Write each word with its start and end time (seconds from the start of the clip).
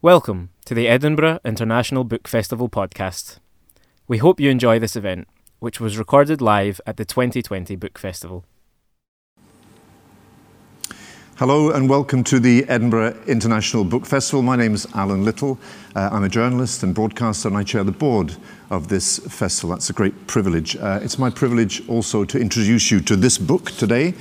Welcome 0.00 0.50
to 0.64 0.74
the 0.74 0.86
Edinburgh 0.86 1.40
International 1.44 2.04
Book 2.04 2.28
Festival 2.28 2.68
podcast. 2.68 3.38
We 4.06 4.18
hope 4.18 4.38
you 4.38 4.48
enjoy 4.48 4.78
this 4.78 4.94
event, 4.94 5.26
which 5.58 5.80
was 5.80 5.98
recorded 5.98 6.40
live 6.40 6.80
at 6.86 6.98
the 6.98 7.04
2020 7.04 7.74
Book 7.74 7.98
Festival. 7.98 8.44
Hello 11.38 11.72
and 11.72 11.90
welcome 11.90 12.22
to 12.24 12.38
the 12.38 12.64
Edinburgh 12.68 13.16
International 13.26 13.82
Book 13.82 14.06
Festival. 14.06 14.40
My 14.40 14.54
name 14.54 14.72
is 14.72 14.86
Alan 14.94 15.24
Little. 15.24 15.58
Uh, 15.96 16.10
I'm 16.12 16.22
a 16.22 16.28
journalist 16.28 16.84
and 16.84 16.94
broadcaster, 16.94 17.48
and 17.48 17.56
I 17.56 17.64
chair 17.64 17.82
the 17.82 17.90
board 17.90 18.36
of 18.70 18.86
this 18.86 19.18
festival. 19.18 19.70
That's 19.70 19.90
a 19.90 19.94
great 19.94 20.28
privilege. 20.28 20.76
Uh, 20.76 21.00
it's 21.02 21.18
my 21.18 21.30
privilege 21.30 21.88
also 21.88 22.24
to 22.24 22.38
introduce 22.38 22.92
you 22.92 23.00
to 23.00 23.16
this 23.16 23.36
book 23.36 23.72
today, 23.72 24.14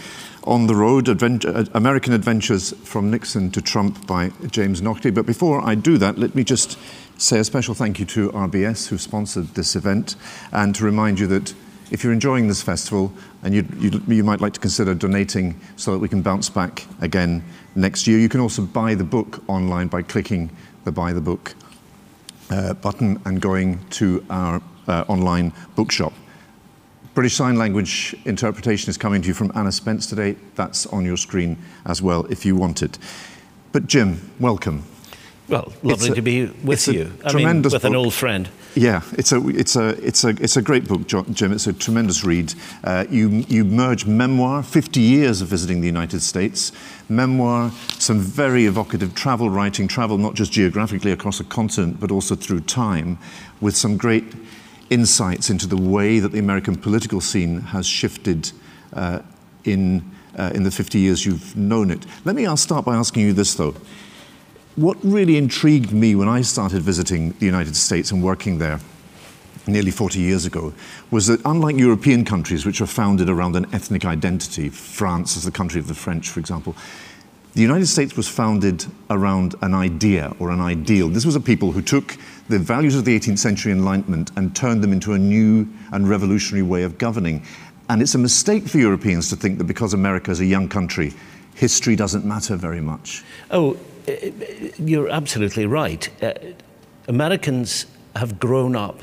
on 0.47 0.67
the 0.67 0.75
Road 0.75 1.09
uh, 1.09 1.65
American 1.73 2.13
Adventures 2.13 2.71
from 2.83 3.11
Nixon 3.11 3.51
to 3.51 3.61
Trump 3.61 4.07
by 4.07 4.31
James 4.49 4.81
Naughtie. 4.81 5.11
But 5.11 5.25
before 5.25 5.61
I 5.61 5.75
do 5.75 5.97
that, 5.97 6.17
let 6.17 6.35
me 6.35 6.43
just 6.43 6.79
say 7.17 7.39
a 7.39 7.43
special 7.43 7.73
thank 7.73 7.99
you 7.99 8.05
to 8.05 8.31
RBS 8.31 8.87
who 8.87 8.97
sponsored 8.97 9.47
this 9.55 9.75
event 9.75 10.15
and 10.51 10.73
to 10.75 10.85
remind 10.85 11.19
you 11.19 11.27
that 11.27 11.53
if 11.91 12.03
you're 12.03 12.13
enjoying 12.13 12.47
this 12.47 12.61
festival 12.61 13.13
and 13.43 13.53
you, 13.53 13.67
you, 13.77 14.01
you 14.07 14.23
might 14.23 14.39
like 14.39 14.53
to 14.53 14.59
consider 14.59 14.95
donating 14.95 15.59
so 15.75 15.91
that 15.91 15.99
we 15.99 16.07
can 16.07 16.21
bounce 16.21 16.49
back 16.49 16.85
again 17.01 17.43
next 17.75 18.07
year, 18.07 18.17
you 18.17 18.29
can 18.29 18.39
also 18.39 18.61
buy 18.61 18.95
the 18.95 19.03
book 19.03 19.43
online 19.47 19.87
by 19.87 20.01
clicking 20.01 20.49
the 20.85 20.91
Buy 20.91 21.11
the 21.11 21.21
Book 21.21 21.55
uh, 22.49 22.73
button 22.75 23.21
and 23.25 23.41
going 23.41 23.79
to 23.89 24.25
our 24.29 24.61
uh, 24.87 25.03
online 25.09 25.51
bookshop. 25.75 26.13
British 27.17 27.33
Sign 27.33 27.55
Language 27.55 28.15
interpretation 28.25 28.91
is 28.91 28.95
coming 28.95 29.23
to 29.23 29.27
you 29.27 29.33
from 29.33 29.51
Anna 29.55 29.71
Spence 29.71 30.05
today. 30.05 30.35
That's 30.53 30.85
on 30.85 31.03
your 31.03 31.17
screen 31.17 31.57
as 31.83 31.99
well 31.99 32.25
if 32.25 32.45
you 32.45 32.55
want 32.55 32.83
it. 32.83 32.99
But 33.71 33.87
Jim, 33.87 34.29
welcome. 34.39 34.83
Well, 35.49 35.73
lovely 35.81 36.09
a, 36.09 36.13
to 36.13 36.21
be 36.21 36.45
with 36.45 36.87
you. 36.87 37.11
I 37.25 37.33
mean, 37.33 37.63
with 37.63 37.71
book. 37.71 37.83
an 37.85 37.95
old 37.95 38.13
friend. 38.13 38.47
Yeah, 38.75 39.01
it's 39.13 39.31
a, 39.31 39.47
it's 39.47 39.75
a, 39.75 39.87
it's 40.05 40.25
a, 40.25 40.29
it's 40.39 40.57
a 40.57 40.61
great 40.61 40.87
book, 40.87 41.07
Jim. 41.07 41.51
It's 41.51 41.65
a 41.65 41.73
tremendous 41.73 42.23
read. 42.23 42.53
Uh, 42.83 43.05
you, 43.09 43.29
you 43.47 43.65
merge 43.65 44.05
memoir, 44.05 44.61
50 44.61 44.99
years 44.99 45.41
of 45.41 45.47
visiting 45.47 45.81
the 45.81 45.87
United 45.87 46.21
States, 46.21 46.71
memoir, 47.09 47.71
some 47.97 48.19
very 48.19 48.67
evocative 48.67 49.15
travel 49.15 49.49
writing, 49.49 49.87
travel 49.87 50.19
not 50.19 50.35
just 50.35 50.51
geographically 50.51 51.11
across 51.11 51.39
a 51.39 51.45
continent, 51.45 51.99
but 51.99 52.11
also 52.11 52.35
through 52.35 52.59
time, 52.59 53.17
with 53.59 53.75
some 53.75 53.97
great 53.97 54.25
insights 54.89 55.49
into 55.49 55.67
the 55.67 55.77
way 55.77 56.19
that 56.19 56.31
the 56.31 56.39
American 56.39 56.75
political 56.75 57.21
scene 57.21 57.61
has 57.61 57.85
shifted 57.85 58.51
uh, 58.93 59.19
in, 59.63 60.03
uh, 60.37 60.51
in 60.53 60.63
the 60.63 60.71
50 60.71 60.99
years 60.99 61.25
you've 61.25 61.55
known 61.55 61.91
it. 61.91 62.05
Let 62.25 62.35
me 62.35 62.45
start 62.55 62.85
by 62.85 62.95
asking 62.95 63.23
you 63.23 63.33
this, 63.33 63.53
though. 63.55 63.75
What 64.75 64.97
really 65.03 65.37
intrigued 65.37 65.91
me 65.91 66.15
when 66.15 66.29
I 66.29 66.41
started 66.41 66.83
visiting 66.83 67.31
the 67.33 67.45
United 67.45 67.75
States 67.75 68.11
and 68.11 68.23
working 68.23 68.59
there 68.59 68.79
nearly 69.67 69.91
40 69.91 70.19
years 70.19 70.45
ago 70.45 70.73
was 71.11 71.27
that 71.27 71.41
unlike 71.45 71.77
European 71.77 72.23
countries, 72.23 72.65
which 72.65 72.79
are 72.81 72.87
founded 72.87 73.29
around 73.29 73.55
an 73.55 73.65
ethnic 73.73 74.05
identity, 74.05 74.69
France 74.69 75.35
as 75.35 75.43
the 75.43 75.51
country 75.51 75.79
of 75.79 75.87
the 75.87 75.93
French, 75.93 76.29
for 76.29 76.39
example, 76.39 76.75
the 77.57 77.63
United 77.63 77.87
States 77.87 78.15
was 78.15 78.27
founded 78.27 78.85
around 79.09 79.55
an 79.63 79.73
idea 79.73 80.31
or 80.37 80.51
an 80.51 80.61
ideal. 80.61 81.09
This 81.09 81.25
was 81.25 81.35
a 81.35 81.39
people 81.39 81.71
who 81.71 81.81
took 81.81 82.15
the 82.49 82.59
values 82.59 82.93
of 82.93 83.03
the 83.03 83.19
18th 83.19 83.39
century 83.39 83.71
Enlightenment 83.71 84.29
and 84.35 84.55
turned 84.55 84.83
them 84.83 84.93
into 84.93 85.13
a 85.13 85.17
new 85.17 85.67
and 85.91 86.07
revolutionary 86.07 86.61
way 86.61 86.83
of 86.83 86.99
governing. 86.99 87.43
And 87.89 87.99
it's 87.99 88.13
a 88.13 88.19
mistake 88.19 88.67
for 88.67 88.77
Europeans 88.77 89.31
to 89.31 89.35
think 89.35 89.57
that 89.57 89.63
because 89.63 89.95
America 89.95 90.29
is 90.29 90.39
a 90.39 90.45
young 90.45 90.69
country, 90.69 91.15
history 91.55 91.95
doesn't 91.95 92.23
matter 92.23 92.55
very 92.57 92.79
much. 92.79 93.23
Oh, 93.49 93.75
you're 94.77 95.09
absolutely 95.09 95.65
right. 95.65 96.07
Uh, 96.23 96.33
Americans 97.07 97.87
have 98.15 98.39
grown 98.39 98.75
up 98.75 98.99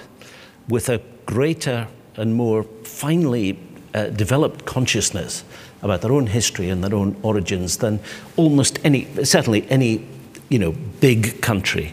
with 0.69 0.88
a 0.88 1.02
greater 1.27 1.88
and 2.14 2.36
more 2.36 2.62
finely 2.84 3.59
uh, 3.94 4.10
developed 4.10 4.64
consciousness 4.64 5.43
about 5.84 6.00
their 6.00 6.12
own 6.12 6.27
history 6.27 6.71
and 6.71 6.83
their 6.83 6.95
own 6.95 7.15
origins 7.22 7.77
than 7.77 8.00
almost 8.37 8.81
any, 8.84 9.06
certainly 9.22 9.71
any, 9.71 10.05
you 10.49 10.59
know, 10.59 10.72
big 11.00 11.41
country 11.41 11.93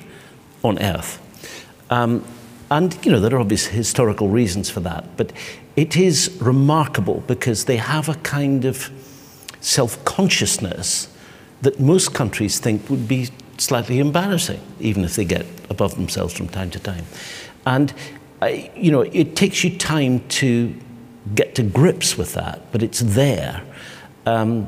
on 0.63 0.81
earth. 0.81 1.19
Um, 1.89 2.25
and, 2.71 2.97
you 3.05 3.11
know, 3.11 3.19
there 3.19 3.35
are 3.35 3.41
obvious 3.41 3.67
historical 3.67 4.29
reasons 4.29 4.69
for 4.69 4.79
that, 4.79 5.17
but 5.17 5.33
it 5.75 5.97
is 5.97 6.35
remarkable 6.41 7.21
because 7.27 7.65
they 7.65 7.77
have 7.77 8.07
a 8.07 8.15
kind 8.15 8.65
of 8.65 8.89
self-consciousness 9.59 11.09
that 11.61 11.79
most 11.79 12.13
countries 12.13 12.59
think 12.59 12.89
would 12.89 13.07
be 13.07 13.29
slightly 13.57 13.99
embarrassing, 13.99 14.61
even 14.79 15.03
if 15.03 15.15
they 15.15 15.25
get 15.25 15.45
above 15.69 15.95
themselves 15.95 16.33
from 16.33 16.47
time 16.47 16.71
to 16.71 16.79
time. 16.79 17.05
And, 17.65 17.93
uh, 18.41 18.47
you 18.75 18.91
know, 18.91 19.01
it 19.01 19.35
takes 19.35 19.63
you 19.63 19.77
time 19.77 20.27
to 20.29 20.73
get 21.35 21.55
to 21.55 21.63
grips 21.63 22.17
with 22.17 22.33
that, 22.33 22.71
but 22.71 22.81
it's 22.81 23.01
there. 23.01 23.61
Um, 24.25 24.67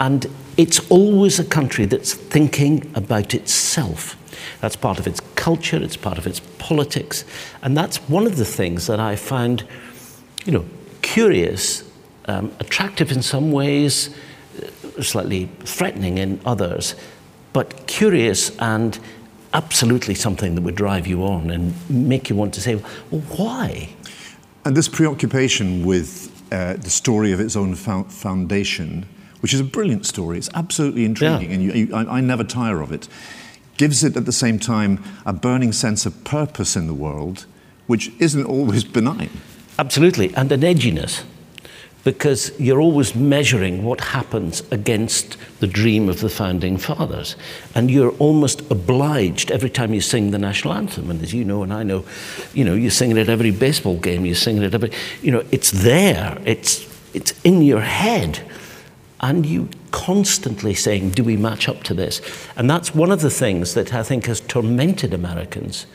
and 0.00 0.26
it's 0.56 0.90
always 0.90 1.38
a 1.38 1.44
country 1.44 1.84
that's 1.84 2.14
thinking 2.14 2.90
about 2.94 3.34
itself. 3.34 4.16
That's 4.60 4.76
part 4.76 4.98
of 4.98 5.06
its 5.06 5.20
culture, 5.36 5.82
it's 5.82 5.96
part 5.96 6.18
of 6.18 6.26
its 6.26 6.40
politics. 6.58 7.24
And 7.62 7.76
that's 7.76 7.96
one 8.08 8.26
of 8.26 8.36
the 8.36 8.44
things 8.44 8.86
that 8.86 9.00
I 9.00 9.16
find, 9.16 9.64
you 10.44 10.52
know, 10.52 10.64
curious, 11.02 11.84
um, 12.26 12.52
attractive 12.60 13.12
in 13.12 13.22
some 13.22 13.52
ways, 13.52 14.10
uh, 14.62 15.02
slightly 15.02 15.48
threatening 15.64 16.18
in 16.18 16.40
others, 16.44 16.94
but 17.52 17.86
curious 17.86 18.56
and 18.58 18.98
absolutely 19.52 20.14
something 20.14 20.54
that 20.56 20.62
would 20.62 20.74
drive 20.74 21.06
you 21.06 21.24
on 21.24 21.50
and 21.50 21.74
make 21.88 22.28
you 22.28 22.34
want 22.34 22.52
to 22.54 22.60
say, 22.60 22.74
well, 23.10 23.20
why? 23.36 23.88
And 24.64 24.76
this 24.76 24.88
preoccupation 24.88 25.84
with 25.84 26.33
uh, 26.54 26.74
the 26.74 26.90
story 26.90 27.32
of 27.32 27.40
its 27.40 27.56
own 27.56 27.74
foundation, 27.74 29.06
which 29.40 29.52
is 29.52 29.60
a 29.60 29.64
brilliant 29.64 30.06
story. 30.06 30.38
It's 30.38 30.50
absolutely 30.54 31.04
intriguing, 31.04 31.50
yeah. 31.50 31.54
and 31.54 31.62
you, 31.64 31.72
you, 31.72 31.94
I, 31.94 32.18
I 32.18 32.20
never 32.20 32.44
tire 32.44 32.80
of 32.80 32.92
it. 32.92 33.08
Gives 33.76 34.04
it 34.04 34.16
at 34.16 34.24
the 34.24 34.32
same 34.32 34.60
time 34.60 35.02
a 35.26 35.32
burning 35.32 35.72
sense 35.72 36.06
of 36.06 36.22
purpose 36.22 36.76
in 36.76 36.86
the 36.86 36.94
world, 36.94 37.46
which 37.88 38.12
isn't 38.20 38.44
always 38.44 38.84
benign. 38.84 39.30
Absolutely, 39.78 40.32
and 40.36 40.52
an 40.52 40.60
edginess 40.60 41.24
because 42.04 42.52
you're 42.60 42.80
always 42.80 43.14
measuring 43.14 43.82
what 43.82 44.00
happens 44.00 44.62
against 44.70 45.38
the 45.60 45.66
dream 45.66 46.08
of 46.10 46.20
the 46.20 46.28
founding 46.28 46.76
fathers. 46.76 47.34
And 47.74 47.90
you're 47.90 48.12
almost 48.18 48.60
obliged 48.70 49.50
every 49.50 49.70
time 49.70 49.94
you 49.94 50.02
sing 50.02 50.30
the 50.30 50.38
national 50.38 50.74
anthem. 50.74 51.10
And 51.10 51.22
as 51.22 51.32
you 51.32 51.44
know, 51.44 51.62
and 51.62 51.72
I 51.72 51.82
know, 51.82 52.04
you 52.52 52.64
know, 52.64 52.74
you 52.74 52.90
sing 52.90 53.10
it 53.10 53.16
at 53.16 53.30
every 53.30 53.50
baseball 53.50 53.96
game, 53.96 54.26
you 54.26 54.34
sing 54.34 54.58
it 54.58 54.64
at 54.64 54.74
every, 54.74 54.92
you 55.22 55.32
know, 55.32 55.44
it's 55.50 55.70
there, 55.70 56.38
it's, 56.44 56.86
it's 57.14 57.32
in 57.42 57.62
your 57.62 57.80
head. 57.80 58.40
And 59.20 59.46
you 59.46 59.70
constantly 59.90 60.74
saying, 60.74 61.10
do 61.10 61.24
we 61.24 61.38
match 61.38 61.68
up 61.70 61.82
to 61.84 61.94
this? 61.94 62.20
And 62.56 62.68
that's 62.68 62.94
one 62.94 63.10
of 63.10 63.22
the 63.22 63.30
things 63.30 63.72
that 63.72 63.94
I 63.94 64.02
think 64.02 64.26
has 64.26 64.40
tormented 64.40 65.14
Americans 65.14 65.86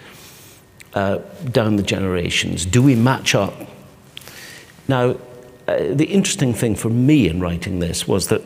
uh, 0.95 1.19
down 1.51 1.75
the 1.75 1.83
generations. 1.83 2.65
Do 2.65 2.81
we 2.81 2.95
match 2.95 3.35
up? 3.35 3.53
Now, 4.87 5.17
uh, 5.69 5.93
the 5.93 6.05
interesting 6.05 6.53
thing 6.53 6.75
for 6.75 6.89
me 6.89 7.27
in 7.27 7.39
writing 7.39 7.79
this 7.79 8.07
was 8.07 8.27
that, 8.27 8.41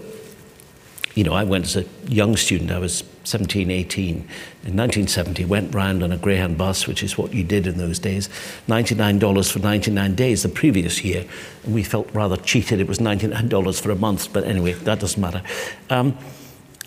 you 1.15 1.23
know, 1.23 1.33
I 1.33 1.43
went 1.43 1.65
as 1.65 1.75
a 1.75 1.85
young 2.07 2.35
student, 2.37 2.71
I 2.71 2.79
was 2.79 3.03
17, 3.23 3.71
18. 3.71 4.15
In 4.15 4.23
1970, 4.23 5.45
went 5.45 5.73
round 5.73 6.03
on 6.03 6.11
a 6.11 6.17
Greyhound 6.17 6.57
bus, 6.57 6.87
which 6.87 7.03
is 7.03 7.17
what 7.17 7.33
you 7.33 7.43
did 7.43 7.67
in 7.67 7.77
those 7.77 7.99
days, 7.99 8.27
$99 8.67 9.51
for 9.51 9.59
99 9.59 10.15
days 10.15 10.43
the 10.43 10.49
previous 10.49 11.03
year. 11.03 11.25
And 11.63 11.73
we 11.73 11.83
felt 11.83 12.09
rather 12.13 12.37
cheated. 12.37 12.81
It 12.81 12.87
was 12.87 12.99
$99 12.99 13.81
for 13.81 13.91
a 13.91 13.95
month, 13.95 14.33
but 14.33 14.43
anyway, 14.43 14.73
that 14.73 14.99
doesn't 14.99 15.21
matter. 15.21 15.41
Um, 15.89 16.17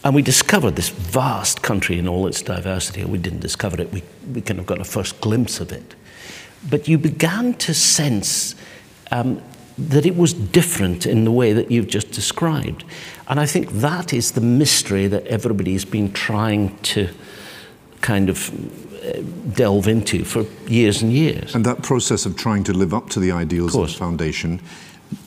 and 0.04 0.14
we 0.14 0.22
discovered 0.22 0.76
this 0.76 0.91
vast 0.91 1.62
country 1.62 1.98
in 1.98 2.06
all 2.06 2.26
its 2.26 2.42
diversity. 2.42 3.04
We 3.04 3.18
didn't 3.18 3.41
discover 3.41 3.80
it, 3.80 3.92
we, 3.92 4.03
we 4.33 4.41
kind 4.41 4.60
of 4.60 4.66
got 4.66 4.80
a 4.80 4.84
first 4.84 5.21
glimpse 5.21 5.60
of 5.60 5.72
it. 5.72 5.94
But 6.68 6.86
you 6.86 6.98
began 6.98 7.54
to 7.54 7.74
sense 7.74 8.54
um, 9.10 9.42
that 9.78 10.06
it 10.06 10.16
was 10.16 10.32
different 10.32 11.06
in 11.06 11.24
the 11.24 11.30
way 11.30 11.52
that 11.52 11.70
you've 11.70 11.88
just 11.88 12.10
described. 12.10 12.84
And 13.28 13.38
I 13.38 13.46
think 13.46 13.70
that 13.70 14.12
is 14.12 14.32
the 14.32 14.40
mystery 14.40 15.06
that 15.08 15.26
everybody's 15.26 15.84
been 15.84 16.12
trying 16.12 16.76
to 16.78 17.08
kind 18.00 18.30
of 18.30 18.50
uh, 19.04 19.20
delve 19.54 19.88
into 19.88 20.24
for 20.24 20.44
years 20.66 21.02
and 21.02 21.12
years. 21.12 21.54
And 21.54 21.64
that 21.66 21.82
process 21.82 22.24
of 22.26 22.36
trying 22.36 22.64
to 22.64 22.72
live 22.72 22.94
up 22.94 23.10
to 23.10 23.20
the 23.20 23.32
ideals 23.32 23.74
of, 23.74 23.82
of 23.82 23.88
the 23.88 23.94
foundation 23.94 24.60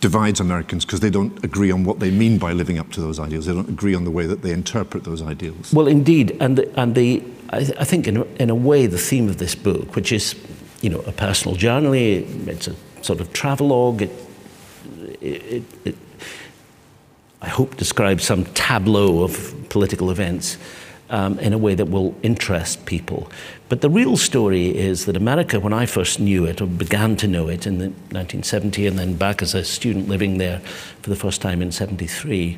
divides 0.01 0.39
Americans 0.39 0.85
because 0.85 0.99
they 0.99 1.09
don't 1.09 1.43
agree 1.43 1.71
on 1.71 1.83
what 1.83 1.99
they 1.99 2.11
mean 2.11 2.37
by 2.37 2.51
living 2.51 2.79
up 2.79 2.91
to 2.91 3.01
those 3.01 3.19
ideals. 3.19 3.45
They 3.45 3.53
don't 3.53 3.69
agree 3.69 3.95
on 3.95 4.03
the 4.03 4.11
way 4.11 4.25
that 4.25 4.41
they 4.41 4.51
interpret 4.51 5.03
those 5.03 5.21
ideals. 5.21 5.71
Well, 5.73 5.87
indeed, 5.87 6.35
and 6.39 6.57
the, 6.57 6.79
and 6.79 6.95
the 6.95 7.23
I, 7.51 7.57
I 7.79 7.85
think 7.85 8.07
in 8.07 8.17
a, 8.17 8.23
in 8.39 8.49
a 8.49 8.55
way 8.55 8.87
the 8.87 8.97
theme 8.97 9.29
of 9.29 9.37
this 9.37 9.55
book, 9.55 9.95
which 9.95 10.11
is 10.11 10.35
you 10.81 10.89
know 10.89 10.99
a 11.01 11.11
personal 11.11 11.55
journey, 11.55 12.17
it's 12.47 12.67
a 12.67 12.75
sort 13.01 13.21
of 13.21 13.31
travelogue. 13.33 14.01
It 14.01 14.11
it, 15.21 15.63
it, 15.85 15.95
I 17.41 17.49
hope, 17.49 17.77
describes 17.77 18.23
some 18.23 18.45
tableau 18.53 19.23
of 19.23 19.55
political 19.69 20.11
events. 20.11 20.57
um, 21.09 21.39
in 21.39 21.53
a 21.53 21.57
way 21.57 21.75
that 21.75 21.85
will 21.85 22.15
interest 22.21 22.85
people. 22.85 23.29
But 23.67 23.81
the 23.81 23.89
real 23.89 24.17
story 24.17 24.75
is 24.77 25.05
that 25.05 25.17
America, 25.17 25.59
when 25.59 25.73
I 25.73 25.85
first 25.85 26.19
knew 26.19 26.45
it, 26.45 26.61
or 26.61 26.67
began 26.67 27.15
to 27.17 27.27
know 27.27 27.47
it 27.47 27.65
in 27.65 27.79
the 27.79 27.85
1970, 27.85 28.87
and 28.87 28.99
then 28.99 29.15
back 29.15 29.41
as 29.41 29.53
a 29.53 29.63
student 29.63 30.07
living 30.07 30.37
there 30.37 30.59
for 31.01 31.09
the 31.09 31.15
first 31.15 31.41
time 31.41 31.61
in 31.61 31.71
73, 31.71 32.57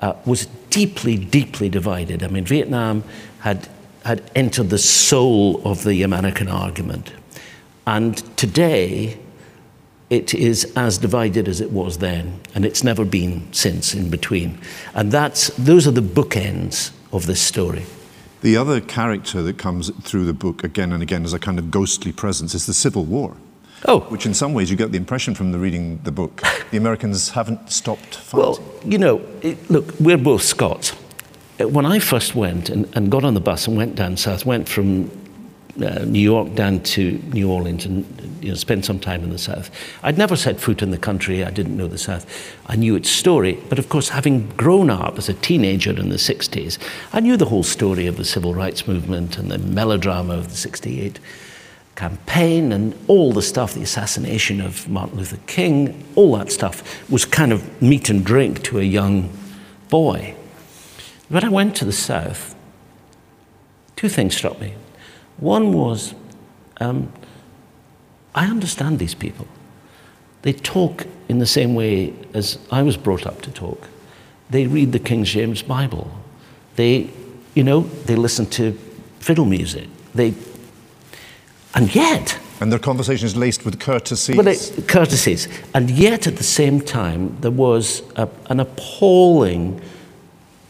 uh, 0.00 0.14
was 0.26 0.46
deeply, 0.70 1.16
deeply 1.16 1.68
divided. 1.68 2.22
I 2.22 2.28
mean, 2.28 2.44
Vietnam 2.44 3.04
had, 3.40 3.68
had 4.04 4.22
entered 4.34 4.70
the 4.70 4.78
soul 4.78 5.62
of 5.64 5.84
the 5.84 6.02
American 6.02 6.48
argument. 6.48 7.12
And 7.86 8.16
today, 8.36 9.18
it 10.14 10.32
is 10.32 10.72
as 10.76 10.98
divided 10.98 11.48
as 11.48 11.60
it 11.60 11.72
was 11.72 11.98
then, 11.98 12.40
and 12.54 12.64
it's 12.64 12.84
never 12.84 13.04
been 13.04 13.52
since 13.52 13.94
in 13.94 14.10
between. 14.10 14.58
And 14.94 15.10
that's, 15.10 15.48
those 15.58 15.88
are 15.88 15.90
the 15.90 16.00
bookends 16.00 16.92
of 17.12 17.26
this 17.26 17.40
story. 17.40 17.84
The 18.42 18.56
other 18.56 18.80
character 18.80 19.42
that 19.42 19.58
comes 19.58 19.90
through 20.02 20.26
the 20.26 20.32
book 20.32 20.62
again 20.62 20.92
and 20.92 21.02
again 21.02 21.24
as 21.24 21.32
a 21.32 21.38
kind 21.38 21.58
of 21.58 21.70
ghostly 21.70 22.12
presence 22.12 22.54
is 22.54 22.66
the 22.66 22.74
Civil 22.74 23.04
War. 23.04 23.36
Oh. 23.86 24.00
Which, 24.12 24.24
in 24.24 24.34
some 24.34 24.54
ways, 24.54 24.70
you 24.70 24.76
get 24.76 24.92
the 24.92 24.98
impression 24.98 25.34
from 25.34 25.50
the 25.50 25.58
reading 25.58 25.98
the 26.04 26.12
book, 26.12 26.42
the 26.70 26.76
Americans 26.76 27.30
haven't 27.30 27.70
stopped 27.70 28.14
fighting. 28.14 28.38
Well, 28.38 28.60
you 28.84 28.98
know, 28.98 29.20
it, 29.42 29.68
look, 29.68 29.92
we're 29.98 30.16
both 30.16 30.42
Scots. 30.42 30.92
Uh, 31.60 31.68
when 31.68 31.86
I 31.86 31.98
first 31.98 32.34
went 32.34 32.70
and, 32.70 32.88
and 32.96 33.10
got 33.10 33.24
on 33.24 33.34
the 33.34 33.40
bus 33.40 33.66
and 33.66 33.76
went 33.76 33.96
down 33.96 34.16
south, 34.16 34.46
went 34.46 34.68
from 34.68 35.10
uh, 35.82 36.04
New 36.04 36.20
York 36.20 36.54
down 36.54 36.80
to 36.80 37.20
New 37.32 37.50
Orleans 37.50 37.84
and 37.84 38.04
you 38.44 38.50
know, 38.50 38.54
spent 38.54 38.84
some 38.84 39.00
time 39.00 39.24
in 39.24 39.30
the 39.30 39.38
South. 39.38 39.70
I'd 40.02 40.18
never 40.18 40.36
set 40.36 40.60
foot 40.60 40.82
in 40.82 40.90
the 40.90 40.98
country. 40.98 41.42
I 41.42 41.50
didn't 41.50 41.76
know 41.76 41.88
the 41.88 41.98
South. 41.98 42.26
I 42.66 42.76
knew 42.76 42.94
its 42.94 43.08
story. 43.08 43.58
But 43.68 43.78
of 43.78 43.88
course, 43.88 44.10
having 44.10 44.48
grown 44.50 44.90
up 44.90 45.18
as 45.18 45.28
a 45.28 45.34
teenager 45.34 45.90
in 45.90 46.10
the 46.10 46.16
60s, 46.16 46.78
I 47.12 47.20
knew 47.20 47.36
the 47.36 47.46
whole 47.46 47.62
story 47.62 48.06
of 48.06 48.16
the 48.16 48.24
civil 48.24 48.54
rights 48.54 48.86
movement 48.86 49.38
and 49.38 49.50
the 49.50 49.58
melodrama 49.58 50.34
of 50.34 50.50
the 50.50 50.56
68 50.56 51.18
campaign 51.96 52.72
and 52.72 52.94
all 53.06 53.32
the 53.32 53.42
stuff, 53.42 53.74
the 53.74 53.82
assassination 53.82 54.60
of 54.60 54.88
Martin 54.88 55.18
Luther 55.18 55.38
King, 55.46 56.04
all 56.14 56.36
that 56.36 56.50
stuff 56.52 57.08
was 57.10 57.24
kind 57.24 57.52
of 57.52 57.80
meat 57.80 58.10
and 58.10 58.24
drink 58.24 58.62
to 58.64 58.78
a 58.78 58.82
young 58.82 59.30
boy. 59.88 60.34
When 61.28 61.44
I 61.44 61.48
went 61.48 61.76
to 61.76 61.84
the 61.84 61.92
South, 61.92 62.54
two 63.96 64.08
things 64.08 64.36
struck 64.36 64.60
me. 64.60 64.74
One 65.38 65.72
was, 65.72 66.14
um, 66.80 67.12
I 68.34 68.46
understand 68.46 68.98
these 68.98 69.14
people. 69.14 69.46
They 70.42 70.52
talk 70.52 71.06
in 71.28 71.38
the 71.38 71.46
same 71.46 71.74
way 71.74 72.12
as 72.34 72.58
I 72.70 72.82
was 72.82 72.96
brought 72.96 73.26
up 73.26 73.40
to 73.42 73.50
talk. 73.50 73.88
They 74.50 74.66
read 74.66 74.92
the 74.92 74.98
King 74.98 75.24
James 75.24 75.62
Bible. 75.62 76.10
They, 76.76 77.10
you 77.54 77.64
know, 77.64 77.80
they 78.06 78.16
listen 78.16 78.46
to 78.46 78.72
fiddle 79.20 79.46
music. 79.46 79.88
They, 80.14 80.34
and 81.74 81.94
yet, 81.94 82.38
and 82.60 82.70
their 82.70 82.78
conversation 82.78 83.26
is 83.26 83.36
laced 83.36 83.64
with 83.64 83.80
courtesies. 83.80 84.36
Well, 84.36 84.46
it, 84.46 84.84
courtesies. 84.86 85.48
And 85.74 85.90
yet, 85.90 86.26
at 86.26 86.36
the 86.36 86.44
same 86.44 86.80
time, 86.80 87.36
there 87.40 87.50
was 87.50 88.02
a, 88.16 88.28
an 88.46 88.60
appalling 88.60 89.80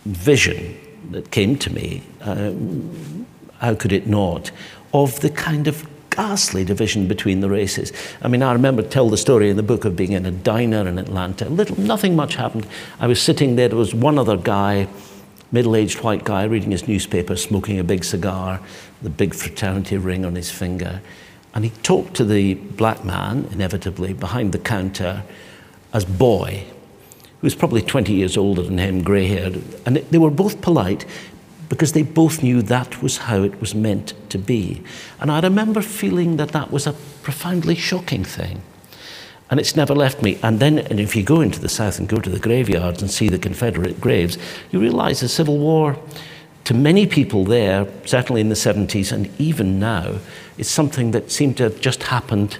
vision 0.05 0.77
that 1.11 1.31
came 1.31 1.57
to 1.59 1.71
me. 1.73 2.03
Um, 2.21 3.27
how 3.59 3.75
could 3.75 3.93
it 3.93 4.07
not, 4.07 4.51
of 4.93 5.21
the 5.21 5.31
kind 5.31 5.67
of 5.69 5.87
ghastly 6.15 6.65
division 6.65 7.09
between 7.09 7.41
the 7.41 7.49
races. 7.51 7.93
I 8.23 8.29
mean, 8.29 8.43
I 8.43 8.53
remember 8.53 8.83
tell 8.83 9.11
the 9.11 9.17
story 9.17 9.51
in 9.51 9.57
the 9.57 9.63
book 9.63 9.85
of 9.85 9.97
being 9.97 10.13
in 10.13 10.27
a 10.27 10.31
diner 10.31 10.87
in 10.87 10.99
Atlanta. 10.99 11.49
Little, 11.49 11.79
nothing 11.81 12.15
much 12.15 12.37
happened. 12.37 12.67
I 13.01 13.07
was 13.07 13.21
sitting 13.21 13.57
there. 13.57 13.69
There 13.69 13.79
was 13.79 13.95
one 13.95 14.19
other 14.19 14.37
guy, 14.37 14.89
middle-aged 15.53 16.03
white 16.03 16.25
guy, 16.25 16.45
reading 16.45 16.71
his 16.71 16.87
newspaper, 16.89 17.37
smoking 17.37 17.79
a 17.79 17.85
big 17.85 18.05
cigar, 18.05 18.61
the 19.03 19.11
big 19.11 19.35
fraternity 19.35 19.97
ring 19.97 20.25
on 20.25 20.35
his 20.35 20.51
finger, 20.51 21.01
and 21.55 21.65
he 21.65 21.71
talked 21.83 22.15
to 22.15 22.25
the 22.25 22.55
black 22.55 23.05
man, 23.05 23.47
inevitably 23.53 24.13
behind 24.13 24.53
the 24.53 24.59
counter, 24.59 25.23
as 25.93 26.05
boy, 26.05 26.65
who 27.41 27.47
was 27.47 27.55
probably 27.55 27.83
20 27.83 28.13
years 28.13 28.37
older 28.37 28.63
than 28.63 28.79
him, 28.79 29.03
grey-haired, 29.03 29.63
and 29.87 29.97
they 29.97 30.19
were 30.19 30.31
both 30.31 30.61
polite, 30.61 31.05
because 31.75 31.93
they 31.93 32.05
both 32.05 32.41
knew 32.41 32.63
that 32.63 33.03
was 33.03 33.17
how 33.17 33.43
it 33.43 33.61
was 33.61 33.75
meant 33.75 34.15
to 34.31 34.39
be. 34.39 34.81
And 35.19 35.29
I 35.29 35.41
remember 35.41 35.83
feeling 35.83 36.37
that 36.37 36.51
that 36.51 36.71
was 36.71 36.87
a 36.87 36.93
profoundly 37.25 37.75
shocking 37.75 38.23
thing. 38.23 38.63
And 39.51 39.59
it's 39.59 39.75
never 39.75 39.93
left 39.93 40.23
me. 40.23 40.39
And 40.41 40.61
then, 40.61 40.79
and 40.79 41.01
if 41.01 41.17
you 41.17 41.25
go 41.25 41.41
into 41.41 41.59
the 41.59 41.69
South 41.69 41.99
and 41.99 42.09
go 42.09 42.19
to 42.19 42.31
the 42.31 42.39
graveyards 42.39 43.03
and 43.03 43.11
see 43.11 43.29
the 43.29 43.41
Confederate 43.41 44.01
graves, 44.01 44.39
you 44.71 44.79
realize 44.79 45.19
the 45.19 45.29
Civil 45.29 45.59
War, 45.59 45.99
to 46.63 46.75
many 46.75 47.09
people 47.09 47.45
there, 47.45 47.89
certainly 48.05 48.41
in 48.41 48.51
the 48.51 48.55
70s 48.55 49.11
and 49.11 49.29
even 49.41 49.81
now, 49.81 50.21
is 50.57 50.71
something 50.71 51.11
that 51.11 51.33
seemed 51.33 51.57
to 51.57 51.65
have 51.65 51.81
just 51.81 52.05
happened, 52.05 52.59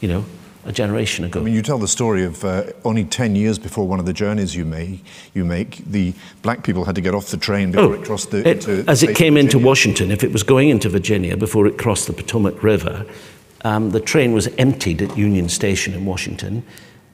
you 0.00 0.06
know, 0.06 0.24
a 0.66 0.72
generation 0.72 1.24
ago. 1.24 1.40
I 1.40 1.42
mean, 1.42 1.54
you 1.54 1.62
tell 1.62 1.78
the 1.78 1.88
story 1.88 2.24
of 2.24 2.44
uh, 2.44 2.64
only 2.84 3.04
10 3.04 3.36
years 3.36 3.58
before 3.58 3.86
one 3.86 4.00
of 4.00 4.06
the 4.06 4.12
journeys 4.12 4.54
you 4.54 4.64
make, 4.64 5.04
you 5.34 5.44
make, 5.44 5.78
the 5.84 6.14
black 6.42 6.64
people 6.64 6.84
had 6.84 6.94
to 6.94 7.00
get 7.00 7.14
off 7.14 7.28
the 7.28 7.36
train 7.36 7.70
before 7.70 7.90
oh, 7.90 7.92
it 7.92 8.04
crossed 8.04 8.30
the... 8.30 8.48
It, 8.48 8.66
as 8.88 9.02
it 9.02 9.14
came 9.14 9.36
into 9.36 9.58
Washington, 9.58 10.10
if 10.10 10.24
it 10.24 10.32
was 10.32 10.42
going 10.42 10.70
into 10.70 10.88
Virginia 10.88 11.36
before 11.36 11.66
it 11.66 11.78
crossed 11.78 12.06
the 12.06 12.12
Potomac 12.12 12.62
River, 12.62 13.06
um, 13.64 13.90
the 13.90 14.00
train 14.00 14.32
was 14.32 14.46
emptied 14.58 15.02
at 15.02 15.16
Union 15.16 15.48
Station 15.48 15.94
in 15.94 16.04
Washington. 16.04 16.64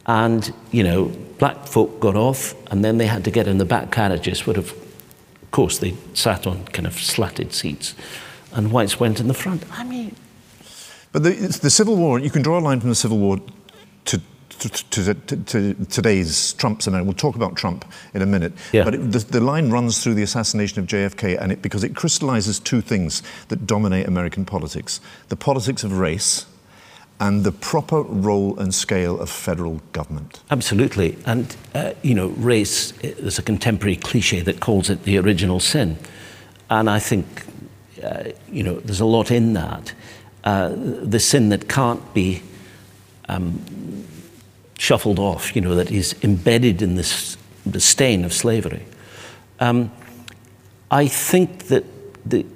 And, 0.06 0.52
you 0.70 0.82
know, 0.82 1.06
black 1.38 1.66
folk 1.66 2.00
got 2.00 2.16
off 2.16 2.54
and 2.72 2.84
then 2.84 2.98
they 2.98 3.06
had 3.06 3.24
to 3.24 3.30
get 3.30 3.46
in 3.46 3.58
the 3.58 3.64
back 3.64 3.90
carriages, 3.90 4.46
would 4.46 4.56
have, 4.56 4.72
of 4.72 5.50
course, 5.50 5.78
they 5.78 5.94
sat 6.14 6.46
on 6.46 6.64
kind 6.66 6.86
of 6.86 6.94
slatted 6.94 7.52
seats. 7.52 7.94
And 8.52 8.72
whites 8.72 8.98
went 8.98 9.20
in 9.20 9.28
the 9.28 9.34
front. 9.34 9.64
I 9.70 9.84
mean, 9.84 10.16
but 11.12 11.22
the, 11.22 11.30
the 11.62 11.70
Civil 11.70 11.96
War, 11.96 12.18
you 12.18 12.30
can 12.30 12.42
draw 12.42 12.58
a 12.58 12.60
line 12.60 12.80
from 12.80 12.88
the 12.88 12.94
Civil 12.94 13.18
War 13.18 13.38
to 14.06 14.20
to, 14.60 15.14
to, 15.14 15.14
to, 15.14 15.74
today's 15.86 16.52
Trump's 16.54 16.86
America. 16.86 17.06
We'll 17.06 17.14
talk 17.14 17.34
about 17.34 17.56
Trump 17.56 17.84
in 18.12 18.22
a 18.22 18.26
minute. 18.26 18.52
Yeah. 18.72 18.84
But 18.84 18.94
it, 18.94 19.12
the, 19.12 19.18
the, 19.18 19.40
line 19.40 19.70
runs 19.70 20.02
through 20.02 20.14
the 20.14 20.22
assassination 20.22 20.80
of 20.80 20.86
JFK, 20.86 21.40
and 21.40 21.50
it 21.50 21.62
because 21.62 21.82
it 21.82 21.96
crystallizes 21.96 22.60
two 22.60 22.80
things 22.80 23.22
that 23.48 23.66
dominate 23.66 24.06
American 24.06 24.44
politics: 24.44 25.00
the 25.28 25.36
politics 25.36 25.84
of 25.84 25.98
race. 25.98 26.46
And 27.22 27.44
the 27.44 27.52
proper 27.52 28.00
role 28.00 28.58
and 28.58 28.74
scale 28.74 29.20
of 29.20 29.28
federal 29.28 29.82
government. 29.92 30.42
Absolutely. 30.50 31.18
And, 31.26 31.54
uh, 31.74 31.92
you 32.00 32.14
know, 32.14 32.28
race, 32.28 32.92
there's 32.92 33.38
a 33.38 33.42
contemporary 33.42 33.96
cliche 33.96 34.40
that 34.40 34.60
calls 34.60 34.88
it 34.88 35.02
the 35.02 35.18
original 35.18 35.60
sin. 35.60 35.98
And 36.70 36.88
I 36.88 36.98
think, 36.98 37.44
uh, 38.02 38.30
you 38.50 38.62
know, 38.62 38.80
there's 38.80 39.00
a 39.00 39.04
lot 39.04 39.30
in 39.30 39.52
that 39.52 39.92
uh, 40.44 40.72
the 40.74 41.20
sin 41.20 41.50
that 41.50 41.68
can't 41.68 42.14
be 42.14 42.42
um, 43.28 43.60
shuffled 44.78 45.18
off, 45.18 45.54
you 45.54 45.60
know, 45.60 45.74
that 45.74 45.90
is 45.90 46.14
embedded 46.22 46.82
in 46.82 46.94
this, 46.94 47.36
the 47.66 47.80
stain 47.80 48.24
of 48.24 48.32
slavery. 48.32 48.84
Um, 49.60 49.92
I 50.90 51.06
think 51.06 51.64
that 51.64 51.84
the, 52.28 52.46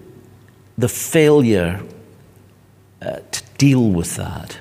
the 0.79 0.89
failure 0.89 1.83
uh, 3.03 3.19
to 3.31 3.43
deal 3.59 3.91
with 3.91 4.17
that 4.17 4.59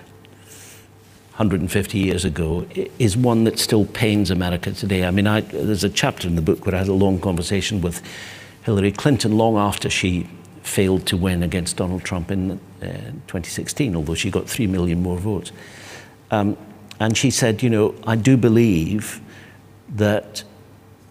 150 1.38 1.98
years 1.98 2.26
ago 2.26 2.68
is 3.00 3.18
one 3.18 3.46
that 3.46 3.58
still 3.58 3.86
pains 3.86 4.30
America 4.30 4.72
today. 4.72 5.06
I 5.06 5.12
mean, 5.12 5.26
I, 5.26 5.42
there's 5.42 5.84
a 5.84 5.90
chapter 5.90 6.28
in 6.28 6.36
the 6.36 6.44
book 6.44 6.66
where 6.66 6.76
I 6.76 6.80
had 6.80 6.90
a 6.90 6.94
long 6.94 7.20
conversation 7.20 7.82
with 7.82 8.04
Hillary 8.64 8.92
Clinton 8.92 9.38
long 9.38 9.58
after 9.58 9.90
she 9.90 10.28
failed 10.64 11.06
to 11.08 11.18
win 11.18 11.44
against 11.44 11.78
Donald 11.78 12.04
Trump 12.04 12.32
in 12.32 12.52
uh, 12.52 12.88
2016, 13.28 13.96
although 13.96 14.16
she 14.16 14.32
got 14.32 14.50
three 14.50 14.68
million 14.68 15.02
more 15.02 15.18
votes. 15.18 15.52
Um, 16.32 16.58
and 17.00 17.18
she 17.18 17.30
said, 17.30 17.62
You 17.62 17.70
know, 17.70 17.96
I 18.08 18.16
do 18.16 18.38
believe 18.38 19.22
that 19.90 20.44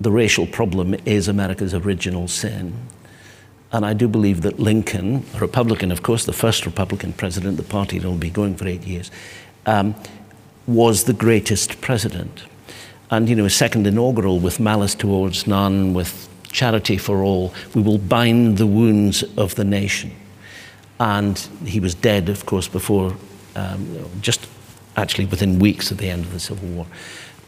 the 0.00 0.10
racial 0.10 0.46
problem 0.46 0.96
is 1.04 1.28
America's 1.28 1.74
original 1.74 2.26
sin. 2.26 2.74
And 3.70 3.86
I 3.86 3.94
do 3.94 4.08
believe 4.08 4.42
that 4.42 4.58
Lincoln, 4.58 5.24
a 5.34 5.38
Republican, 5.38 5.92
of 5.92 6.02
course, 6.02 6.24
the 6.24 6.32
first 6.32 6.66
Republican 6.66 7.12
president, 7.12 7.56
the 7.56 7.62
party 7.62 7.98
that 7.98 8.08
will 8.08 8.16
be 8.16 8.30
going 8.30 8.54
for 8.54 8.66
eight 8.66 8.82
years, 8.82 9.10
um, 9.64 9.94
was 10.66 11.04
the 11.04 11.12
greatest 11.12 11.80
president. 11.80 12.42
And, 13.10 13.28
you 13.28 13.36
know, 13.36 13.48
second 13.48 13.86
inaugural 13.86 14.40
with 14.40 14.60
malice 14.60 14.94
towards 14.94 15.46
none, 15.46 15.94
with 15.94 16.28
charity 16.52 16.96
for 16.96 17.22
all. 17.22 17.52
We 17.74 17.82
will 17.82 17.98
bind 17.98 18.58
the 18.58 18.66
wounds 18.66 19.24
of 19.36 19.54
the 19.56 19.64
nation. 19.64 20.12
And 21.00 21.36
he 21.64 21.80
was 21.80 21.94
dead, 21.94 22.28
of 22.28 22.46
course, 22.46 22.68
before, 22.68 23.16
um, 23.56 24.08
just 24.20 24.46
actually 24.96 25.24
within 25.24 25.58
weeks 25.58 25.90
of 25.90 25.98
the 25.98 26.08
end 26.08 26.24
of 26.24 26.32
the 26.32 26.38
Civil 26.38 26.68
War. 26.68 26.86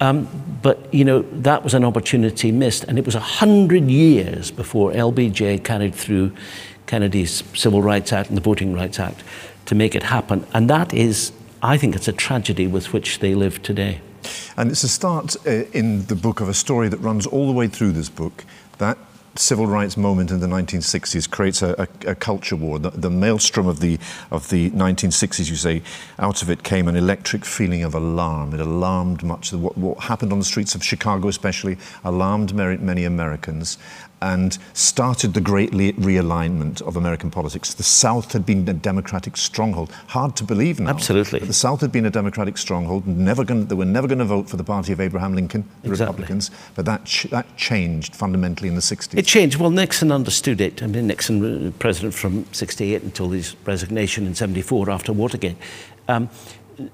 Um, 0.00 0.28
but, 0.62 0.92
you 0.92 1.04
know, 1.04 1.22
that 1.22 1.62
was 1.62 1.74
an 1.74 1.84
opportunity 1.84 2.50
missed. 2.50 2.84
And 2.84 2.98
it 2.98 3.06
was 3.06 3.14
a 3.14 3.20
hundred 3.20 3.84
years 3.84 4.50
before 4.50 4.90
LBJ 4.90 5.62
carried 5.62 5.94
through 5.94 6.32
Kennedy's 6.86 7.44
Civil 7.54 7.80
Rights 7.80 8.12
Act 8.12 8.28
and 8.28 8.36
the 8.36 8.42
Voting 8.42 8.74
Rights 8.74 8.98
Act 8.98 9.22
to 9.66 9.74
make 9.74 9.94
it 9.94 10.02
happen. 10.02 10.46
And 10.52 10.68
that 10.68 10.92
is, 10.92 11.32
I 11.62 11.76
think 11.76 11.94
it's 11.94 12.08
a 12.08 12.12
tragedy 12.12 12.66
with 12.66 12.92
which 12.92 13.20
they 13.20 13.34
live 13.34 13.62
today. 13.62 14.00
And 14.56 14.70
it's 14.70 14.82
a 14.82 14.88
start 14.88 15.36
uh, 15.46 15.64
in 15.72 16.06
the 16.06 16.16
book 16.16 16.40
of 16.40 16.48
a 16.48 16.54
story 16.54 16.88
that 16.88 16.98
runs 16.98 17.26
all 17.26 17.46
the 17.46 17.52
way 17.52 17.68
through 17.68 17.92
this 17.92 18.08
book 18.08 18.44
that 18.78 18.98
civil 19.36 19.66
rights 19.66 19.96
moment 19.96 20.30
in 20.30 20.40
the 20.40 20.46
1960s 20.46 21.28
creates 21.28 21.62
a, 21.62 21.88
a, 22.06 22.10
a 22.10 22.14
culture 22.14 22.56
war. 22.56 22.78
The, 22.78 22.90
the, 22.90 23.10
maelstrom 23.10 23.66
of 23.66 23.80
the, 23.80 23.98
of 24.30 24.48
the 24.50 24.70
1960s, 24.70 25.50
you 25.50 25.56
say, 25.56 25.82
out 26.18 26.42
of 26.42 26.50
it 26.50 26.62
came 26.62 26.88
an 26.88 26.96
electric 26.96 27.44
feeling 27.44 27.82
of 27.82 27.94
alarm. 27.94 28.54
It 28.54 28.60
alarmed 28.60 29.22
much. 29.22 29.52
What, 29.52 29.76
what 29.76 30.04
happened 30.04 30.32
on 30.32 30.38
the 30.38 30.44
streets 30.44 30.74
of 30.74 30.84
Chicago, 30.84 31.28
especially, 31.28 31.78
alarmed 32.04 32.54
many 32.54 33.04
Americans 33.04 33.78
and 34.24 34.56
started 34.72 35.34
the 35.34 35.40
great 35.40 35.70
realignment 35.72 36.80
of 36.80 36.96
American 36.96 37.30
politics. 37.30 37.74
The 37.74 37.82
South 37.82 38.32
had 38.32 38.46
been 38.46 38.66
a 38.66 38.72
democratic 38.72 39.36
stronghold. 39.36 39.92
Hard 40.08 40.34
to 40.36 40.44
believe 40.44 40.80
now. 40.80 40.88
Absolutely. 40.88 41.40
the 41.40 41.52
South 41.52 41.82
had 41.82 41.92
been 41.92 42.06
a 42.06 42.10
democratic 42.10 42.56
stronghold. 42.56 43.06
Never 43.06 43.44
going 43.44 43.66
they 43.66 43.74
were 43.74 43.84
never 43.84 44.08
going 44.08 44.20
to 44.20 44.24
vote 44.24 44.48
for 44.48 44.56
the 44.56 44.64
party 44.64 44.94
of 44.94 45.00
Abraham 45.00 45.34
Lincoln, 45.34 45.68
the 45.82 45.90
exactly. 45.90 46.06
Republicans. 46.06 46.50
But 46.74 46.86
that, 46.86 47.04
ch- 47.04 47.24
that 47.24 47.54
changed 47.58 48.16
fundamentally 48.16 48.68
in 48.68 48.74
the 48.76 48.80
60s. 48.80 49.18
It 49.18 49.26
changed. 49.26 49.58
Well, 49.58 49.70
Nixon 49.70 50.10
understood 50.10 50.58
it. 50.62 50.82
I 50.82 50.86
mean, 50.86 51.06
Nixon, 51.06 51.40
was 51.40 51.68
uh, 51.68 51.76
president 51.78 52.14
from 52.14 52.46
68 52.52 53.02
until 53.02 53.28
his 53.28 53.54
resignation 53.66 54.26
in 54.26 54.34
74 54.34 54.88
after 54.88 55.12
Watergate. 55.12 55.56
Um, 56.08 56.30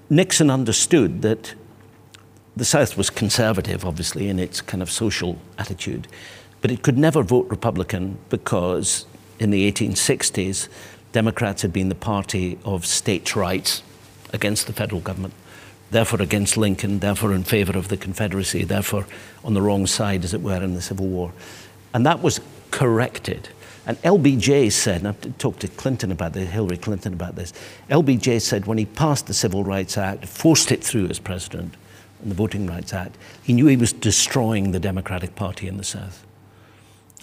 Nixon 0.09 0.51
understood 0.51 1.23
that 1.23 1.55
the 2.57 2.65
South 2.65 2.97
was 2.97 3.09
conservative, 3.09 3.85
obviously, 3.85 4.29
in 4.29 4.41
its 4.41 4.61
kind 4.61 4.83
of 4.83 4.91
social 4.91 5.39
attitude. 5.59 6.09
But 6.61 6.71
it 6.71 6.83
could 6.83 6.99
never 6.99 7.23
vote 7.23 7.47
Republican 7.49 8.19
because 8.29 9.07
in 9.39 9.51
the 9.51 9.71
1860s, 9.71 10.69
Democrats 11.13 11.63
had 11.63 11.73
been 11.73 11.89
the 11.89 11.95
party 11.95 12.59
of 12.65 12.87
states' 12.87 13.35
rights 13.35 13.83
against 14.33 14.67
the 14.67 14.73
federal 14.73 15.01
government, 15.01 15.35
therefore 15.91 16.23
against 16.23 16.57
Lincoln, 16.57 17.01
therefore 17.01 17.33
in 17.33 17.43
favor 17.43 17.77
of 17.77 17.89
the 17.89 17.97
Confederacy, 17.97 18.65
therefore 18.65 19.07
on 19.43 19.55
the 19.55 19.63
wrong 19.63 19.87
side, 19.87 20.25
as 20.25 20.35
it 20.35 20.43
were, 20.43 20.63
in 20.63 20.75
the 20.75 20.83
Civil 20.83 21.07
War. 21.07 21.33
And 21.93 22.07
that 22.07 22.23
was 22.23 22.41
corrected. 22.71 23.49
And 23.87 24.01
LBJ 24.03 24.71
said, 24.71 24.99
and 24.99 25.09
I've 25.09 25.39
talked 25.39 25.61
to 25.61 25.69
Clinton 25.69 26.13
about 26.13 26.35
this, 26.35 26.49
Hillary 26.51 26.77
Clinton 26.77 27.13
about 27.13 27.35
this. 27.35 27.53
LBJ 27.89 28.41
said 28.41 28.67
when 28.67 28.79
he 28.79 28.87
passed 28.87 29.27
the 29.27 29.35
Civil 29.35 29.65
Rights 29.65 29.97
Act, 29.99 30.27
forced 30.27 30.71
it 30.71 30.85
through 30.85 31.09
as 31.09 31.19
president, 31.19 31.75
and 32.23 32.31
the 32.31 32.35
Voting 32.35 32.67
Rights 32.67 32.93
Act, 32.93 33.17
he 33.43 33.53
knew 33.53 33.67
he 33.67 33.77
was 33.77 33.93
destroying 33.93 34.71
the 34.71 34.79
Democratic 34.79 35.35
Party 35.35 35.67
in 35.67 35.79
the 35.79 35.85
South. 35.85 36.25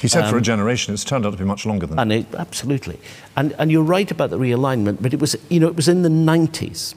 He 0.01 0.08
said 0.08 0.25
um, 0.25 0.30
for 0.30 0.36
a 0.36 0.39
um, 0.39 0.44
generation. 0.44 0.94
It's 0.94 1.04
turned 1.04 1.25
out 1.25 1.32
to 1.32 1.38
be 1.38 1.44
much 1.44 1.66
longer 1.66 1.88
than 1.88 1.98
and 1.98 2.12
that. 2.12 2.36
absolutely. 2.36 3.00
And, 3.36 3.54
and 3.58 3.72
you're 3.72 3.84
right 3.84 4.10
about 4.10 4.30
the 4.30 4.38
realignment, 4.38 5.01
but 5.01 5.13
it 5.13 5.20
was, 5.20 5.36
you 5.50 5.60
know, 5.60 5.68
it 5.68 5.75
was 5.75 5.88
in 5.88 6.04
the 6.04 6.10
90s 6.10 6.94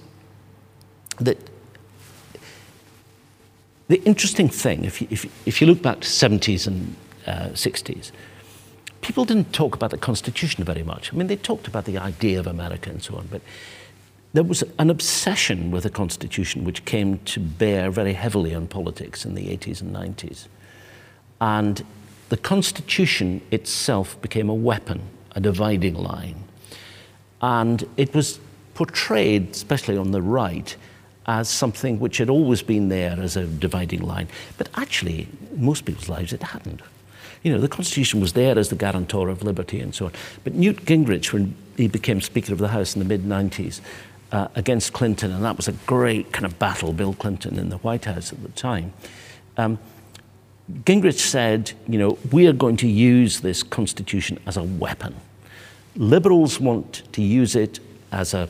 that 1.19 1.39
the 3.89 4.03
interesting 4.05 4.49
thing, 4.49 4.85
if 4.85 5.01
you, 5.01 5.09
if, 5.11 5.25
if 5.47 5.61
you 5.61 5.67
look 5.67 5.83
back 5.83 6.01
to 6.01 6.09
70s 6.09 6.67
and 6.67 6.95
uh, 7.27 7.49
60s, 7.49 8.13
people 9.01 9.25
didn't 9.25 9.53
talk 9.53 9.75
about 9.75 9.91
the 9.91 9.99
Constitution 9.99 10.65
very 10.65 10.83
much. 10.83 11.13
I 11.13 11.17
mean, 11.17 11.27
they 11.27 11.37
talked 11.37 11.67
about 11.67 11.87
the 11.87 11.99
idea 11.99 12.39
of 12.39 12.47
America 12.47 12.91
and 12.91 13.03
so 13.03 13.17
on, 13.17 13.29
but 13.31 13.41
there 14.33 14.45
was 14.45 14.63
an 14.79 14.91
obsession 14.91 15.71
with 15.71 15.83
the 15.83 15.91
Constitution 15.91 16.65
which 16.65 16.85
came 16.85 17.19
to 17.21 17.41
bear 17.41 17.91
very 17.91 18.13
heavily 18.13 18.55
on 18.55 18.69
politics 18.69 19.25
in 19.25 19.35
the 19.35 19.47
80s 19.57 19.81
and 19.81 19.95
90s. 19.95 20.47
And 21.41 21.85
the 22.31 22.37
Constitution 22.37 23.43
itself 23.51 24.21
became 24.23 24.49
a 24.49 24.55
weapon, 24.55 25.03
a 25.33 25.41
dividing 25.41 25.95
line. 25.95 26.45
And 27.43 27.87
it 27.97 28.15
was 28.15 28.39
portrayed, 28.75 29.51
especially 29.51 29.97
on 29.97 30.13
the 30.13 30.23
right, 30.23 30.75
as 31.27 31.49
something 31.49 31.99
which 31.99 32.19
had 32.19 32.31
always 32.31 32.63
been 32.63 32.89
there 32.89 33.19
as 33.21 33.37
a 33.37 33.47
dividing 33.47 34.03
line. 34.03 34.29
But 34.59 34.69
actually, 34.77 35.29
most 35.57 35.85
people's 35.85 36.09
lives, 36.09 36.33
it 36.33 36.43
hadn't. 36.43 36.81
You 37.43 37.53
know, 37.53 37.61
the 37.61 37.69
Constitution 37.69 38.21
was 38.21 38.35
there 38.35 38.59
as 38.59 38.69
the 38.69 38.77
guarantor 38.77 39.29
of 39.29 39.43
liberty 39.43 39.81
and 39.81 39.95
so 39.95 40.07
on. 40.07 40.13
But 40.45 40.55
Newt 40.55 40.85
Gingrich, 40.85 41.33
when 41.33 41.55
he 41.77 41.89
became 41.89 42.21
Speaker 42.21 42.53
of 42.53 42.59
the 42.59 42.69
House 42.69 42.95
in 42.95 43.01
the 43.01 43.09
mid 43.09 43.25
90s, 43.25 43.81
uh, 44.31 44.47
against 44.55 44.93
Clinton, 44.93 45.33
and 45.33 45.45
that 45.45 45.57
was 45.57 45.67
a 45.67 45.73
great 45.73 46.33
kind 46.33 46.47
of 46.47 46.59
battle, 46.61 46.93
Bill 46.93 47.15
Clinton 47.15 47.59
in 47.59 47.71
the 47.71 47.79
White 47.79 48.05
House 48.05 48.33
at 48.33 48.41
the 48.43 48.51
time. 48.51 48.93
Um, 49.57 49.81
Gingrich 50.85 51.19
said, 51.19 51.73
you 51.89 51.99
know, 51.99 52.19
we 52.31 52.47
are 52.47 52.53
going 52.53 52.77
to 52.79 52.89
use 52.89 53.41
this 53.41 53.63
constitution 53.63 54.39
as 54.47 54.57
a 54.57 54.63
weapon. 54.63 55.15
Liberals 55.97 56.61
want 56.61 57.03
to 57.13 57.23
use 57.23 57.57
it 57.57 57.81
as 58.13 58.35
a 58.35 58.49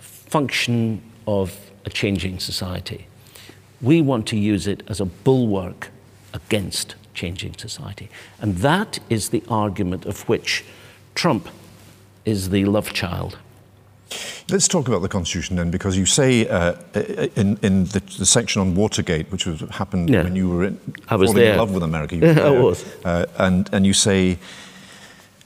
function 0.00 1.00
of 1.26 1.70
a 1.84 1.90
changing 1.90 2.38
society. 2.38 3.06
We 3.80 4.02
want 4.02 4.26
to 4.28 4.36
use 4.36 4.66
it 4.66 4.82
as 4.88 5.00
a 5.00 5.04
bulwark 5.04 5.90
against 6.32 6.94
changing 7.14 7.54
society. 7.54 8.08
And 8.40 8.56
that 8.56 8.98
is 9.08 9.30
the 9.30 9.42
argument 9.48 10.04
of 10.04 10.28
which 10.28 10.64
Trump 11.14 11.48
is 12.24 12.50
the 12.50 12.64
love 12.64 12.92
child. 12.92 13.38
Let's 14.50 14.68
talk 14.68 14.88
about 14.88 15.00
the 15.00 15.08
Constitution 15.08 15.56
then, 15.56 15.70
because 15.70 15.96
you 15.96 16.04
say 16.04 16.46
uh, 16.46 16.74
in, 17.34 17.58
in 17.62 17.86
the, 17.86 18.02
the, 18.18 18.26
section 18.26 18.60
on 18.60 18.74
Watergate, 18.74 19.32
which 19.32 19.46
was, 19.46 19.60
happened 19.70 20.10
yeah. 20.10 20.22
when 20.22 20.36
you 20.36 20.50
were 20.50 20.64
in, 20.64 20.78
I 21.08 21.16
was 21.16 21.32
there. 21.32 21.52
in 21.52 21.58
love 21.58 21.72
with 21.72 21.82
America. 21.82 22.16
I 22.44 22.50
was. 22.50 22.84
Uh, 23.04 23.24
and, 23.38 23.70
and 23.72 23.86
you 23.86 23.94
say 23.94 24.38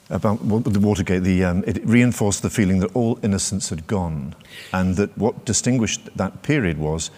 about 0.09 0.39
the 0.65 0.79
Watergate, 0.81 1.23
the, 1.23 1.45
um, 1.45 1.63
it 1.65 1.85
reinforced 1.85 2.41
the 2.41 2.49
feeling 2.49 2.79
that 2.79 2.93
all 2.93 3.17
innocence 3.23 3.69
had 3.69 3.87
gone, 3.87 4.35
and 4.73 4.97
that 4.97 5.17
what 5.17 5.45
distinguished 5.45 6.09
that 6.17 6.41
period 6.41 6.77
was 6.77 7.09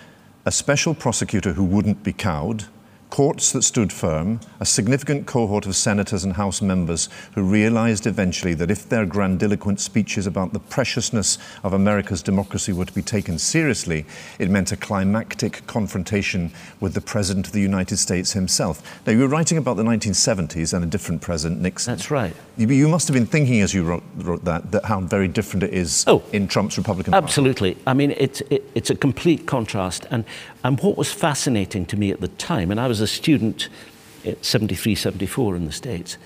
a 0.46 0.52
special 0.52 0.94
prosecutor 0.94 1.54
who 1.54 1.64
wouldn't 1.64 2.04
be 2.04 2.14
cowed, 2.14 2.66
courts 3.12 3.52
that 3.52 3.62
stood 3.62 3.92
firm, 3.94 4.40
a 4.60 4.66
significant 4.66 5.28
cohort 5.28 5.68
of 5.68 5.76
senators 5.76 6.24
and 6.24 6.34
House 6.34 6.62
members 6.62 7.10
who 7.36 7.44
realized 7.44 8.08
eventually 8.08 8.54
that 8.56 8.72
if 8.72 8.88
their 8.88 9.06
grandiloquent 9.06 9.80
speeches 9.80 10.26
about 10.26 10.54
the 10.54 10.60
preciousness 10.60 11.38
of 11.64 11.74
America's 11.74 12.24
democracy 12.24 12.72
were 12.72 12.86
to 12.86 12.94
be 12.94 13.02
taken 13.02 13.38
seriously, 13.38 14.06
it 14.40 14.50
meant 14.50 14.72
a 14.72 14.78
climactic 14.78 15.68
confrontation 15.68 16.52
with 16.80 16.94
the 16.94 17.02
President 17.02 17.48
of 17.48 17.54
the 17.54 17.62
United 17.62 17.98
States 17.98 18.32
himself. 18.32 18.82
Now, 19.06 19.12
you 19.12 19.20
were 19.20 19.28
writing 19.28 19.58
about 19.58 19.76
the 19.76 19.84
1970s 19.84 20.74
and 20.74 20.84
a 20.84 20.88
different 20.88 21.22
president, 21.22 21.62
Nixon. 21.62 21.94
That's 21.94 22.10
right. 22.10 22.34
You, 22.56 22.68
you 22.70 22.88
must 22.88 23.10
have 23.10 23.14
been 23.14 23.26
thinking 23.26 23.60
as 23.60 23.74
you 23.74 23.84
wrote, 23.84 24.04
wrote 24.16 24.46
that, 24.46 24.72
that 24.72 24.86
how 24.86 25.02
very 25.02 25.28
different 25.28 25.64
it 25.64 25.74
is 25.74 26.06
oh, 26.08 26.24
in 26.32 26.48
Trump's 26.48 26.78
Republican 26.78 27.14
Absolutely. 27.14 27.74
Party. 27.74 27.84
I 27.88 27.94
mean, 27.94 28.16
it's, 28.18 28.40
it, 28.50 28.64
it's 28.74 28.90
a 28.90 28.96
complete 28.96 29.46
contrast. 29.46 30.08
And, 30.12 30.24
and 30.64 30.80
what 30.82 30.98
was 30.98 31.12
fascinating 31.12 31.86
to 31.88 31.98
me 31.98 32.12
at 32.12 32.22
the 32.22 32.28
time, 32.28 32.72
and 32.72 32.80
I 32.80 32.88
was 32.88 33.02
a 33.02 33.08
student 33.08 33.70
at 34.26 34.44
73, 34.46 34.96
74 34.96 35.56
in 35.56 35.66
the 35.66 35.72
States, 35.72 36.18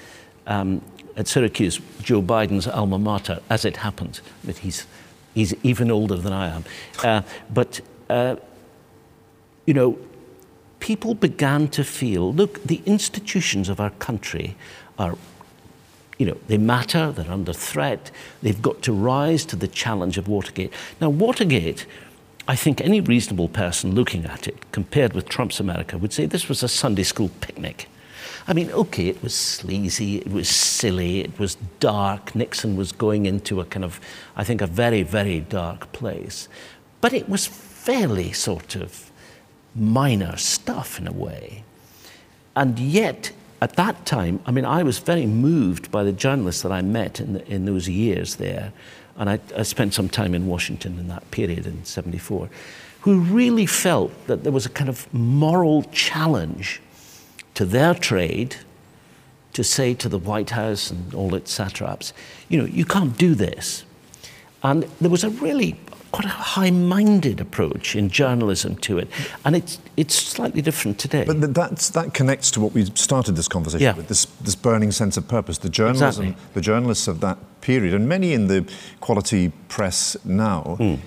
um, 0.47 0.81
at 1.15 1.27
Syracuse, 1.27 1.79
Joe 2.01 2.21
Biden's 2.21 2.67
alma 2.67 2.99
mater, 2.99 3.39
as 3.49 3.63
it 3.65 3.77
happens. 3.77 4.21
But 4.43 4.57
he's, 4.57 4.85
he's 5.33 5.53
even 5.63 5.89
older 5.89 6.17
than 6.17 6.33
I 6.33 6.49
am. 6.49 6.65
Uh, 7.03 7.21
but, 7.53 7.79
uh, 8.09 8.35
you 9.65 9.73
know, 9.73 9.97
people 10.79 11.13
began 11.13 11.67
to 11.69 11.83
feel 11.83 12.33
look, 12.33 12.61
the 12.63 12.81
institutions 12.85 13.69
of 13.69 13.79
our 13.79 13.91
country 13.91 14.55
are, 14.99 15.17
you 16.17 16.25
know, 16.25 16.37
they 16.47 16.57
matter, 16.57 17.11
they're 17.11 17.31
under 17.31 17.53
threat, 17.53 18.11
they've 18.41 18.61
got 18.61 18.81
to 18.83 18.93
rise 18.93 19.45
to 19.45 19.55
the 19.55 19.67
challenge 19.67 20.17
of 20.17 20.27
Watergate. 20.27 20.71
Now, 20.99 21.09
Watergate 21.09 21.85
I 22.47 22.55
think 22.55 22.79
any 22.79 23.01
reasonable 23.01 23.49
person 23.49 23.95
looking 23.95 24.25
at 24.25 24.47
it, 24.47 24.71
compared 24.71 25.13
with 25.13 25.27
Trump's 25.27 25.59
America, 25.59 25.97
would 25.97 26.13
say 26.13 26.25
this 26.25 26.47
was 26.47 26.61
a 26.61 26.67
Sunday 26.67 27.03
school 27.03 27.31
picnic. 27.41 27.89
I 28.47 28.53
mean, 28.53 28.69
okay, 28.71 29.07
it 29.07 29.23
was 29.23 29.33
sleazy, 29.33 30.17
it 30.17 30.31
was 30.31 30.47
silly, 30.47 31.21
it 31.21 31.39
was 31.39 31.55
dark. 31.79 32.35
Nixon 32.35 32.75
was 32.75 32.91
going 32.91 33.25
into 33.25 33.59
a 33.59 33.65
kind 33.65 33.83
of, 33.83 33.99
I 34.35 34.43
think, 34.43 34.61
a 34.61 34.67
very, 34.67 35.01
very 35.01 35.39
dark 35.39 35.91
place. 35.91 36.47
But 37.01 37.13
it 37.13 37.27
was 37.27 37.47
fairly 37.47 38.31
sort 38.31 38.75
of 38.75 39.11
minor 39.73 40.37
stuff 40.37 40.99
in 40.99 41.07
a 41.07 41.11
way. 41.11 41.63
And 42.55 42.77
yet, 42.77 43.31
at 43.61 43.75
that 43.77 44.05
time, 44.05 44.39
I 44.45 44.51
mean, 44.51 44.65
I 44.65 44.83
was 44.83 44.99
very 44.99 45.25
moved 45.25 45.89
by 45.89 46.03
the 46.03 46.11
journalists 46.11 46.61
that 46.61 46.71
I 46.71 46.83
met 46.83 47.19
in, 47.19 47.33
the, 47.33 47.47
in 47.51 47.65
those 47.65 47.89
years 47.89 48.35
there 48.35 48.71
and 49.17 49.29
I, 49.29 49.39
I, 49.55 49.63
spent 49.63 49.93
some 49.93 50.09
time 50.09 50.35
in 50.35 50.47
Washington 50.47 50.99
in 50.99 51.07
that 51.07 51.29
period 51.31 51.65
in 51.65 51.85
74, 51.85 52.49
who 53.01 53.19
really 53.19 53.65
felt 53.65 54.11
that 54.27 54.43
there 54.43 54.51
was 54.51 54.65
a 54.65 54.69
kind 54.69 54.89
of 54.89 55.11
moral 55.13 55.83
challenge 55.83 56.81
to 57.53 57.65
their 57.65 57.93
trade 57.93 58.57
to 59.53 59.63
say 59.63 59.93
to 59.93 60.09
the 60.09 60.19
White 60.19 60.49
House 60.49 60.91
and 60.91 61.13
all 61.13 61.33
its 61.33 61.51
satraps, 61.51 62.11
you 62.49 62.57
know, 62.57 62.65
you 62.65 62.83
can't 62.83 63.17
do 63.17 63.35
this. 63.35 63.85
And 64.61 64.83
there 64.99 65.09
was 65.09 65.23
a 65.23 65.29
really 65.29 65.77
quite 66.15 66.25
a 66.25 66.29
high-minded 66.29 67.41
approach 67.41 67.95
in 67.95 68.09
journalism 68.09 68.75
to 68.77 68.97
it, 68.97 69.07
and 69.43 69.55
it's 69.55 69.79
it's 69.97 70.15
slightly 70.15 70.61
different 70.61 70.99
today. 70.99 71.25
But 71.25 71.53
that's, 71.53 71.89
that 71.91 72.13
connects 72.13 72.51
to 72.51 72.61
what 72.61 72.73
we 72.73 72.85
started 72.95 73.35
this 73.35 73.47
conversation 73.47 73.83
yeah. 73.83 73.95
with 73.95 74.07
this 74.07 74.25
this 74.41 74.55
burning 74.55 74.91
sense 74.91 75.17
of 75.17 75.27
purpose. 75.27 75.57
The 75.59 75.69
journalism, 75.69 76.25
exactly. 76.25 76.35
the 76.53 76.61
journalists 76.61 77.07
of 77.07 77.19
that 77.19 77.37
period, 77.61 77.93
and 77.93 78.07
many 78.07 78.33
in 78.33 78.47
the 78.47 78.65
quality 78.99 79.51
press 79.67 80.17
now. 80.23 80.77
Mm. 80.79 80.99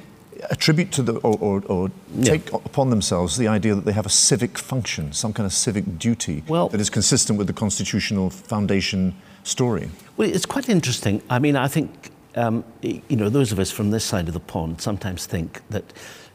attribute 0.50 0.93
to 0.93 1.03
the 1.03 1.15
or, 1.19 1.37
or, 1.41 1.62
or 1.67 1.91
take 2.23 2.53
upon 2.53 2.91
themselves 2.91 3.37
the 3.37 3.49
idea 3.49 3.75
that 3.75 3.85
they 3.85 3.93
have 3.93 4.07
a 4.07 4.11
civic 4.11 4.57
function, 4.59 5.12
some 5.12 5.33
kind 5.33 5.47
of 5.47 5.53
civic 5.53 5.99
duty 5.99 6.45
Well- 6.47 6.69
that 6.69 6.81
is 6.81 6.91
consistent 6.91 7.38
with 7.38 7.49
the 7.49 7.53
constitutional 7.53 8.31
foundation 8.31 9.15
story. 9.43 9.91
Well, 10.17 10.29
it's 10.29 10.47
quite 10.47 10.69
interesting. 10.69 11.23
I 11.29 11.38
mean, 11.38 11.57
I 11.57 11.69
think, 11.69 12.11
um, 12.38 12.64
you 12.83 13.16
know, 13.16 13.28
those 13.28 13.52
of 13.52 13.59
us 13.59 13.71
from 13.71 13.90
this 13.90 14.04
side 14.04 14.28
of 14.28 14.35
the 14.35 14.40
pond 14.40 14.80
sometimes 14.80 15.26
think 15.26 15.61
that 15.71 15.85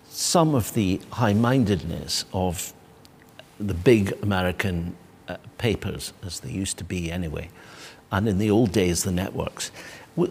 some 0.09 0.53
of 0.53 0.73
the 0.73 0.99
high 1.11 1.33
mindedness 1.33 2.25
of 2.33 2.73
the 3.59 3.73
big 3.73 4.11
American 4.21 4.95
uh, 5.27 5.37
papers, 5.57 6.13
as 6.25 6.41
they 6.41 6.51
used 6.51 6.77
to 6.77 6.83
be 6.83 7.11
anyway, 7.11 7.49
and 8.11 8.27
in 8.27 8.37
the 8.37 8.51
old 8.51 8.71
days, 8.71 9.03
the 9.03 9.11
networks, 9.11 9.71
uh, 10.17 10.27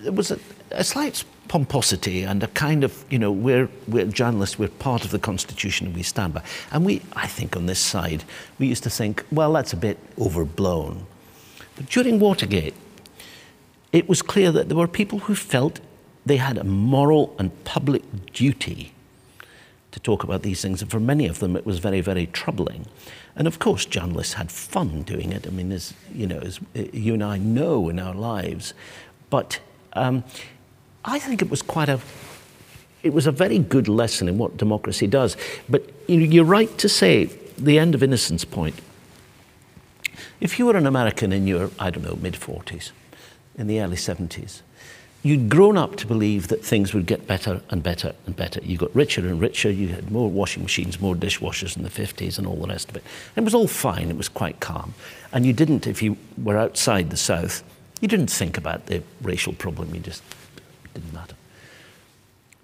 there 0.00 0.12
was 0.12 0.30
a, 0.30 0.38
a 0.70 0.84
slight 0.84 1.24
pomposity 1.48 2.22
and 2.22 2.42
a 2.42 2.48
kind 2.48 2.84
of, 2.84 3.04
you 3.10 3.18
know, 3.18 3.30
we're, 3.30 3.68
we're 3.88 4.06
journalists, 4.06 4.58
we're 4.58 4.68
part 4.68 5.04
of 5.04 5.10
the 5.10 5.18
Constitution 5.18 5.86
and 5.88 5.96
we 5.96 6.02
stand 6.02 6.34
by. 6.34 6.42
And 6.70 6.86
we, 6.86 7.02
I 7.12 7.26
think 7.26 7.56
on 7.56 7.66
this 7.66 7.78
side, 7.78 8.24
we 8.58 8.66
used 8.66 8.82
to 8.84 8.90
think, 8.90 9.24
well, 9.30 9.52
that's 9.52 9.72
a 9.72 9.76
bit 9.76 9.98
overblown. 10.18 11.06
But 11.74 11.86
during 11.86 12.18
Watergate, 12.18 12.74
it 13.96 14.10
was 14.10 14.20
clear 14.20 14.52
that 14.52 14.68
there 14.68 14.76
were 14.76 14.86
people 14.86 15.20
who 15.20 15.34
felt 15.34 15.80
they 16.26 16.36
had 16.36 16.58
a 16.58 16.64
moral 16.64 17.34
and 17.38 17.64
public 17.64 18.02
duty 18.30 18.92
to 19.90 20.00
talk 20.00 20.22
about 20.22 20.42
these 20.42 20.60
things, 20.60 20.82
and 20.82 20.90
for 20.90 21.00
many 21.00 21.26
of 21.26 21.38
them, 21.38 21.56
it 21.56 21.64
was 21.64 21.78
very, 21.78 22.02
very 22.02 22.26
troubling. 22.26 22.84
And 23.34 23.46
of 23.46 23.58
course, 23.58 23.86
journalists 23.86 24.34
had 24.34 24.52
fun 24.52 25.00
doing 25.02 25.32
it. 25.32 25.46
I 25.46 25.50
mean, 25.50 25.72
as 25.72 25.94
you 26.14 26.26
know, 26.26 26.40
as 26.40 26.60
uh, 26.76 26.82
you 26.92 27.14
and 27.14 27.24
I 27.24 27.38
know 27.38 27.88
in 27.88 27.98
our 27.98 28.14
lives, 28.14 28.74
but 29.30 29.60
um, 29.94 30.24
I 31.02 31.18
think 31.18 31.40
it 31.40 31.48
was 31.48 31.62
quite 31.62 31.88
a. 31.88 31.98
It 33.02 33.14
was 33.14 33.26
a 33.26 33.32
very 33.32 33.58
good 33.58 33.88
lesson 33.88 34.28
in 34.28 34.36
what 34.36 34.58
democracy 34.58 35.06
does. 35.06 35.38
But 35.70 35.90
you're 36.06 36.44
right 36.44 36.76
to 36.78 36.88
say 36.88 37.30
the 37.56 37.78
end 37.78 37.94
of 37.94 38.02
Innocence 38.02 38.44
Point. 38.44 38.80
If 40.40 40.58
you 40.58 40.66
were 40.66 40.76
an 40.76 40.86
American 40.86 41.32
in 41.32 41.46
your, 41.46 41.70
I 41.78 41.88
don't 41.88 42.02
know, 42.02 42.18
mid 42.20 42.34
40s, 42.34 42.90
in 43.56 43.66
the 43.66 43.80
early 43.80 43.96
70s, 43.96 44.60
you'd 45.22 45.48
grown 45.48 45.76
up 45.76 45.96
to 45.96 46.06
believe 46.06 46.48
that 46.48 46.64
things 46.64 46.94
would 46.94 47.06
get 47.06 47.26
better 47.26 47.60
and 47.70 47.82
better 47.82 48.14
and 48.26 48.36
better. 48.36 48.60
You 48.62 48.78
got 48.78 48.94
richer 48.94 49.22
and 49.22 49.40
richer, 49.40 49.70
you 49.70 49.88
had 49.88 50.10
more 50.10 50.30
washing 50.30 50.62
machines, 50.62 51.00
more 51.00 51.14
dishwashers 51.14 51.76
in 51.76 51.82
the 51.82 51.90
50s, 51.90 52.38
and 52.38 52.46
all 52.46 52.56
the 52.56 52.68
rest 52.68 52.90
of 52.90 52.96
it. 52.96 53.02
It 53.34 53.42
was 53.42 53.54
all 53.54 53.66
fine, 53.66 54.10
it 54.10 54.16
was 54.16 54.28
quite 54.28 54.60
calm. 54.60 54.94
And 55.32 55.44
you 55.44 55.52
didn't, 55.52 55.86
if 55.86 56.02
you 56.02 56.16
were 56.40 56.56
outside 56.56 57.10
the 57.10 57.16
South, 57.16 57.64
you 58.00 58.08
didn't 58.08 58.30
think 58.30 58.56
about 58.56 58.86
the 58.86 59.02
racial 59.22 59.52
problem, 59.52 59.94
you 59.94 60.00
just, 60.00 60.22
didn't 60.94 61.12
matter. 61.12 61.34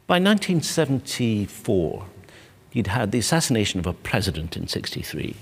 By 0.07 0.19
1974, 0.19 2.05
you'd 2.73 2.87
had 2.87 3.13
the 3.13 3.19
assassination 3.19 3.81
of 3.81 3.87
a 3.87 3.93
president 3.93 4.57
in 4.57 4.69
63. 4.69 5.37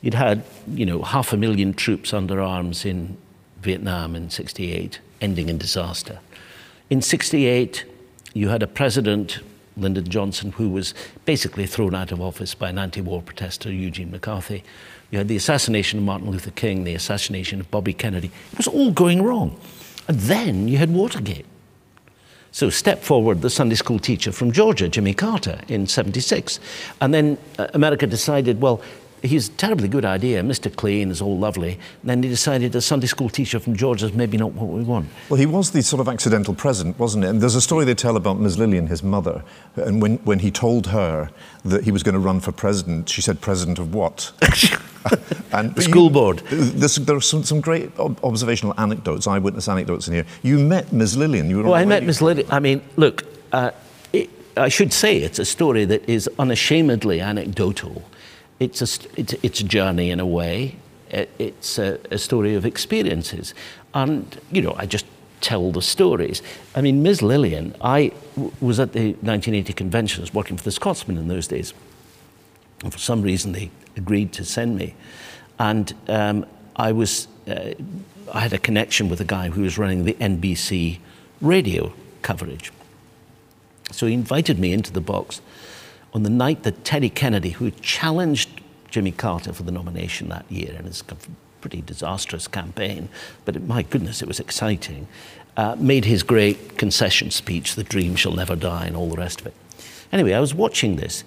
You'd 0.00 0.14
had, 0.14 0.44
you 0.66 0.86
know, 0.86 1.02
half 1.02 1.32
a 1.32 1.36
million 1.36 1.74
troops 1.74 2.12
under 2.12 2.40
arms 2.40 2.84
in 2.84 3.16
Vietnam 3.62 4.14
in 4.14 4.28
68, 4.28 5.00
ending 5.20 5.48
in 5.48 5.58
disaster. 5.58 6.18
In 6.90 7.00
68, 7.00 7.84
you 8.34 8.48
had 8.48 8.62
a 8.62 8.66
president, 8.66 9.38
Lyndon 9.76 10.08
Johnson, 10.08 10.52
who 10.52 10.68
was 10.68 10.94
basically 11.24 11.66
thrown 11.66 11.94
out 11.94 12.12
of 12.12 12.20
office 12.20 12.54
by 12.54 12.70
an 12.70 12.78
anti-war 12.78 13.22
protester, 13.22 13.72
Eugene 13.72 14.10
McCarthy. 14.10 14.62
You 15.10 15.18
had 15.18 15.28
the 15.28 15.36
assassination 15.36 15.98
of 16.00 16.04
Martin 16.04 16.30
Luther 16.30 16.50
King, 16.50 16.84
the 16.84 16.94
assassination 16.94 17.60
of 17.60 17.70
Bobby 17.70 17.92
Kennedy. 17.92 18.30
It 18.52 18.58
was 18.58 18.68
all 18.68 18.90
going 18.90 19.22
wrong. 19.22 19.58
And 20.08 20.18
then 20.18 20.68
you 20.68 20.78
had 20.78 20.90
Watergate. 20.90 21.46
So 22.50 22.68
step 22.68 23.02
forward 23.02 23.40
the 23.40 23.48
Sunday 23.48 23.76
school 23.76 23.98
teacher 23.98 24.30
from 24.30 24.52
Georgia, 24.52 24.88
Jimmy 24.88 25.14
Carter, 25.14 25.60
in 25.68 25.86
76. 25.86 26.60
And 27.00 27.14
then 27.14 27.38
uh, 27.58 27.68
America 27.72 28.06
decided, 28.06 28.60
well, 28.60 28.82
he's 29.22 29.48
a 29.48 29.52
terribly 29.52 29.88
good 29.88 30.04
idea. 30.04 30.42
Mr. 30.42 30.74
Clean 30.74 31.10
is 31.10 31.22
all 31.22 31.38
lovely. 31.38 31.78
And 32.02 32.10
then 32.10 32.22
he 32.22 32.28
decided 32.28 32.74
a 32.74 32.80
Sunday 32.80 33.06
school 33.06 33.28
teacher 33.28 33.58
from 33.60 33.76
Georgia 33.76 34.06
is 34.06 34.12
maybe 34.12 34.36
not 34.36 34.52
what 34.52 34.68
we 34.68 34.82
want. 34.82 35.08
Well, 35.28 35.38
he 35.38 35.46
was 35.46 35.70
the 35.70 35.82
sort 35.82 36.00
of 36.00 36.08
accidental 36.08 36.54
president, 36.54 36.98
wasn't 36.98 37.24
it? 37.24 37.28
And 37.28 37.40
there's 37.40 37.54
a 37.54 37.60
story 37.60 37.84
they 37.84 37.94
tell 37.94 38.16
about 38.16 38.38
Ms. 38.38 38.58
Lillian, 38.58 38.88
his 38.88 39.02
mother, 39.02 39.42
and 39.76 40.02
when, 40.02 40.16
when 40.18 40.40
he 40.40 40.50
told 40.50 40.88
her 40.88 41.30
that 41.64 41.84
he 41.84 41.90
was 41.90 42.02
going 42.02 42.14
to 42.14 42.20
run 42.20 42.40
for 42.40 42.52
president, 42.52 43.08
she 43.08 43.22
said, 43.22 43.40
"President 43.40 43.78
of 43.78 43.94
what?" 43.94 44.32
and 45.52 45.74
The 45.74 45.82
school 45.82 46.10
board. 46.10 46.38
There's, 46.50 46.96
there 46.96 47.16
are 47.16 47.20
some, 47.20 47.42
some 47.42 47.60
great 47.60 47.96
ob- 47.98 48.20
observational 48.24 48.74
anecdotes, 48.78 49.26
eyewitness 49.26 49.68
anecdotes 49.68 50.08
in 50.08 50.14
here. 50.14 50.26
You 50.42 50.58
met 50.58 50.92
Ms. 50.92 51.16
Lillian. 51.16 51.50
You 51.50 51.58
were 51.58 51.64
Well, 51.64 51.74
I 51.74 51.84
met. 51.84 52.04
Miss 52.04 52.20
Lillian. 52.22 52.48
I 52.50 52.60
mean, 52.60 52.82
look, 52.96 53.24
uh, 53.52 53.70
it, 54.12 54.30
I 54.56 54.68
should 54.68 54.92
say 54.92 55.18
it's 55.18 55.38
a 55.38 55.44
story 55.44 55.84
that 55.86 56.08
is 56.08 56.28
unashamedly 56.38 57.20
anecdotal. 57.20 58.02
It's 58.62 58.80
a, 58.80 59.08
it's, 59.16 59.32
it's 59.42 59.60
a 59.60 59.64
journey 59.64 60.10
in 60.10 60.20
a 60.20 60.26
way. 60.26 60.76
It's 61.10 61.78
a, 61.78 61.98
a 62.10 62.18
story 62.18 62.54
of 62.54 62.64
experiences. 62.64 63.54
And, 63.92 64.40
you 64.52 64.62
know, 64.62 64.74
I 64.78 64.86
just 64.86 65.04
tell 65.40 65.72
the 65.72 65.82
stories. 65.82 66.42
I 66.76 66.80
mean, 66.80 67.02
Ms. 67.02 67.22
Lillian, 67.22 67.74
I 67.80 68.12
w- 68.36 68.52
was 68.60 68.78
at 68.78 68.92
the 68.92 69.14
1980 69.14 69.72
convention, 69.72 70.20
I 70.20 70.22
was 70.22 70.32
working 70.32 70.56
for 70.56 70.62
the 70.62 70.70
Scotsman 70.70 71.18
in 71.18 71.26
those 71.26 71.48
days. 71.48 71.74
And 72.84 72.92
for 72.92 73.00
some 73.00 73.20
reason, 73.20 73.50
they 73.50 73.70
agreed 73.96 74.32
to 74.34 74.44
send 74.44 74.76
me. 74.76 74.94
And 75.58 75.92
um, 76.06 76.46
I 76.76 76.92
was, 76.92 77.26
uh, 77.48 77.72
I 78.32 78.40
had 78.40 78.52
a 78.52 78.58
connection 78.58 79.08
with 79.08 79.20
a 79.20 79.24
guy 79.24 79.50
who 79.50 79.62
was 79.62 79.76
running 79.76 80.04
the 80.04 80.14
NBC 80.14 81.00
radio 81.40 81.92
coverage. 82.22 82.72
So 83.90 84.06
he 84.06 84.14
invited 84.14 84.60
me 84.60 84.72
into 84.72 84.92
the 84.92 85.00
box 85.00 85.40
on 86.14 86.22
the 86.22 86.30
night 86.30 86.62
that 86.62 86.84
Teddy 86.84 87.10
Kennedy, 87.10 87.50
who 87.50 87.70
challenged 87.70 88.51
Jimmy 88.92 89.10
Carter 89.10 89.54
for 89.54 89.62
the 89.62 89.72
nomination 89.72 90.28
that 90.28 90.44
year 90.50 90.76
in 90.78 90.84
his 90.84 91.02
pretty 91.62 91.80
disastrous 91.80 92.46
campaign, 92.46 93.08
but 93.46 93.56
it, 93.56 93.66
my 93.66 93.82
goodness, 93.82 94.20
it 94.20 94.28
was 94.28 94.38
exciting, 94.38 95.08
uh, 95.56 95.74
made 95.78 96.04
his 96.04 96.22
great 96.22 96.76
concession 96.76 97.30
speech, 97.30 97.74
The 97.74 97.84
Dream 97.84 98.16
Shall 98.16 98.32
Never 98.32 98.54
Die, 98.54 98.84
and 98.84 98.94
all 98.94 99.08
the 99.08 99.16
rest 99.16 99.40
of 99.40 99.46
it. 99.46 99.54
Anyway, 100.12 100.34
I 100.34 100.40
was 100.40 100.54
watching 100.54 100.96
this, 100.96 101.24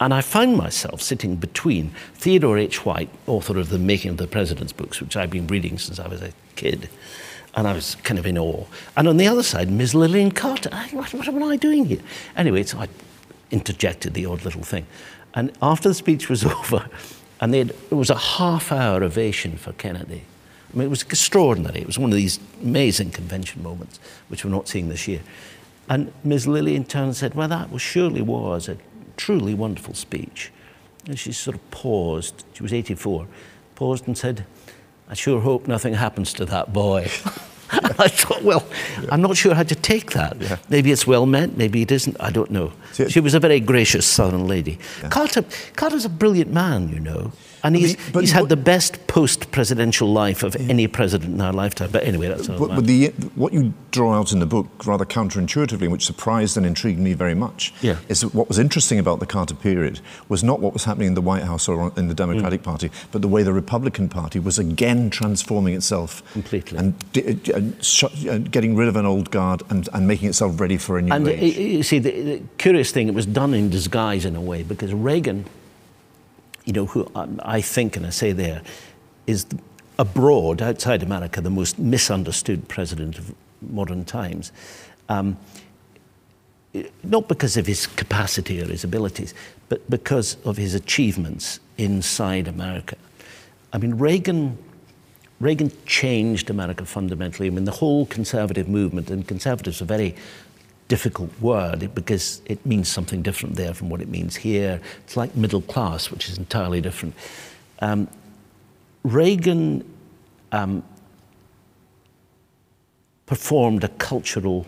and 0.00 0.12
I 0.12 0.20
found 0.20 0.56
myself 0.56 1.00
sitting 1.00 1.36
between 1.36 1.92
Theodore 2.14 2.58
H. 2.58 2.84
White, 2.84 3.10
author 3.28 3.56
of 3.56 3.68
The 3.68 3.78
Making 3.78 4.12
of 4.12 4.16
the 4.16 4.26
President's 4.26 4.72
books, 4.72 5.00
which 5.00 5.16
I've 5.16 5.30
been 5.30 5.46
reading 5.46 5.78
since 5.78 6.00
I 6.00 6.08
was 6.08 6.22
a 6.22 6.32
kid, 6.56 6.88
and 7.54 7.68
I 7.68 7.72
was 7.72 7.94
kind 8.02 8.18
of 8.18 8.26
in 8.26 8.36
awe. 8.36 8.64
And 8.96 9.06
on 9.06 9.16
the 9.16 9.28
other 9.28 9.44
side, 9.44 9.70
Ms. 9.70 9.94
Lillian 9.94 10.32
Carter. 10.32 10.70
I, 10.72 10.88
what, 10.88 11.14
what 11.14 11.28
am 11.28 11.42
I 11.42 11.56
doing 11.56 11.84
here? 11.84 12.00
Anyway, 12.36 12.64
so 12.64 12.78
I 12.78 12.88
interjected 13.50 14.14
the 14.14 14.26
odd 14.26 14.44
little 14.44 14.62
thing. 14.62 14.86
And 15.34 15.52
after 15.62 15.88
the 15.88 15.94
speech 15.94 16.28
was 16.28 16.44
over, 16.44 16.88
and 17.40 17.54
it 17.54 17.74
was 17.90 18.10
a 18.10 18.16
half 18.16 18.72
hour 18.72 19.02
ovation 19.02 19.56
for 19.56 19.72
Kennedy. 19.72 20.24
I 20.72 20.76
mean, 20.76 20.86
it 20.86 20.90
was 20.90 21.02
extraordinary. 21.02 21.80
It 21.80 21.86
was 21.86 21.98
one 21.98 22.10
of 22.10 22.16
these 22.16 22.38
amazing 22.62 23.10
convention 23.10 23.62
moments, 23.62 23.98
which 24.28 24.44
we're 24.44 24.50
not 24.50 24.68
seeing 24.68 24.88
this 24.88 25.08
year. 25.08 25.20
And 25.88 26.12
Ms. 26.24 26.46
Lillian 26.46 26.84
turned 26.84 27.06
and 27.06 27.16
said, 27.16 27.34
Well, 27.34 27.48
that 27.48 27.70
was, 27.70 27.80
surely 27.80 28.20
was 28.20 28.68
a 28.68 28.76
truly 29.16 29.54
wonderful 29.54 29.94
speech. 29.94 30.52
And 31.06 31.18
she 31.18 31.32
sort 31.32 31.56
of 31.56 31.70
paused. 31.70 32.44
She 32.52 32.62
was 32.62 32.72
84, 32.72 33.26
paused 33.76 34.06
and 34.06 34.18
said, 34.18 34.44
I 35.08 35.14
sure 35.14 35.40
hope 35.40 35.66
nothing 35.66 35.94
happens 35.94 36.34
to 36.34 36.44
that 36.46 36.72
boy. 36.72 37.10
I 37.98 38.08
thought, 38.08 38.42
well, 38.42 38.66
I'm 39.10 39.20
not 39.20 39.36
sure 39.36 39.54
how 39.54 39.62
to 39.62 39.74
take 39.74 40.12
that. 40.12 40.36
Maybe 40.70 40.90
it's 40.92 41.06
well 41.06 41.26
meant, 41.26 41.56
maybe 41.58 41.82
it 41.82 41.90
isn't. 41.92 42.16
I 42.20 42.30
don't 42.30 42.50
know. 42.50 42.72
See, 42.92 43.08
She 43.08 43.20
was 43.20 43.34
a 43.34 43.40
very 43.40 43.60
gracious 43.60 44.06
Southern 44.06 44.46
lady. 44.48 44.78
Carter, 45.10 45.44
Carter's 45.76 46.04
a 46.04 46.08
brilliant 46.08 46.52
man, 46.52 46.88
you 46.88 47.00
know, 47.00 47.32
and 47.62 47.76
he's, 47.76 47.94
he's 48.12 48.32
had 48.32 48.42
what- 48.42 48.48
the 48.50 48.56
best 48.56 49.06
post-presidential 49.06 50.10
life 50.12 50.42
of 50.42 50.54
any 50.70 50.86
president 50.86 51.34
in 51.34 51.40
our 51.40 51.52
lifetime. 51.52 51.90
But 51.90 52.04
anyway, 52.04 52.28
that's 52.28 52.48
all. 52.48 52.58
But, 52.58 52.74
but 52.76 52.86
the, 52.86 53.08
what 53.34 53.52
you 53.52 53.72
draw 53.90 54.14
out 54.14 54.32
in 54.32 54.38
the 54.38 54.46
book, 54.46 54.86
rather 54.86 55.04
counterintuitively, 55.04 55.90
which 55.90 56.04
surprised 56.06 56.56
and 56.56 56.64
intrigued 56.66 56.98
me 57.00 57.12
very 57.14 57.34
much, 57.34 57.72
Yeah. 57.82 57.96
is 58.08 58.20
that 58.20 58.34
what 58.34 58.48
was 58.48 58.58
interesting 58.58 58.98
about 58.98 59.20
the 59.20 59.26
Carter 59.26 59.54
period 59.54 60.00
was 60.28 60.42
not 60.44 60.60
what 60.60 60.72
was 60.72 60.84
happening 60.84 61.08
in 61.08 61.14
the 61.14 61.20
White 61.20 61.42
House 61.44 61.68
or 61.68 61.92
in 61.96 62.08
the 62.08 62.14
Democratic 62.14 62.62
Party, 62.62 62.90
but 63.12 63.22
the 63.22 63.28
way 63.28 63.42
the 63.42 63.52
Republican 63.52 64.08
Party 64.08 64.38
was 64.38 64.58
again 64.58 65.10
transforming 65.10 65.74
itself 65.74 66.22
Completely. 66.32 66.78
and, 66.78 67.12
di- 67.12 67.38
and 67.54 67.76
uh, 68.28 68.38
getting 68.50 68.76
rid 68.76 68.88
of 68.88 68.96
an 68.96 69.06
old 69.06 69.30
guard 69.30 69.62
and, 69.70 69.88
and 69.92 70.06
making 70.06 70.28
itself 70.28 70.60
ready 70.60 70.76
for 70.76 70.98
a 70.98 71.02
new 71.02 71.12
And 71.12 71.26
uh, 71.26 71.30
age. 71.30 71.56
you 71.56 71.82
see, 71.82 71.98
the, 71.98 72.10
the 72.22 72.42
curious 72.58 72.90
thing, 72.92 73.08
it 73.08 73.14
was 73.14 73.26
done 73.26 73.54
in 73.54 73.70
disguise 73.70 74.24
in 74.24 74.36
a 74.36 74.40
way 74.40 74.62
because 74.62 74.92
Reagan, 74.94 75.44
you 76.68 76.74
know, 76.74 76.84
who 76.84 77.10
um, 77.14 77.40
I 77.42 77.62
think, 77.62 77.96
and 77.96 78.04
I 78.04 78.10
say 78.10 78.32
there, 78.32 78.60
is 79.26 79.46
abroad, 79.98 80.60
outside 80.60 81.02
America, 81.02 81.40
the 81.40 81.48
most 81.48 81.78
misunderstood 81.78 82.68
president 82.68 83.18
of 83.18 83.34
modern 83.62 84.04
times. 84.04 84.52
Um, 85.08 85.38
not 87.02 87.26
because 87.26 87.56
of 87.56 87.66
his 87.66 87.86
capacity 87.86 88.60
or 88.60 88.66
his 88.66 88.84
abilities, 88.84 89.32
but 89.70 89.88
because 89.88 90.36
of 90.44 90.58
his 90.58 90.74
achievements 90.74 91.58
inside 91.78 92.46
America. 92.46 92.96
I 93.72 93.78
mean, 93.78 93.94
Reagan, 93.94 94.58
Reagan 95.40 95.72
changed 95.86 96.50
America 96.50 96.84
fundamentally. 96.84 97.46
I 97.46 97.50
mean, 97.50 97.64
the 97.64 97.72
whole 97.72 98.04
conservative 98.04 98.68
movement, 98.68 99.10
and 99.10 99.26
conservatives 99.26 99.80
are 99.80 99.86
very 99.86 100.14
difficult 100.88 101.30
word 101.40 101.94
because 101.94 102.40
it 102.46 102.64
means 102.64 102.88
something 102.88 103.22
different 103.22 103.56
there 103.56 103.74
from 103.74 103.90
what 103.90 104.00
it 104.00 104.08
means 104.08 104.36
here. 104.36 104.80
It's 105.04 105.16
like 105.16 105.36
middle 105.36 105.60
class, 105.60 106.10
which 106.10 106.28
is 106.28 106.38
entirely 106.38 106.80
different. 106.80 107.14
Um, 107.80 108.08
Reagan 109.04 109.84
um, 110.50 110.82
performed 113.26 113.84
a 113.84 113.88
cultural 113.88 114.66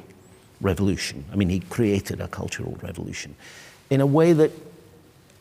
revolution. 0.60 1.24
I 1.32 1.36
mean, 1.36 1.48
he 1.48 1.60
created 1.60 2.20
a 2.20 2.28
cultural 2.28 2.78
revolution 2.82 3.34
in 3.88 4.00
a 4.00 4.06
way 4.06 4.32
that 4.32 4.52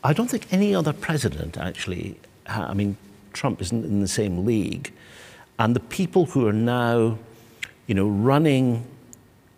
I 0.02 0.12
don't 0.12 0.28
think 0.28 0.52
any 0.52 0.74
other 0.74 0.92
president 0.92 1.58
actually, 1.58 2.18
I 2.46 2.74
mean, 2.74 2.96
Trump 3.32 3.60
isn't 3.60 3.84
in 3.84 4.00
the 4.00 4.08
same 4.08 4.44
league. 4.44 4.92
And 5.58 5.76
the 5.76 5.80
people 5.80 6.24
who 6.26 6.48
are 6.48 6.54
now, 6.54 7.18
you 7.86 7.94
know, 7.94 8.08
running 8.08 8.84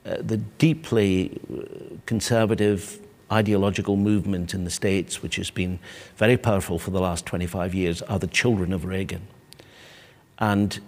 uh, 0.05 0.17
the 0.21 0.37
deeply 0.37 1.41
uh, 1.53 1.62
conservative 2.07 2.99
ideological 3.31 3.97
movement 3.97 4.53
in 4.53 4.65
the 4.65 4.71
States, 4.71 5.23
which 5.23 5.37
has 5.37 5.51
been 5.51 5.79
very 6.17 6.37
powerful 6.37 6.79
for 6.79 6.91
the 6.91 7.01
last 7.01 7.25
25 7.27 7.75
years, 7.75 8.03
are 8.03 8.19
the 8.19 8.27
children 8.27 8.73
of 8.73 8.85
Reagan. 8.85 9.23
And, 10.38 10.81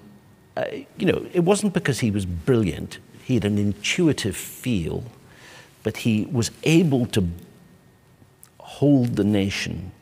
uh, 0.56 0.64
you 0.98 1.06
know, 1.06 1.26
it 1.32 1.40
wasn't 1.40 1.72
because 1.72 2.00
he 2.00 2.10
was 2.10 2.26
brilliant, 2.26 2.98
he 3.24 3.34
had 3.34 3.44
an 3.44 3.56
intuitive 3.56 4.36
feel, 4.36 5.04
but 5.82 5.98
he 5.98 6.26
was 6.30 6.50
able 6.64 7.06
to 7.06 7.26
hold 8.58 9.16
the 9.16 9.24
nation. 9.24 9.92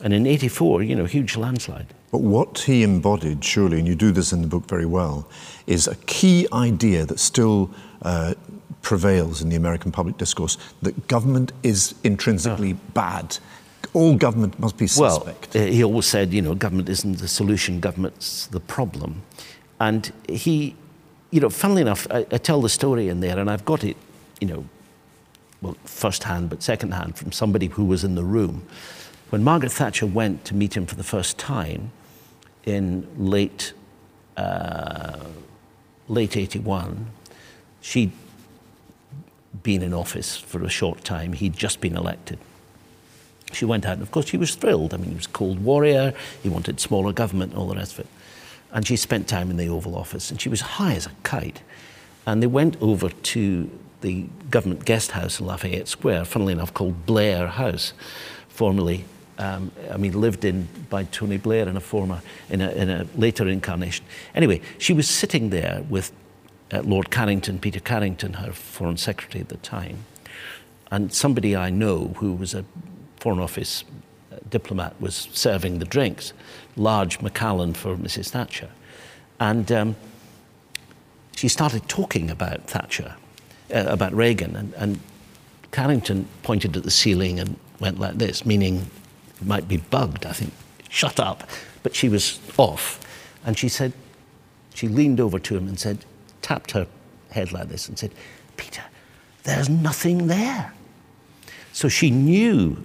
And 0.00 0.14
in 0.14 0.26
84, 0.26 0.82
you 0.82 0.94
know, 0.94 1.04
huge 1.04 1.36
landslide. 1.36 1.88
But 2.10 2.22
what 2.22 2.58
he 2.60 2.82
embodied, 2.82 3.44
surely, 3.44 3.78
and 3.78 3.86
you 3.86 3.94
do 3.94 4.10
this 4.10 4.32
in 4.32 4.42
the 4.42 4.48
book 4.48 4.66
very 4.66 4.86
well, 4.86 5.28
is 5.66 5.86
a 5.86 5.94
key 6.06 6.46
idea 6.52 7.04
that 7.04 7.20
still 7.20 7.70
uh, 8.02 8.34
prevails 8.82 9.42
in 9.42 9.48
the 9.48 9.56
American 9.56 9.92
public 9.92 10.16
discourse 10.16 10.56
that 10.82 11.06
government 11.08 11.52
is 11.62 11.94
intrinsically 12.04 12.74
oh. 12.74 12.90
bad. 12.94 13.38
All 13.92 14.16
government 14.16 14.58
must 14.58 14.76
be 14.76 14.86
suspect. 14.86 15.54
Well, 15.54 15.66
he 15.66 15.82
always 15.82 16.06
said, 16.06 16.32
you 16.32 16.42
know, 16.42 16.54
government 16.54 16.88
isn't 16.88 17.18
the 17.18 17.28
solution, 17.28 17.80
government's 17.80 18.46
the 18.46 18.60
problem. 18.60 19.22
And 19.80 20.12
he, 20.28 20.76
you 21.30 21.40
know, 21.40 21.50
funnily 21.50 21.82
enough, 21.82 22.06
I, 22.10 22.18
I 22.18 22.38
tell 22.38 22.60
the 22.60 22.68
story 22.68 23.08
in 23.08 23.20
there, 23.20 23.38
and 23.38 23.50
I've 23.50 23.64
got 23.64 23.82
it, 23.82 23.96
you 24.40 24.46
know, 24.46 24.64
well, 25.62 25.76
first 25.84 26.24
hand, 26.24 26.50
but 26.50 26.62
second 26.62 26.92
hand 26.92 27.16
from 27.16 27.32
somebody 27.32 27.66
who 27.66 27.84
was 27.84 28.04
in 28.04 28.14
the 28.14 28.24
room. 28.24 28.66
When 29.30 29.44
Margaret 29.44 29.72
Thatcher 29.72 30.06
went 30.06 30.44
to 30.46 30.54
meet 30.54 30.76
him 30.76 30.86
for 30.86 30.94
the 30.94 31.04
first 31.04 31.38
time 31.38 31.92
in 32.64 33.06
late, 33.16 33.72
uh, 34.36 35.18
late 36.08 36.36
81, 36.36 37.06
she'd 37.80 38.12
been 39.62 39.82
in 39.82 39.92
office 39.92 40.36
for 40.36 40.62
a 40.62 40.68
short 40.68 41.04
time. 41.04 41.32
He'd 41.32 41.56
just 41.56 41.80
been 41.80 41.96
elected. 41.96 42.38
She 43.52 43.64
went 43.64 43.84
out, 43.84 43.94
and 43.94 44.02
of 44.02 44.10
course, 44.10 44.28
she 44.28 44.36
was 44.36 44.54
thrilled. 44.54 44.94
I 44.94 44.96
mean, 44.96 45.10
he 45.10 45.16
was 45.16 45.26
a 45.26 45.30
cold 45.30 45.64
warrior, 45.64 46.14
he 46.42 46.48
wanted 46.48 46.78
smaller 46.78 47.12
government, 47.12 47.54
all 47.54 47.66
the 47.66 47.74
rest 47.74 47.94
of 47.94 48.00
it. 48.00 48.06
And 48.72 48.86
she 48.86 48.96
spent 48.96 49.26
time 49.26 49.50
in 49.50 49.56
the 49.56 49.68
Oval 49.68 49.96
Office, 49.96 50.30
and 50.30 50.40
she 50.40 50.48
was 50.48 50.60
high 50.60 50.94
as 50.94 51.06
a 51.06 51.10
kite. 51.24 51.62
And 52.26 52.42
they 52.42 52.46
went 52.46 52.80
over 52.80 53.08
to 53.08 53.70
the 54.02 54.26
government 54.50 54.84
guest 54.84 55.10
house 55.10 55.40
in 55.40 55.46
Lafayette 55.46 55.88
Square, 55.88 56.26
funnily 56.26 56.52
enough, 56.52 56.72
called 56.72 57.04
Blair 57.06 57.48
House, 57.48 57.92
formerly, 58.48 59.04
um, 59.38 59.72
I 59.90 59.96
mean, 59.96 60.18
lived 60.20 60.44
in 60.44 60.68
by 60.88 61.04
Tony 61.04 61.38
Blair 61.38 61.68
in 61.68 61.76
a 61.76 61.80
former, 61.80 62.20
in 62.50 62.60
a, 62.60 62.70
in 62.70 62.88
a 62.88 63.06
later 63.16 63.48
incarnation. 63.48 64.04
Anyway, 64.34 64.60
she 64.78 64.92
was 64.92 65.08
sitting 65.08 65.50
there 65.50 65.82
with 65.88 66.12
uh, 66.72 66.82
Lord 66.82 67.10
Carrington, 67.10 67.58
Peter 67.58 67.80
Carrington, 67.80 68.34
her 68.34 68.52
foreign 68.52 68.96
secretary 68.96 69.42
at 69.42 69.48
the 69.48 69.56
time, 69.58 70.04
and 70.90 71.12
somebody 71.12 71.56
I 71.56 71.70
know 71.70 72.14
who 72.16 72.32
was 72.32 72.54
a 72.54 72.64
foreign 73.16 73.40
office 73.40 73.84
uh, 74.32 74.36
diplomat 74.48 75.00
was 75.00 75.28
serving 75.32 75.78
the 75.78 75.84
drinks, 75.84 76.32
large 76.76 77.20
Macallan 77.20 77.74
for 77.74 77.96
Mrs. 77.96 78.30
Thatcher, 78.30 78.70
and 79.38 79.70
um, 79.72 79.96
she 81.36 81.48
started 81.48 81.88
talking 81.88 82.30
about 82.30 82.64
Thatcher, 82.64 83.14
uh, 83.74 83.84
about 83.86 84.12
Reagan, 84.12 84.56
and, 84.56 84.74
and 84.74 85.00
Carrington 85.72 86.28
pointed 86.42 86.76
at 86.76 86.82
the 86.82 86.90
ceiling 86.90 87.38
and 87.38 87.56
went 87.78 87.98
like 87.98 88.18
this, 88.18 88.44
meaning 88.44 88.90
it 89.40 89.46
might 89.46 89.66
be 89.66 89.78
bugged. 89.78 90.26
I 90.26 90.32
think, 90.32 90.52
shut 90.88 91.18
up. 91.18 91.48
But 91.82 91.96
she 91.96 92.08
was 92.08 92.40
off, 92.58 93.00
and 93.44 93.56
she 93.56 93.68
said, 93.68 93.92
she 94.74 94.86
leaned 94.88 95.20
over 95.20 95.38
to 95.38 95.56
him 95.56 95.66
and 95.66 95.78
said, 95.78 96.04
tapped 96.42 96.72
her 96.72 96.86
head 97.30 97.52
like 97.52 97.68
this 97.68 97.88
and 97.88 97.98
said, 97.98 98.12
Peter, 98.56 98.82
there's 99.44 99.68
nothing 99.68 100.26
there. 100.26 100.72
So 101.72 101.88
she 101.88 102.10
knew 102.10 102.84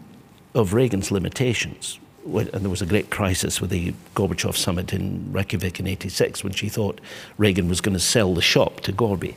of 0.54 0.74
Reagan's 0.74 1.12
limitations. 1.12 2.00
And 2.26 2.48
there 2.48 2.70
was 2.70 2.82
a 2.82 2.88
great 2.88 3.12
crisis 3.12 3.62
with 3.62 3.70
the 3.70 3.94
Gorbachev 4.16 4.56
summit 4.56 4.94
in 4.94 5.32
Reykjavik 5.32 5.80
in 5.80 5.86
86 5.86 6.44
when 6.44 6.54
she 6.54 6.70
thought 6.70 7.00
Reagan 7.38 7.68
was 7.68 7.82
going 7.82 7.94
to 7.94 8.00
sell 8.00 8.34
the 8.34 8.42
shop 8.42 8.82
to 8.82 8.92
Gorby. 8.92 9.36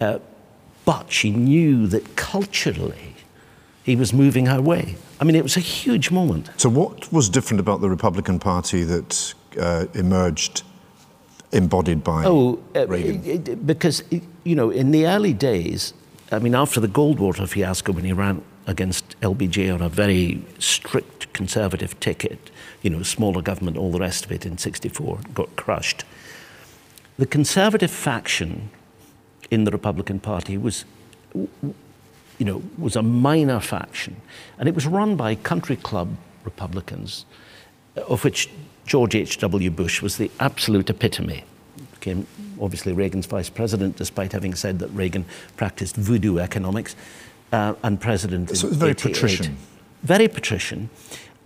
Uh, 0.00 0.18
but 0.84 1.10
she 1.10 1.30
knew 1.30 1.86
that 1.86 2.16
culturally 2.16 3.14
he 3.82 3.96
was 3.96 4.12
moving 4.12 4.46
her 4.46 4.60
way. 4.60 4.96
I 5.18 5.24
mean, 5.24 5.34
it 5.34 5.42
was 5.42 5.56
a 5.56 5.60
huge 5.60 6.10
moment. 6.10 6.50
So, 6.58 6.68
what 6.68 7.10
was 7.10 7.30
different 7.30 7.60
about 7.60 7.80
the 7.80 7.88
Republican 7.88 8.38
Party 8.38 8.84
that 8.84 9.34
uh, 9.58 9.86
emerged 9.94 10.62
embodied 11.52 12.04
by 12.04 12.24
oh, 12.26 12.58
uh, 12.74 12.86
Reagan? 12.86 13.62
because, 13.64 14.02
you 14.44 14.54
know, 14.54 14.70
in 14.70 14.90
the 14.90 15.06
early 15.06 15.32
days, 15.32 15.94
I 16.30 16.38
mean, 16.38 16.54
after 16.54 16.80
the 16.80 16.88
Goldwater 16.88 17.48
fiasco, 17.48 17.92
when 17.92 18.04
he 18.04 18.12
ran 18.12 18.42
against 18.66 19.18
LBJ 19.20 19.72
on 19.72 19.80
a 19.80 19.88
very 19.88 20.42
strict 20.58 21.32
conservative 21.32 21.98
ticket, 22.00 22.50
you 22.82 22.90
know, 22.90 23.02
smaller 23.02 23.40
government, 23.40 23.78
all 23.78 23.90
the 23.90 24.00
rest 24.00 24.24
of 24.26 24.32
it 24.32 24.44
in 24.44 24.58
64, 24.58 25.20
got 25.34 25.56
crushed. 25.56 26.04
The 27.16 27.26
conservative 27.26 27.90
faction 27.90 28.70
in 29.50 29.64
the 29.64 29.70
Republican 29.70 30.20
Party 30.20 30.58
was, 30.58 30.84
you 31.34 31.48
know, 32.38 32.62
was 32.76 32.94
a 32.94 33.02
minor 33.02 33.60
faction. 33.60 34.16
And 34.58 34.68
it 34.68 34.74
was 34.74 34.86
run 34.86 35.16
by 35.16 35.34
country 35.34 35.76
club 35.76 36.16
Republicans, 36.44 37.24
of 38.02 38.24
which 38.24 38.48
George 38.86 39.14
H.W. 39.14 39.70
Bush 39.70 40.02
was 40.02 40.16
the 40.16 40.30
absolute 40.40 40.88
epitome. 40.90 41.44
Became 41.92 42.26
obviously 42.60 42.92
Reagan's 42.92 43.26
vice 43.26 43.50
president, 43.50 43.96
despite 43.96 44.32
having 44.32 44.54
said 44.54 44.78
that 44.78 44.88
Reagan 44.88 45.24
practiced 45.56 45.96
voodoo 45.96 46.38
economics, 46.38 46.96
uh, 47.52 47.74
and 47.82 48.00
president. 48.00 48.56
So 48.56 48.68
very 48.68 48.94
patrician. 48.94 49.56
Very 50.02 50.28
patrician, 50.28 50.90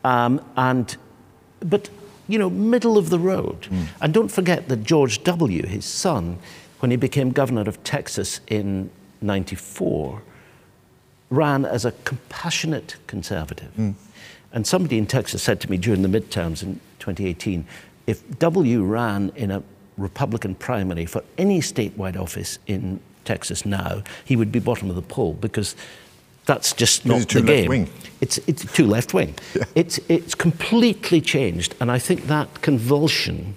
um, 0.04 0.44
and 0.56 0.96
but 1.60 1.88
you 2.28 2.38
know, 2.38 2.50
middle 2.50 2.96
of 2.98 3.10
the 3.10 3.18
road. 3.18 3.62
Mm. 3.62 3.86
And 4.00 4.14
don't 4.14 4.30
forget 4.30 4.68
that 4.68 4.84
George 4.84 5.24
W., 5.24 5.66
his 5.66 5.84
son, 5.84 6.38
when 6.80 6.90
he 6.90 6.96
became 6.96 7.30
governor 7.30 7.62
of 7.62 7.82
Texas 7.82 8.40
in 8.46 8.90
'94, 9.20 10.22
ran 11.30 11.64
as 11.64 11.84
a 11.84 11.92
compassionate 12.04 12.96
conservative. 13.06 13.72
Mm. 13.76 13.94
And 14.52 14.66
somebody 14.66 14.98
in 14.98 15.06
Texas 15.06 15.42
said 15.42 15.60
to 15.62 15.70
me 15.70 15.76
during 15.78 16.02
the 16.02 16.08
midterms 16.08 16.62
in 16.62 16.80
2018 16.98 17.66
if 18.06 18.38
W 18.38 18.82
ran 18.82 19.32
in 19.36 19.50
a 19.50 19.62
Republican 19.96 20.54
primary 20.54 21.06
for 21.06 21.22
any 21.38 21.60
statewide 21.60 22.16
office 22.16 22.58
in 22.66 23.00
Texas 23.24 23.64
now, 23.64 24.02
he 24.24 24.36
would 24.36 24.50
be 24.50 24.58
bottom 24.58 24.90
of 24.90 24.96
the 24.96 25.02
poll 25.02 25.34
because 25.34 25.76
that's 26.44 26.72
just 26.72 27.06
not 27.06 27.28
the 27.28 27.42
game. 27.42 27.68
Wing. 27.68 27.90
It's 28.20 28.38
it's 28.48 28.70
too 28.72 28.86
left 28.86 29.14
wing. 29.14 29.34
Yeah. 29.54 29.64
It's 29.74 30.00
it's 30.08 30.34
completely 30.34 31.20
changed, 31.20 31.74
and 31.80 31.90
I 31.90 31.98
think 31.98 32.26
that 32.26 32.62
convulsion 32.62 33.54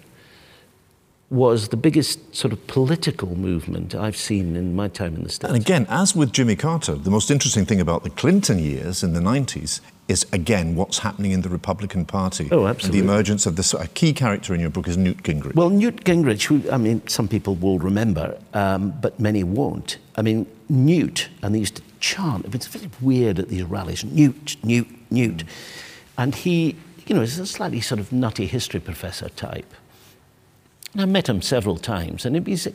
was 1.31 1.69
the 1.69 1.77
biggest 1.77 2.35
sort 2.35 2.53
of 2.53 2.67
political 2.67 3.35
movement 3.35 3.95
I've 3.95 4.15
seen 4.15 4.55
in 4.55 4.75
my 4.75 4.87
time 4.87 5.15
in 5.15 5.23
the 5.23 5.29
States. 5.29 5.51
And 5.51 5.59
again, 5.59 5.87
as 5.89 6.15
with 6.15 6.31
Jimmy 6.31 6.55
Carter, 6.55 6.93
the 6.93 7.09
most 7.09 7.31
interesting 7.31 7.65
thing 7.65 7.81
about 7.81 8.03
the 8.03 8.11
Clinton 8.11 8.59
years 8.59 9.03
in 9.03 9.13
the 9.13 9.19
90s 9.19 9.81
is, 10.07 10.25
again, 10.31 10.75
what's 10.75 10.99
happening 10.99 11.31
in 11.31 11.41
the 11.41 11.49
Republican 11.49 12.05
Party. 12.05 12.47
Oh, 12.51 12.67
absolutely. 12.67 12.99
And 12.99 13.09
the 13.09 13.13
emergence 13.13 13.45
of 13.45 13.55
this. 13.55 13.73
A 13.73 13.87
key 13.87 14.13
character 14.13 14.53
in 14.53 14.59
your 14.59 14.69
book 14.69 14.87
is 14.87 14.97
Newt 14.97 15.23
Gingrich. 15.23 15.55
Well, 15.55 15.69
Newt 15.69 16.03
Gingrich, 16.03 16.45
who, 16.45 16.69
I 16.71 16.77
mean, 16.77 17.05
some 17.07 17.27
people 17.27 17.55
will 17.55 17.79
remember, 17.79 18.37
um, 18.53 18.93
but 19.01 19.19
many 19.19 19.43
won't. 19.43 19.97
I 20.15 20.21
mean, 20.21 20.45
Newt, 20.69 21.29
and 21.41 21.55
they 21.55 21.59
used 21.59 21.77
to 21.77 21.81
chant, 21.99 22.53
it's 22.53 22.67
very 22.67 22.89
weird 23.01 23.39
at 23.39 23.49
these 23.49 23.63
rallies 23.63 24.03
Newt, 24.03 24.57
Newt, 24.63 24.87
Newt. 25.09 25.37
Mm. 25.37 25.47
And 26.17 26.35
he, 26.35 26.75
you 27.07 27.15
know, 27.15 27.21
is 27.21 27.39
a 27.39 27.45
slightly 27.47 27.81
sort 27.81 27.99
of 27.99 28.11
nutty 28.11 28.45
history 28.45 28.79
professor 28.79 29.29
type. 29.29 29.73
And 30.93 31.01
I 31.01 31.05
met 31.05 31.27
him 31.27 31.41
several 31.41 31.77
times, 31.77 32.25
and 32.25 32.47
he's 32.47 32.67
a, 32.67 32.73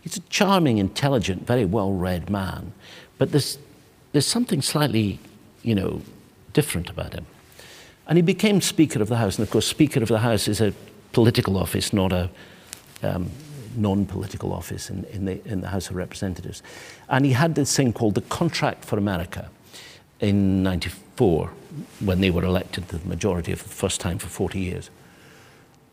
he's 0.00 0.16
a 0.16 0.20
charming, 0.30 0.78
intelligent, 0.78 1.46
very 1.46 1.64
well 1.64 1.92
read 1.92 2.30
man. 2.30 2.72
But 3.18 3.32
there's, 3.32 3.58
there's 4.12 4.26
something 4.26 4.62
slightly, 4.62 5.18
you 5.62 5.74
know, 5.74 6.00
different 6.60 6.90
about 6.90 7.12
him. 7.12 7.26
And 8.08 8.16
he 8.18 8.22
became 8.22 8.60
Speaker 8.60 9.00
of 9.00 9.08
the 9.08 9.18
House. 9.18 9.38
And 9.38 9.46
of 9.46 9.50
course, 9.52 9.66
Speaker 9.66 10.02
of 10.02 10.08
the 10.08 10.18
House 10.18 10.48
is 10.48 10.60
a 10.60 10.72
political 11.12 11.56
office, 11.56 11.92
not 11.92 12.12
a, 12.12 12.28
um, 13.04 13.30
non 13.76 14.06
political 14.06 14.52
office 14.52 14.90
in, 14.90 15.04
in, 15.12 15.24
the, 15.26 15.36
in 15.46 15.60
the 15.60 15.68
House 15.68 15.88
of 15.90 15.94
Representatives. 15.94 16.62
And 17.08 17.24
he 17.24 17.32
had 17.32 17.54
this 17.54 17.76
thing 17.76 17.92
called 17.92 18.16
the 18.16 18.22
Contract 18.22 18.84
for 18.84 18.98
America 18.98 19.50
in 20.18 20.64
94 20.64 21.52
when 22.00 22.20
they 22.20 22.30
were 22.30 22.42
elected 22.42 22.88
the 22.88 22.98
majority 23.06 23.54
for 23.54 23.68
the 23.68 23.74
first 23.74 24.00
time 24.00 24.18
for 24.18 24.26
40 24.26 24.58
years. 24.58 24.90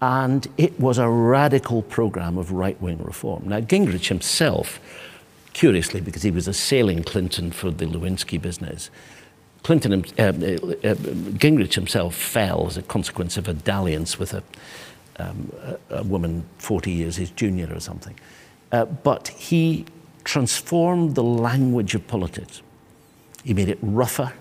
And 0.01 0.47
it 0.57 0.79
was 0.79 0.97
a 0.97 1.07
radical 1.07 1.83
program 1.83 2.39
of 2.39 2.51
right 2.51 2.81
wing 2.81 3.03
reform. 3.03 3.49
Now, 3.49 3.59
Gingrich 3.59 4.07
himself, 4.07 4.79
curiously, 5.53 6.01
because 6.01 6.23
he 6.23 6.31
was 6.31 6.47
assailing 6.47 7.03
Clinton 7.03 7.51
for 7.51 7.69
the 7.71 7.85
Lewinsky 7.85 8.41
business, 8.41 8.89
Clinton, 9.65 10.05
uh, 10.19 10.21
uh, 10.21 10.27
uh, 10.27 10.95
Gingrich 11.41 11.73
himself 11.73 12.13
fell 12.13 12.67
as 12.67 12.77
a 12.77 12.83
consequence 12.83 13.35
of 13.35 13.47
a 13.47 13.53
dalliance 13.55 14.19
with 14.19 14.35
a, 14.35 14.43
um, 15.17 15.51
a 15.89 16.03
woman 16.03 16.45
40 16.59 16.91
years 16.91 17.15
his 17.15 17.31
junior 17.31 17.73
or 17.73 17.79
something. 17.79 18.13
Uh, 18.71 18.85
but 18.85 19.29
he 19.29 19.85
transformed 20.23 21.15
the 21.15 21.23
language 21.23 21.95
of 21.95 22.05
politics. 22.05 22.61
He 23.43 23.55
made 23.55 23.67
it 23.67 23.79
rougher, 23.81 24.33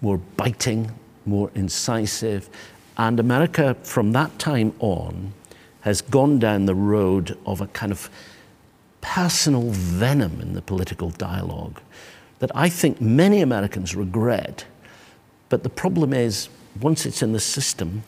more 0.00 0.18
biting, 0.36 0.90
more 1.26 1.52
incisive. 1.54 2.50
And 2.98 3.20
America, 3.20 3.76
from 3.84 4.10
that 4.14 4.36
time 4.40 4.74
on, 4.80 5.32
has 5.82 6.02
gone 6.02 6.40
down 6.40 6.66
the 6.66 6.74
road 6.74 7.38
of 7.46 7.60
a 7.60 7.68
kind 7.68 7.92
of 7.92 8.10
personal 9.00 9.70
venom 9.70 10.40
in 10.40 10.54
the 10.54 10.62
political 10.62 11.10
dialogue 11.10 11.80
that 12.40 12.50
I 12.54 12.68
think 12.68 13.00
many 13.00 13.40
Americans 13.40 13.94
regret. 13.94 14.64
But 15.48 15.62
the 15.62 15.68
problem 15.68 16.12
is, 16.12 16.48
once 16.80 17.06
it's 17.06 17.22
in 17.22 17.32
the 17.32 17.40
system, 17.40 18.02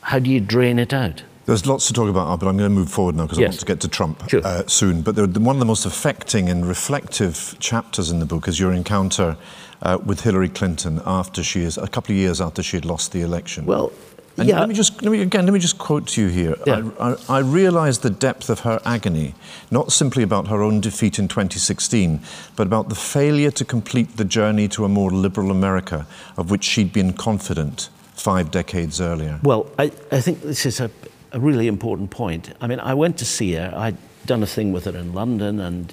how 0.00 0.18
do 0.18 0.30
you 0.30 0.40
drain 0.40 0.78
it 0.78 0.92
out? 0.92 1.22
There's 1.44 1.66
lots 1.66 1.88
to 1.88 1.92
talk 1.92 2.08
about, 2.08 2.38
but 2.38 2.46
I'm 2.46 2.56
going 2.56 2.70
to 2.70 2.74
move 2.74 2.88
forward 2.88 3.16
now 3.16 3.24
because 3.24 3.38
yes. 3.38 3.48
I 3.48 3.50
want 3.50 3.60
to 3.60 3.66
get 3.66 3.80
to 3.80 3.88
Trump 3.88 4.28
sure. 4.28 4.40
uh, 4.44 4.66
soon. 4.68 5.02
But 5.02 5.16
one 5.16 5.56
of 5.56 5.60
the 5.60 5.66
most 5.66 5.86
affecting 5.86 6.48
and 6.48 6.66
reflective 6.66 7.56
chapters 7.58 8.10
in 8.10 8.20
the 8.20 8.26
book 8.26 8.46
is 8.46 8.60
your 8.60 8.72
encounter 8.72 9.36
uh, 9.82 9.98
with 10.04 10.20
Hillary 10.20 10.48
Clinton 10.48 11.00
after 11.04 11.42
she 11.42 11.62
is 11.62 11.78
a 11.78 11.88
couple 11.88 12.12
of 12.12 12.18
years 12.18 12.40
after 12.40 12.62
she 12.62 12.76
had 12.76 12.84
lost 12.84 13.10
the 13.10 13.22
election. 13.22 13.66
Well, 13.66 13.92
and 14.36 14.48
yeah. 14.48 14.60
Let 14.60 14.68
me 14.68 14.74
just 14.74 15.02
let 15.02 15.10
me, 15.10 15.20
again. 15.20 15.44
Let 15.44 15.52
me 15.52 15.60
just 15.60 15.78
quote 15.78 16.06
to 16.08 16.22
you 16.22 16.28
here. 16.28 16.56
Yeah. 16.66 16.90
I, 16.98 17.10
I, 17.10 17.16
I 17.28 17.38
realise 17.40 17.98
the 17.98 18.10
depth 18.10 18.48
of 18.48 18.60
her 18.60 18.80
agony, 18.84 19.34
not 19.70 19.92
simply 19.92 20.22
about 20.22 20.48
her 20.48 20.62
own 20.62 20.80
defeat 20.80 21.18
in 21.18 21.28
2016, 21.28 22.20
but 22.56 22.66
about 22.66 22.88
the 22.88 22.94
failure 22.94 23.50
to 23.50 23.64
complete 23.64 24.16
the 24.16 24.24
journey 24.24 24.68
to 24.68 24.84
a 24.84 24.88
more 24.88 25.10
liberal 25.10 25.50
America, 25.50 26.06
of 26.36 26.50
which 26.50 26.64
she'd 26.64 26.92
been 26.92 27.12
confident 27.12 27.90
five 28.14 28.50
decades 28.50 29.00
earlier. 29.00 29.38
Well, 29.42 29.70
I, 29.78 29.92
I 30.10 30.20
think 30.20 30.42
this 30.42 30.64
is 30.64 30.80
a, 30.80 30.90
a 31.32 31.40
really 31.40 31.66
important 31.66 32.10
point. 32.10 32.54
I 32.60 32.66
mean, 32.66 32.80
I 32.80 32.94
went 32.94 33.18
to 33.18 33.24
see 33.24 33.52
her. 33.54 33.72
I'd 33.76 33.96
done 34.24 34.42
a 34.42 34.46
thing 34.46 34.72
with 34.72 34.84
her 34.84 34.96
in 34.96 35.12
London, 35.12 35.60
and 35.60 35.92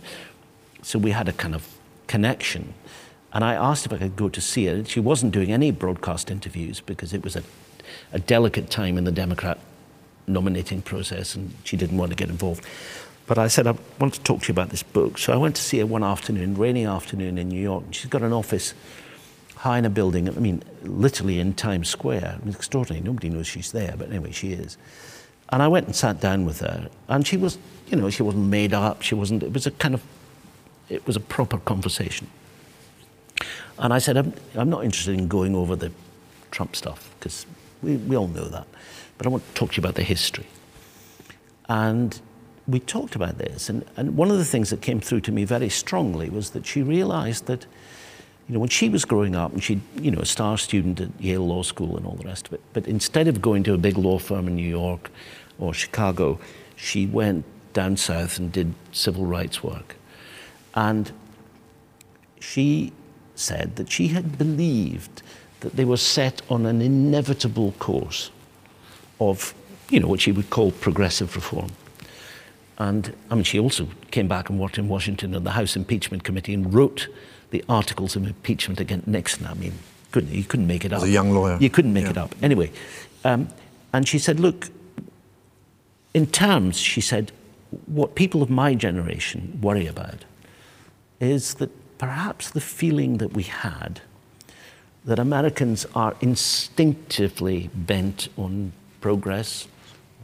so 0.82 0.98
we 1.00 1.12
had 1.12 1.28
a 1.28 1.34
kind 1.34 1.56
of 1.56 1.68
connection. 2.08 2.74
And 3.34 3.44
I 3.44 3.54
asked 3.54 3.86
if 3.86 3.94
I 3.94 3.98
could 3.98 4.16
go 4.16 4.30
to 4.30 4.42
see 4.42 4.66
her. 4.66 4.86
She 4.86 5.00
wasn't 5.00 5.34
doing 5.34 5.52
any 5.52 5.72
broadcast 5.72 6.32
interviews 6.32 6.80
because 6.80 7.14
it 7.14 7.24
was 7.24 7.36
a 7.36 7.44
a 8.14 8.20
delicate 8.20 8.70
time 8.70 8.98
in 8.98 9.04
the 9.04 9.12
Democrat 9.12 9.58
nominating 10.28 10.82
process, 10.82 11.36
and 11.36 11.54
she 11.64 11.76
didn't 11.78 11.98
want 11.98 12.12
to 12.12 12.16
get 12.16 12.30
involved. 12.30 12.66
But 13.28 13.38
I 13.38 13.48
said, 13.48 13.68
I 13.68 13.76
want 14.00 14.14
to 14.16 14.22
talk 14.22 14.42
to 14.42 14.48
you 14.48 14.54
about 14.54 14.70
this 14.70 14.84
book. 14.84 15.18
So 15.18 15.34
I 15.34 15.38
went 15.38 15.56
to 15.56 15.62
see 15.62 15.80
her 15.80 15.86
one 15.86 16.04
afternoon, 16.04 16.56
rainy 16.56 16.86
afternoon 16.86 17.38
in 17.38 17.50
New 17.50 17.62
York. 17.62 17.84
She's 17.92 18.10
got 18.10 18.24
an 18.24 18.34
office 18.34 18.74
high 19.56 19.78
in 19.78 19.86
a 19.86 19.90
building, 19.90 20.28
I 20.30 20.32
mean, 20.34 20.64
literally 20.84 21.40
in 21.40 21.54
Times 21.54 21.90
Square. 21.90 22.40
It's 22.46 22.56
extraordinary. 22.56 23.04
Nobody 23.04 23.30
knows 23.30 23.46
she's 23.46 23.72
there, 23.72 23.94
but 23.98 24.10
anyway, 24.10 24.32
she 24.32 24.54
is. 24.54 24.78
And 25.50 25.62
I 25.62 25.68
went 25.68 25.86
and 25.86 25.96
sat 25.96 26.22
down 26.22 26.46
with 26.46 26.62
her, 26.62 26.90
and 27.08 27.28
she 27.28 27.38
was, 27.38 27.58
you 27.88 27.98
know, 27.98 28.10
she 28.10 28.24
wasn't 28.24 28.48
made 28.48 28.74
up. 28.74 29.02
She 29.02 29.16
wasn't, 29.16 29.44
it 29.44 29.52
was 29.54 29.68
a 29.68 29.72
kind 29.72 29.94
of, 29.94 30.02
it 30.90 31.06
was 31.06 31.16
a 31.16 31.20
proper 31.20 31.58
conversation. 31.58 32.28
And 33.78 33.94
I 33.94 34.00
said, 34.00 34.18
I'm, 34.18 34.34
I'm 34.56 34.70
not 34.70 34.86
interested 34.86 35.18
in 35.18 35.28
going 35.28 35.56
over 35.56 35.76
the 35.76 35.92
Trump 36.52 36.76
stuff, 36.76 37.14
because 37.20 37.46
we, 37.82 37.98
we 37.98 38.16
all 38.16 38.28
know 38.28 38.46
that. 38.46 38.68
But 39.18 39.28
I 39.28 39.30
want 39.30 39.48
to 39.48 39.54
talk 39.54 39.72
to 39.72 39.78
you 39.78 39.82
about 39.82 39.96
the 39.96 40.04
history. 40.04 40.48
And 41.68 42.20
we 42.68 42.80
talked 42.80 43.16
about 43.16 43.38
this. 43.38 43.70
And, 43.70 43.86
and 43.98 44.16
one 44.16 44.32
of 44.32 44.38
the 44.38 44.46
things 44.46 44.70
that 44.70 44.82
came 44.82 45.00
through 45.00 45.22
to 45.22 45.32
me 45.32 45.44
very 45.44 45.70
strongly 45.70 46.30
was 46.30 46.52
that 46.52 46.66
she 46.66 46.82
realized 46.82 47.46
that, 47.48 47.66
you 48.48 48.54
know, 48.54 48.60
when 48.60 48.70
she 48.70 48.90
was 48.90 49.06
growing 49.06 49.36
up 49.36 49.54
and 49.54 49.64
she, 49.64 49.82
you 49.96 50.12
know, 50.12 50.20
a 50.20 50.26
star 50.26 50.58
student 50.58 51.00
at 51.00 51.10
Yale 51.20 51.46
Law 51.46 51.64
School 51.64 51.98
and 51.98 52.06
all 52.06 52.16
the 52.16 52.28
rest 52.28 52.48
of 52.48 52.54
it, 52.54 52.62
but 52.74 52.88
instead 52.88 53.28
of 53.28 53.42
going 53.42 53.64
to 53.64 53.74
a 53.74 53.78
big 53.78 53.98
law 53.98 54.18
firm 54.18 54.48
in 54.48 54.56
New 54.56 54.68
York 54.68 55.12
or 55.58 55.74
Chicago, 55.74 56.40
she 56.76 57.06
went 57.06 57.46
down 57.74 57.98
south 57.98 58.40
and 58.40 58.52
did 58.52 58.74
civil 58.92 59.26
rights 59.26 59.64
work. 59.64 59.96
And 60.74 61.12
she 62.40 62.94
said 63.36 63.76
that 63.76 63.92
she 63.92 64.10
had 64.10 64.38
believed 64.38 65.22
that 65.62 65.76
they 65.76 65.86
were 65.86 65.98
set 65.98 66.42
on 66.50 66.66
an 66.66 66.82
inevitable 66.82 67.74
course 67.80 68.32
of, 69.20 69.54
you 69.90 70.00
know, 70.00 70.08
what 70.08 70.22
she 70.22 70.32
would 70.32 70.50
call 70.50 70.72
progressive 70.72 71.36
reform. 71.36 71.72
And 72.78 73.14
I 73.30 73.36
mean, 73.36 73.44
she 73.44 73.60
also 73.60 73.90
came 74.12 74.28
back 74.28 74.50
and 74.50 74.60
worked 74.60 74.78
in 74.78 74.88
Washington 74.88 75.36
on 75.36 75.44
the 75.44 75.52
House 75.52 75.76
Impeachment 75.76 76.24
Committee 76.24 76.54
and 76.54 76.74
wrote 76.74 77.08
the 77.52 77.64
articles 77.68 78.16
of 78.16 78.26
impeachment 78.26 78.80
against 78.80 79.08
Nixon. 79.08 79.46
I 79.46 79.54
mean, 79.56 79.74
couldn't, 80.12 80.32
you 80.32 80.44
couldn't 80.44 80.68
make 80.68 80.86
it 80.86 80.94
up. 80.94 81.04
As 81.04 81.10
a 81.10 81.12
young 81.12 81.32
lawyer. 81.32 81.58
You 81.60 81.70
couldn't 81.70 81.94
make 81.94 82.06
yeah. 82.06 82.12
it 82.12 82.18
up. 82.18 82.36
Anyway, 82.42 82.72
um, 83.26 83.50
and 83.92 84.08
she 84.08 84.18
said, 84.18 84.40
look, 84.40 84.70
in 86.14 86.26
terms, 86.28 86.78
she 86.78 87.02
said, 87.02 87.32
what 87.86 88.16
people 88.16 88.42
of 88.42 88.50
my 88.50 88.74
generation 88.76 89.60
worry 89.62 89.88
about 89.88 90.26
is 91.20 91.56
that 91.56 91.70
perhaps 91.98 92.50
the 92.52 92.62
feeling 92.62 93.18
that 93.18 93.34
we 93.34 93.44
had 93.44 94.02
that 95.06 95.20
Americans 95.20 95.86
are 95.96 96.16
instinctively 96.22 97.70
bent 97.74 98.30
on 98.38 98.74
progress, 99.02 99.68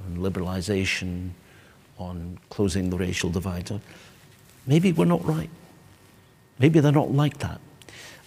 on 0.06 0.18
liberalization, 0.18 1.30
on 1.98 2.38
closing 2.50 2.90
the 2.90 2.98
racial 2.98 3.30
divide. 3.30 3.72
Maybe 4.68 4.92
we're 4.92 5.06
not 5.06 5.26
right. 5.26 5.50
Maybe 6.60 6.80
they're 6.80 6.92
not 6.92 7.12
like 7.12 7.38
that. 7.40 7.62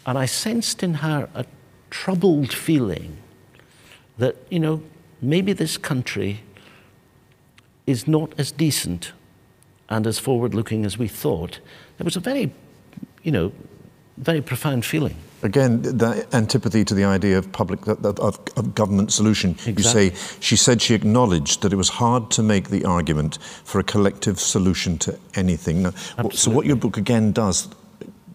And 0.07 0.17
I 0.17 0.27
sensed 0.27 0.83
in 0.83 0.95
her 0.95 1.29
a 1.35 1.45
troubled 1.91 2.53
feeling 2.53 3.19
that, 4.17 4.37
you 4.51 4.59
know, 4.59 4.83
maybe 5.21 5.53
this 5.53 5.77
country 5.77 6.41
is 7.87 8.07
not 8.07 8.33
as 8.39 8.53
decent 8.53 9.13
and 9.89 10.07
as 10.07 10.19
forward 10.19 10.55
looking 10.55 10.85
as 10.85 10.99
we 10.99 11.09
thought. 11.09 11.61
There 11.99 12.05
was 12.05 12.17
a 12.17 12.21
very, 12.21 12.53
you 13.23 13.33
know, 13.33 13.53
very 14.17 14.41
profound 14.41 14.85
feeling 14.85 15.17
again, 15.43 15.83
the 15.83 16.27
antipathy 16.33 16.85
to 16.85 16.95
the 16.95 17.05
idea 17.05 17.39
of 17.39 17.51
public 17.53 17.87
of, 17.87 18.19
of 18.57 18.75
government 18.75 19.13
solution. 19.13 19.51
Exactly. 19.67 20.05
You 20.05 20.11
say 20.11 20.39
she 20.41 20.57
said 20.57 20.83
she 20.83 20.95
acknowledged 20.95 21.63
that 21.63 21.73
it 21.73 21.77
was 21.77 21.89
hard 21.89 22.31
to 22.33 22.43
make 22.43 22.69
the 22.69 22.85
argument 22.85 23.39
for 23.65 23.79
a 23.79 23.85
collective 23.85 24.39
solution 24.41 24.99
to 24.99 25.19
anything. 25.35 25.83
Now, 25.83 25.93
so 26.33 26.51
what 26.51 26.67
your 26.67 26.77
book 26.77 26.97
again 26.97 27.33
does. 27.33 27.69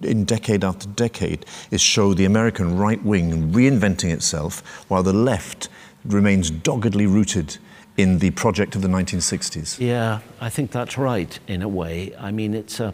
In 0.01 0.25
decade 0.25 0.65
after 0.65 0.85
decade, 0.89 1.45
is 1.71 1.79
show 1.79 2.13
the 2.13 2.25
American 2.25 2.77
right 2.77 3.01
wing 3.05 3.53
reinventing 3.53 4.11
itself 4.11 4.61
while 4.89 5.01
the 5.01 5.13
left 5.13 5.69
remains 6.03 6.51
doggedly 6.51 7.07
rooted 7.07 7.57
in 7.97 8.19
the 8.19 8.31
project 8.31 8.75
of 8.75 8.81
the 8.81 8.87
1960s. 8.87 9.79
Yeah, 9.79 10.19
I 10.41 10.49
think 10.49 10.71
that's 10.71 10.97
right 10.97 11.39
in 11.47 11.61
a 11.61 11.67
way. 11.67 12.13
I 12.17 12.31
mean, 12.31 12.53
it's 12.53 12.79
a. 12.79 12.93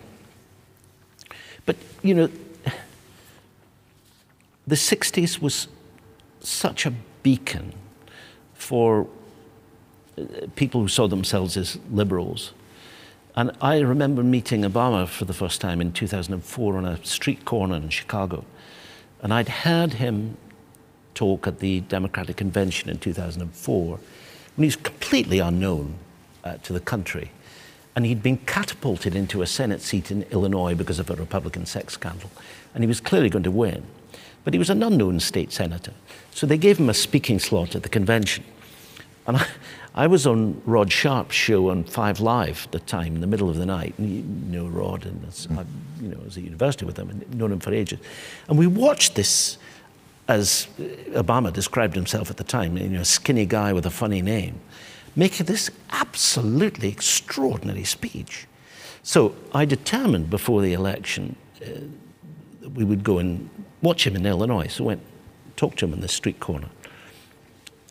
But, 1.66 1.78
you 2.04 2.14
know, 2.14 2.30
the 4.70 4.76
60s 4.76 5.42
was 5.42 5.68
such 6.42 6.86
a 6.86 6.94
beacon 7.24 7.74
for 8.54 9.08
uh, 10.16 10.24
people 10.56 10.82
who 10.82 10.88
saw 10.88 11.08
themselves 11.08 11.58
as 11.58 11.80
liberals. 11.92 12.54
And 13.36 13.52
I 13.62 13.80
remember 13.80 14.24
meeting 14.24 14.62
Obama 14.62 15.08
for 15.08 15.26
the 15.26 15.34
first 15.34 15.60
time 15.60 15.82
in 15.82 15.92
2004 15.92 16.78
on 16.78 16.86
a 16.86 17.04
street 17.04 17.46
corner 17.46 17.78
in 17.78 17.90
Chicago. 17.90 18.46
And 19.24 19.34
I'd 19.34 19.50
heard 19.50 19.94
him 19.94 20.38
talk 21.16 21.48
at 21.48 21.60
the 21.60 21.82
Democratic 21.82 22.38
Convention 22.38 22.90
in 22.90 23.00
2004 23.00 23.88
when 23.98 24.00
he 24.56 24.66
was 24.66 24.76
completely 24.76 25.40
unknown 25.40 25.96
uh, 26.44 26.58
to 26.58 26.74
the 26.74 26.80
country. 26.80 27.32
And 27.96 28.06
he'd 28.06 28.22
been 28.22 28.38
catapulted 28.38 29.16
into 29.16 29.42
a 29.42 29.48
Senate 29.48 29.82
seat 29.82 30.12
in 30.12 30.24
Illinois 30.32 30.76
because 30.76 31.00
of 31.00 31.10
a 31.10 31.16
Republican 31.16 31.66
sex 31.66 31.94
scandal. 31.94 32.30
And 32.76 32.84
he 32.84 32.88
was 32.88 33.02
clearly 33.02 33.30
going 33.30 33.44
to 33.44 33.52
win 33.52 33.84
but 34.44 34.54
he 34.54 34.60
was 34.60 34.70
an 34.70 34.84
unknown 34.84 35.20
state 35.20 35.52
senator. 35.52 35.94
So 36.32 36.48
they 36.48 36.58
gave 36.58 36.78
him 36.78 36.90
a 36.90 36.94
speaking 36.94 37.40
slot 37.40 37.76
at 37.76 37.84
the 37.84 37.90
convention. 37.90 38.44
And 39.28 39.38
I, 39.38 39.46
I 39.96 40.08
was 40.08 40.26
on 40.26 40.62
Rod 40.66 40.92
Sharpe's 40.92 41.36
show 41.36 41.70
on 41.70 41.84
Five 41.84 42.20
Live 42.20 42.66
at 42.66 42.72
the 42.72 42.80
time, 42.80 43.16
in 43.16 43.22
the 43.22 43.28
middle 43.28 43.50
of 43.50 43.58
the 43.58 43.66
night. 43.66 43.94
And 43.98 44.10
you 44.10 44.24
know 44.24 44.68
Rod, 44.68 45.06
and 45.06 45.26
I, 45.52 45.66
you 46.02 46.08
know, 46.10 46.18
was 46.24 46.38
at 46.38 46.44
university 46.44 46.86
with 46.86 46.98
him 46.98 47.10
and 47.10 47.36
known 47.36 47.52
him 47.52 47.60
for 47.60 47.74
ages. 47.74 48.00
And 48.48 48.58
we 48.58 48.68
watched 48.68 49.16
this, 49.16 49.58
as 50.28 50.68
Obama 51.10 51.52
described 51.52 51.96
himself 51.96 52.30
at 52.30 52.38
the 52.38 52.44
time, 52.44 52.78
you 52.78 52.88
know, 52.90 53.02
a 53.02 53.06
skinny 53.06 53.46
guy 53.46 53.74
with 53.74 53.86
a 53.86 53.92
funny 53.92 54.22
name. 54.22 54.60
making 55.16 55.46
this 55.46 55.70
absolutely 55.92 56.90
extraordinary 56.90 57.84
speech. 57.84 58.48
So 59.04 59.36
I 59.54 59.66
determined 59.66 60.30
before 60.30 60.62
the 60.62 60.74
election 60.74 61.36
uh, 61.62 61.66
that 62.62 62.70
we 62.70 62.84
would 62.84 63.04
go 63.04 63.18
and 63.18 63.50
watch 63.82 64.06
him 64.06 64.16
in 64.16 64.26
Illinois. 64.26 64.68
So 64.68 64.84
I 64.84 64.88
went, 64.88 65.02
talked 65.56 65.80
to 65.80 65.86
him 65.86 65.94
in 65.94 66.02
the 66.02 66.08
street 66.08 66.40
corner. 66.40 66.70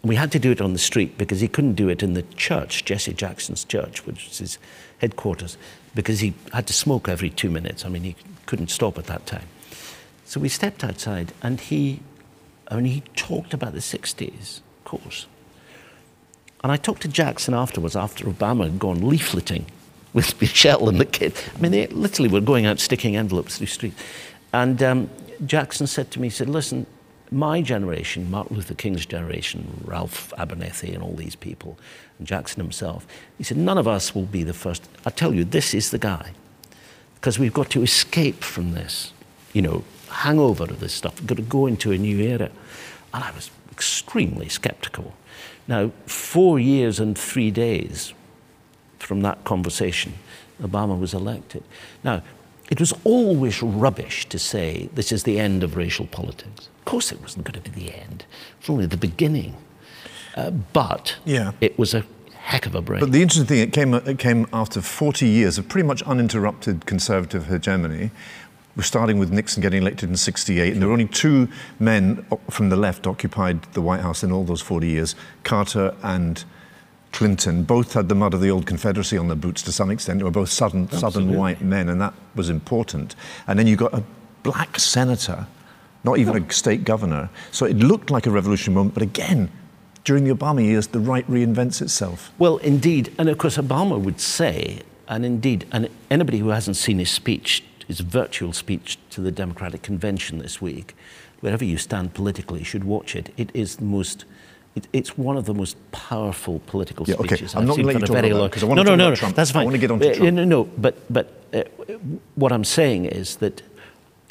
We 0.02 0.14
had 0.14 0.30
to 0.32 0.38
do 0.38 0.50
it 0.50 0.60
on 0.60 0.72
the 0.72 0.78
street 0.78 1.18
because 1.18 1.40
he 1.40 1.48
couldn't 1.48 1.74
do 1.74 1.88
it 1.88 2.02
in 2.02 2.14
the 2.14 2.22
church, 2.22 2.84
Jesse 2.84 3.12
Jackson's 3.12 3.64
church, 3.64 4.06
which 4.06 4.28
was 4.28 4.38
his 4.38 4.58
headquarters, 4.98 5.58
because 5.94 6.20
he 6.20 6.34
had 6.52 6.66
to 6.68 6.72
smoke 6.72 7.08
every 7.08 7.30
two 7.30 7.50
minutes. 7.50 7.84
I 7.84 7.88
mean, 7.88 8.04
he 8.04 8.14
couldn't 8.46 8.70
stop 8.70 8.96
at 8.96 9.06
that 9.06 9.26
time. 9.26 9.46
So 10.24 10.40
we 10.40 10.48
stepped 10.48 10.84
outside 10.84 11.32
and 11.42 11.60
he, 11.60 12.00
I 12.68 12.76
mean, 12.76 12.84
he 12.84 13.02
talked 13.16 13.54
about 13.54 13.72
the 13.72 13.80
60s, 13.80 14.60
of 14.60 14.84
course. 14.84 15.26
And 16.62 16.70
I 16.70 16.76
talked 16.76 17.02
to 17.02 17.08
Jackson 17.08 17.54
afterwards, 17.54 17.96
after 17.96 18.24
Obama 18.24 18.64
had 18.64 18.78
gone 18.78 19.00
leafleting 19.00 19.64
with 20.12 20.40
Michelle 20.40 20.88
and 20.88 21.00
the 21.00 21.04
kid. 21.04 21.34
I 21.56 21.60
mean, 21.60 21.72
they 21.72 21.86
literally 21.88 22.28
were 22.28 22.40
going 22.40 22.66
out 22.66 22.78
sticking 22.78 23.16
envelopes 23.16 23.58
through 23.58 23.66
the 23.66 23.72
street. 23.72 23.94
And 24.52 24.82
um, 24.82 25.10
Jackson 25.46 25.86
said 25.86 26.10
to 26.12 26.20
me, 26.20 26.28
he 26.28 26.30
said, 26.30 26.48
listen, 26.48 26.86
my 27.30 27.60
generation, 27.60 28.30
Martin 28.30 28.56
Luther 28.56 28.74
King's 28.74 29.04
generation, 29.04 29.82
Ralph 29.84 30.32
Abernathy 30.38 30.94
and 30.94 31.02
all 31.02 31.14
these 31.14 31.36
people, 31.36 31.78
and 32.18 32.26
Jackson 32.26 32.62
himself, 32.62 33.06
he 33.36 33.44
said, 33.44 33.56
none 33.56 33.78
of 33.78 33.86
us 33.86 34.14
will 34.14 34.24
be 34.24 34.42
the 34.42 34.54
first. 34.54 34.88
I 35.04 35.10
tell 35.10 35.34
you, 35.34 35.44
this 35.44 35.74
is 35.74 35.90
the 35.90 35.98
guy. 35.98 36.32
Because 37.14 37.38
we've 37.38 37.52
got 37.52 37.70
to 37.70 37.82
escape 37.82 38.42
from 38.44 38.72
this, 38.72 39.12
you 39.52 39.60
know, 39.60 39.84
hangover 40.08 40.64
of 40.64 40.80
this 40.80 40.94
stuff. 40.94 41.18
We've 41.18 41.26
got 41.26 41.36
to 41.36 41.42
go 41.42 41.66
into 41.66 41.92
a 41.92 41.98
new 41.98 42.18
era. 42.20 42.50
And 43.12 43.24
I 43.24 43.30
was 43.32 43.50
extremely 43.72 44.48
skeptical. 44.48 45.14
Now, 45.66 45.90
four 46.06 46.58
years 46.58 47.00
and 47.00 47.18
three 47.18 47.50
days 47.50 48.14
from 48.98 49.22
that 49.22 49.44
conversation, 49.44 50.14
Obama 50.62 50.98
was 50.98 51.12
elected. 51.12 51.62
Now, 52.02 52.22
it 52.70 52.80
was 52.80 52.92
always 53.04 53.62
rubbish 53.62 54.28
to 54.28 54.38
say 54.38 54.88
this 54.94 55.12
is 55.12 55.22
the 55.24 55.38
end 55.38 55.62
of 55.62 55.76
racial 55.76 56.06
politics. 56.06 56.68
Of 56.78 56.84
course, 56.84 57.12
it 57.12 57.20
wasn't 57.20 57.44
going 57.44 57.62
to 57.62 57.70
be 57.70 57.84
the 57.84 57.94
end, 57.94 58.24
it 58.28 58.62
was 58.62 58.70
only 58.70 58.86
the 58.86 58.96
beginning. 58.96 59.56
Uh, 60.36 60.50
but 60.50 61.16
yeah. 61.24 61.52
it 61.60 61.76
was 61.78 61.94
a 61.94 62.04
heck 62.34 62.64
of 62.64 62.74
a 62.74 62.80
break. 62.80 63.00
But 63.00 63.12
the 63.12 63.22
interesting 63.22 63.46
thing, 63.46 63.58
it 63.58 63.72
came, 63.72 63.92
it 63.94 64.18
came 64.18 64.46
after 64.52 64.80
40 64.80 65.26
years 65.26 65.58
of 65.58 65.68
pretty 65.68 65.86
much 65.86 66.02
uninterrupted 66.04 66.86
conservative 66.86 67.46
hegemony. 67.46 68.10
We're 68.76 68.84
starting 68.84 69.18
with 69.18 69.32
Nixon 69.32 69.60
getting 69.60 69.82
elected 69.82 70.08
in 70.08 70.16
68, 70.16 70.72
and 70.72 70.80
there 70.80 70.88
were 70.88 70.92
only 70.92 71.08
two 71.08 71.48
men 71.80 72.24
from 72.48 72.68
the 72.68 72.76
left 72.76 73.08
occupied 73.08 73.62
the 73.72 73.82
White 73.82 74.00
House 74.00 74.22
in 74.22 74.30
all 74.30 74.44
those 74.44 74.60
40 74.60 74.86
years 74.86 75.16
Carter 75.42 75.96
and 76.02 76.44
Clinton, 77.12 77.64
both 77.64 77.94
had 77.94 78.08
the 78.08 78.14
mud 78.14 78.34
of 78.34 78.40
the 78.40 78.50
old 78.50 78.66
Confederacy 78.66 79.16
on 79.16 79.28
their 79.28 79.36
boots 79.36 79.62
to 79.62 79.72
some 79.72 79.90
extent. 79.90 80.18
They 80.18 80.24
were 80.24 80.30
both 80.30 80.50
southern, 80.50 80.88
southern 80.90 81.34
white 81.34 81.60
men, 81.62 81.88
and 81.88 82.00
that 82.00 82.14
was 82.34 82.50
important. 82.50 83.16
And 83.46 83.58
then 83.58 83.66
you 83.66 83.76
got 83.76 83.94
a 83.94 84.04
black 84.42 84.78
senator, 84.78 85.46
not 86.04 86.18
even 86.18 86.42
a 86.42 86.52
state 86.52 86.84
governor. 86.84 87.30
So 87.50 87.66
it 87.66 87.76
looked 87.76 88.10
like 88.10 88.26
a 88.26 88.30
revolutionary 88.30 88.76
moment, 88.76 88.94
but 88.94 89.02
again, 89.02 89.50
during 90.04 90.24
the 90.24 90.34
Obama 90.34 90.64
years, 90.64 90.86
the 90.88 91.00
right 91.00 91.28
reinvents 91.30 91.82
itself. 91.82 92.32
Well, 92.38 92.58
indeed. 92.58 93.14
And 93.18 93.28
of 93.28 93.38
course, 93.38 93.56
Obama 93.56 94.00
would 94.00 94.20
say, 94.20 94.80
and 95.08 95.24
indeed, 95.24 95.66
and 95.72 95.88
anybody 96.10 96.38
who 96.38 96.48
hasn't 96.48 96.76
seen 96.76 96.98
his 96.98 97.10
speech, 97.10 97.64
his 97.86 98.00
virtual 98.00 98.52
speech 98.52 98.98
to 99.10 99.20
the 99.20 99.32
Democratic 99.32 99.82
Convention 99.82 100.38
this 100.38 100.62
week, 100.62 100.94
wherever 101.40 101.64
you 101.64 101.76
stand 101.76 102.14
politically, 102.14 102.62
should 102.64 102.84
watch 102.84 103.16
it. 103.16 103.32
It 103.36 103.50
is 103.54 103.76
the 103.76 103.84
most 103.84 104.24
it, 104.78 104.88
it's 104.92 105.18
one 105.18 105.36
of 105.36 105.44
the 105.44 105.54
most 105.54 105.76
powerful 105.92 106.60
political 106.66 107.06
yeah, 107.06 107.16
speeches. 107.16 107.54
I'm 107.54 107.62
I've 107.62 107.68
not 107.68 107.76
seen 107.76 107.98
for 107.98 108.04
a 108.04 108.06
very 108.06 108.32
long. 108.32 108.48
Because 108.48 108.62
I 108.62 108.66
want 108.66 108.76
no, 108.76 108.84
to 108.84 108.96
no, 108.96 109.10
no, 109.10 109.14
Trump. 109.14 109.34
That's 109.36 109.50
fine. 109.50 109.62
I 109.62 109.64
want 109.64 109.74
to 109.74 109.80
get 109.80 109.90
on 109.90 109.98
to 110.00 110.10
uh, 110.10 110.14
Trump. 110.14 110.34
No, 110.34 110.44
no, 110.44 110.64
but 110.64 110.94
but 111.12 111.26
uh, 111.52 111.62
what 112.36 112.52
I'm 112.52 112.64
saying 112.64 113.06
is 113.06 113.36
that 113.36 113.62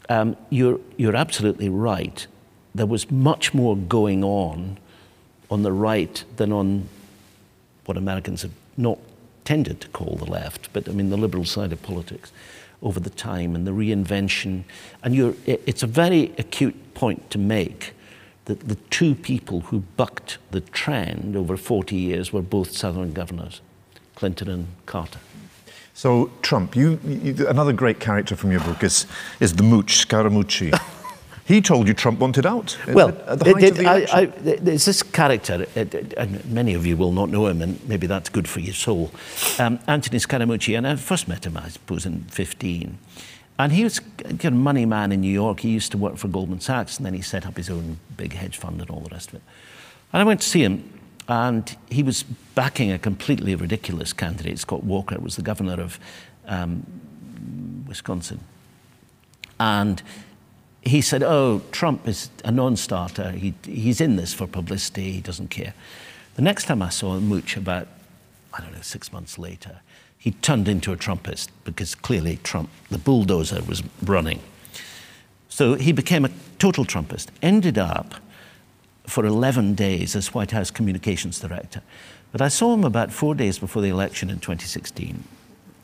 um, 0.09 0.37
you're 0.49 0.79
you're 0.97 1.15
absolutely 1.15 1.69
right. 1.69 2.25
There 2.73 2.85
was 2.85 3.11
much 3.11 3.53
more 3.53 3.75
going 3.75 4.23
on 4.23 4.77
on 5.49 5.63
the 5.63 5.71
right 5.71 6.23
than 6.37 6.51
on 6.51 6.87
what 7.85 7.97
Americans 7.97 8.41
have 8.43 8.51
not 8.77 8.99
tended 9.43 9.81
to 9.81 9.87
call 9.89 10.15
the 10.15 10.29
left, 10.29 10.71
but 10.73 10.87
I 10.87 10.91
mean 10.91 11.09
the 11.09 11.17
liberal 11.17 11.45
side 11.45 11.73
of 11.73 11.81
politics 11.81 12.31
over 12.81 12.99
the 12.99 13.09
time 13.09 13.55
and 13.55 13.65
the 13.65 13.71
reinvention. 13.71 14.63
And 15.03 15.15
you're, 15.15 15.33
it's 15.45 15.83
a 15.83 15.87
very 15.87 16.31
acute 16.37 16.75
point 16.93 17.29
to 17.31 17.39
make 17.39 17.93
that 18.47 18.67
the 18.67 18.75
two 18.89 19.13
people 19.13 19.61
who 19.61 19.79
bucked 19.97 20.37
the 20.51 20.61
trend 20.61 21.35
over 21.35 21.57
40 21.57 21.95
years 21.95 22.31
were 22.33 22.41
both 22.41 22.71
Southern 22.71 23.13
governors, 23.13 23.61
Clinton 24.15 24.49
and 24.49 24.67
Carter. 24.85 25.19
So, 25.93 26.31
Trump, 26.41 26.75
you, 26.75 26.99
you, 27.03 27.47
another 27.47 27.73
great 27.73 27.99
character 27.99 28.35
from 28.35 28.51
your 28.51 28.61
book 28.61 28.83
is, 28.83 29.05
is 29.39 29.55
the 29.55 29.63
mooch, 29.63 30.07
Scaramucci. 30.07 30.79
he 31.45 31.59
told 31.59 31.87
you 31.87 31.93
Trump 31.93 32.19
wanted 32.19 32.45
out. 32.45 32.77
Well, 32.87 33.09
at 33.25 33.39
the 33.39 33.51
height 33.51 33.63
it, 33.63 33.85
I, 33.85 34.05
I, 34.13 34.25
there's 34.25 34.85
this 34.85 35.03
character, 35.03 35.65
and 35.75 36.45
many 36.45 36.73
of 36.73 36.85
you 36.85 36.95
will 36.95 37.11
not 37.11 37.29
know 37.29 37.47
him, 37.47 37.61
and 37.61 37.85
maybe 37.89 38.07
that's 38.07 38.29
good 38.29 38.47
for 38.47 38.59
your 38.59 38.75
soul. 38.75 39.11
Um, 39.59 39.79
Anthony 39.87 40.19
Scaramucci, 40.19 40.77
and 40.77 40.87
I 40.87 40.95
first 40.95 41.27
met 41.27 41.45
him, 41.45 41.57
I 41.57 41.67
suppose, 41.69 42.05
in 42.05 42.23
15. 42.25 42.97
And 43.59 43.71
he 43.71 43.83
was 43.83 43.99
a 44.25 44.47
of 44.47 44.53
money 44.53 44.85
man 44.85 45.11
in 45.11 45.21
New 45.21 45.31
York. 45.31 45.61
He 45.61 45.69
used 45.69 45.91
to 45.91 45.97
work 45.97 46.17
for 46.17 46.27
Goldman 46.27 46.59
Sachs, 46.59 46.97
and 46.97 47.05
then 47.05 47.13
he 47.13 47.21
set 47.21 47.45
up 47.45 47.57
his 47.57 47.69
own 47.69 47.97
big 48.15 48.33
hedge 48.33 48.57
fund 48.57 48.79
and 48.79 48.89
all 48.89 48.99
the 48.99 49.09
rest 49.09 49.29
of 49.29 49.35
it. 49.35 49.41
And 50.13 50.21
I 50.21 50.25
went 50.25 50.41
to 50.41 50.47
see 50.47 50.63
him, 50.63 50.87
and 51.27 51.75
he 51.89 52.03
was 52.03 52.23
backing 52.23 52.91
a 52.91 52.99
completely 52.99 53.55
ridiculous 53.55 54.13
candidate. 54.13 54.59
Scott 54.59 54.83
Walker 54.83 55.19
was 55.19 55.35
the 55.35 55.41
governor 55.41 55.81
of 55.81 55.99
um, 56.47 56.85
Wisconsin. 57.87 58.39
And 59.59 60.01
he 60.83 61.01
said, 61.01 61.23
Oh, 61.23 61.61
Trump 61.71 62.07
is 62.07 62.29
a 62.45 62.51
non 62.51 62.75
starter. 62.75 63.31
He, 63.31 63.55
he's 63.63 63.99
in 63.99 64.15
this 64.15 64.33
for 64.33 64.47
publicity. 64.47 65.11
He 65.11 65.21
doesn't 65.21 65.49
care. 65.49 65.73
The 66.35 66.41
next 66.41 66.65
time 66.65 66.81
I 66.83 66.89
saw 66.89 67.19
Mooch, 67.19 67.57
about, 67.57 67.87
I 68.53 68.61
don't 68.61 68.71
know, 68.71 68.81
six 68.81 69.11
months 69.11 69.39
later, 69.39 69.81
he 70.17 70.31
turned 70.31 70.67
into 70.67 70.91
a 70.91 70.97
Trumpist 70.97 71.49
because 71.63 71.95
clearly 71.95 72.39
Trump, 72.43 72.69
the 72.89 72.97
bulldozer, 72.97 73.61
was 73.63 73.83
running. 74.03 74.41
So 75.49 75.75
he 75.75 75.91
became 75.91 76.25
a 76.25 76.31
total 76.59 76.85
Trumpist, 76.85 77.27
ended 77.41 77.77
up 77.77 78.15
for 79.05 79.25
11 79.25 79.75
days 79.75 80.15
as 80.15 80.33
White 80.33 80.51
House 80.51 80.69
Communications 80.69 81.39
Director. 81.39 81.81
But 82.31 82.41
I 82.41 82.49
saw 82.49 82.73
him 82.73 82.83
about 82.83 83.11
four 83.11 83.35
days 83.35 83.57
before 83.57 83.81
the 83.81 83.89
election 83.89 84.29
in 84.29 84.39
2016. 84.39 85.23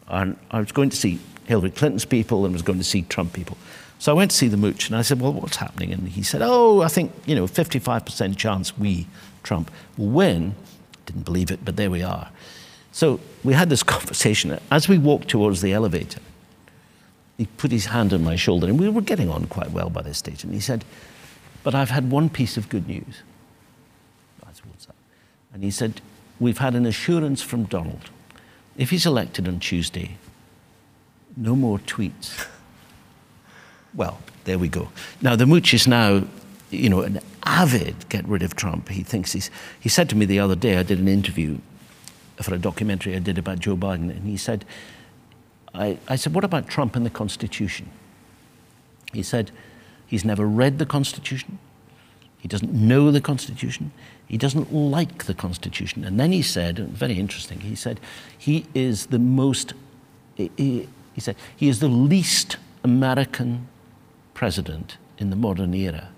And 0.10 0.38
I 0.52 0.60
was 0.60 0.72
going 0.72 0.90
to 0.90 0.98
see 0.98 1.20
Hillary 1.46 1.72
Clinton's 1.72 2.06
people 2.06 2.46
and 2.46 2.54
was 2.54 2.62
going 2.62 2.80
to 2.80 2.84
see 2.84 3.04
Trump 3.04 3.34
people. 3.34 3.58
So 4.00 4.12
I 4.12 4.16
went 4.16 4.32
to 4.32 4.38
see 4.38 4.50
the 4.50 4.58
mooch 4.58 4.88
and 4.88 4.98
I 4.98 5.02
said, 5.02 5.22
Well, 5.22 5.32
what's 5.34 5.56
happening? 5.56 5.94
And 5.94 6.10
he 6.10 6.24
said, 6.24 6.42
Oh, 6.44 6.82
I 6.82 6.90
think, 6.90 7.14
you 7.26 7.36
know, 7.36 7.46
55% 7.46 8.38
chance 8.38 8.78
we, 8.78 9.08
Trump, 9.44 9.72
will 9.98 10.10
win. 10.10 10.56
Didn't 11.06 11.24
believe 11.24 11.52
it, 11.52 11.64
but 11.64 11.78
there 11.78 11.90
we 11.90 12.04
are. 12.04 12.30
So 12.94 13.20
we 13.44 13.54
had 13.54 13.70
this 13.70 13.84
conversation. 13.84 14.58
As 14.72 14.88
we 14.88 14.98
walked 14.98 15.28
towards 15.28 15.62
the 15.62 15.74
elevator, 15.74 16.22
he 17.38 17.48
put 17.58 17.72
his 17.72 17.88
hand 17.88 18.14
on 18.14 18.24
my 18.24 18.36
shoulder, 18.38 18.68
and 18.68 18.80
we 18.80 18.88
were 18.88 19.02
getting 19.02 19.30
on 19.30 19.48
quite 19.48 19.72
well 19.72 19.90
by 19.90 20.04
this 20.04 20.20
stage. 20.20 20.44
And 20.44 20.54
he 20.54 20.60
said, 20.60 20.86
But 21.64 21.76
I've 21.76 21.90
had 21.90 22.12
one 22.12 22.30
piece 22.30 22.56
of 22.56 22.70
good 22.70 22.88
news. 22.88 23.24
I 24.44 24.54
said, 24.54 24.66
What's 24.68 24.86
that? 24.86 24.96
And 25.54 25.64
he 25.64 25.72
said, 25.72 26.02
We've 26.40 26.60
had 26.60 26.76
an 26.76 26.86
assurance 26.86 27.42
from 27.42 27.64
Donald. 27.64 28.12
If 28.78 28.92
he's 28.92 29.08
elected 29.08 29.48
on 29.48 29.60
Tuesday, 29.60 30.18
no 31.36 31.56
more 31.56 31.80
tweets. 31.80 32.48
well, 33.96 34.20
there 34.44 34.60
we 34.60 34.68
go. 34.68 34.90
Now, 35.20 35.36
the 35.36 35.48
mooch 35.48 35.74
is 35.74 35.88
now, 35.88 36.24
you 36.70 36.90
know, 36.90 37.02
an 37.02 37.22
avid 37.44 38.08
get 38.10 38.28
rid 38.28 38.44
of 38.44 38.56
Trump. 38.56 38.90
He 38.90 39.02
thinks 39.02 39.32
he's. 39.32 39.50
He 39.80 39.90
said 39.90 40.10
to 40.10 40.16
me 40.16 40.26
the 40.28 40.40
other 40.40 40.56
day, 40.56 40.78
I 40.78 40.84
did 40.84 41.00
an 41.00 41.08
interview 41.08 41.58
for 42.42 42.54
a 42.54 42.60
documentary 42.60 43.16
I 43.16 43.20
did 43.20 43.38
about 43.38 43.60
Joe 43.60 43.76
Biden, 43.76 44.10
and 44.10 44.28
he 44.28 44.38
said, 44.38 44.66
I, 45.74 45.98
I 46.08 46.16
said, 46.16 46.34
what 46.34 46.44
about 46.44 46.68
Trump 46.68 46.96
and 46.96 47.06
the 47.06 47.10
Constitution? 47.10 47.90
He 49.12 49.24
said, 49.24 49.52
he's 50.06 50.24
never 50.24 50.46
read 50.46 50.80
the 50.80 50.86
Constitution. 50.86 51.60
He 52.40 52.48
doesn't 52.48 52.74
know 52.74 53.10
the 53.10 53.22
Constitution. 53.22 53.92
He 54.28 54.38
doesn't 54.38 54.74
like 54.74 55.26
the 55.26 55.34
Constitution. 55.34 56.04
And 56.04 56.20
then 56.20 56.32
he 56.32 56.42
said, 56.42 56.80
very 56.80 57.20
interesting, 57.20 57.62
he 57.62 57.76
said, 57.76 58.00
he 58.38 58.66
is 58.74 59.08
the 59.08 59.20
most, 59.20 59.74
he, 60.36 60.88
he 61.14 61.22
said, 61.22 61.36
he 61.56 61.70
is 61.70 61.80
the 61.80 61.88
least 61.88 62.58
American 62.84 63.68
president 64.34 64.98
in 65.18 65.30
the 65.30 65.36
modern 65.36 65.74
era. 65.74 66.10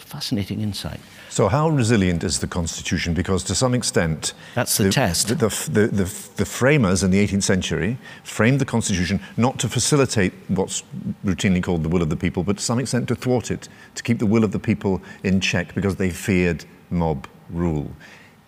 Fascinating 0.00 0.60
insight. 0.60 1.00
So, 1.28 1.48
how 1.48 1.68
resilient 1.68 2.24
is 2.24 2.40
the 2.40 2.48
Constitution? 2.48 3.14
Because 3.14 3.44
to 3.44 3.54
some 3.54 3.74
extent, 3.74 4.34
that's 4.54 4.76
the, 4.76 4.84
the 4.84 4.90
test. 4.90 5.28
The, 5.28 5.34
the, 5.34 5.86
the, 5.86 6.30
the, 6.36 6.44
framers 6.44 7.04
in 7.04 7.10
the 7.12 7.24
18th 7.24 7.44
century 7.44 7.98
framed 8.24 8.60
the 8.60 8.64
Constitution 8.64 9.20
not 9.36 9.58
to 9.60 9.68
facilitate 9.68 10.32
what's 10.48 10.82
routinely 11.24 11.62
called 11.62 11.84
the 11.84 11.88
will 11.88 12.02
of 12.02 12.10
the 12.10 12.16
people, 12.16 12.42
but 12.42 12.58
to 12.58 12.62
some 12.62 12.80
extent 12.80 13.06
to 13.08 13.14
thwart 13.14 13.50
it, 13.50 13.68
to 13.94 14.02
keep 14.02 14.18
the 14.18 14.26
will 14.26 14.42
of 14.42 14.50
the 14.50 14.58
people 14.58 15.00
in 15.22 15.40
check 15.40 15.74
because 15.74 15.96
they 15.96 16.10
feared 16.10 16.64
mob 16.90 17.28
rule. 17.48 17.90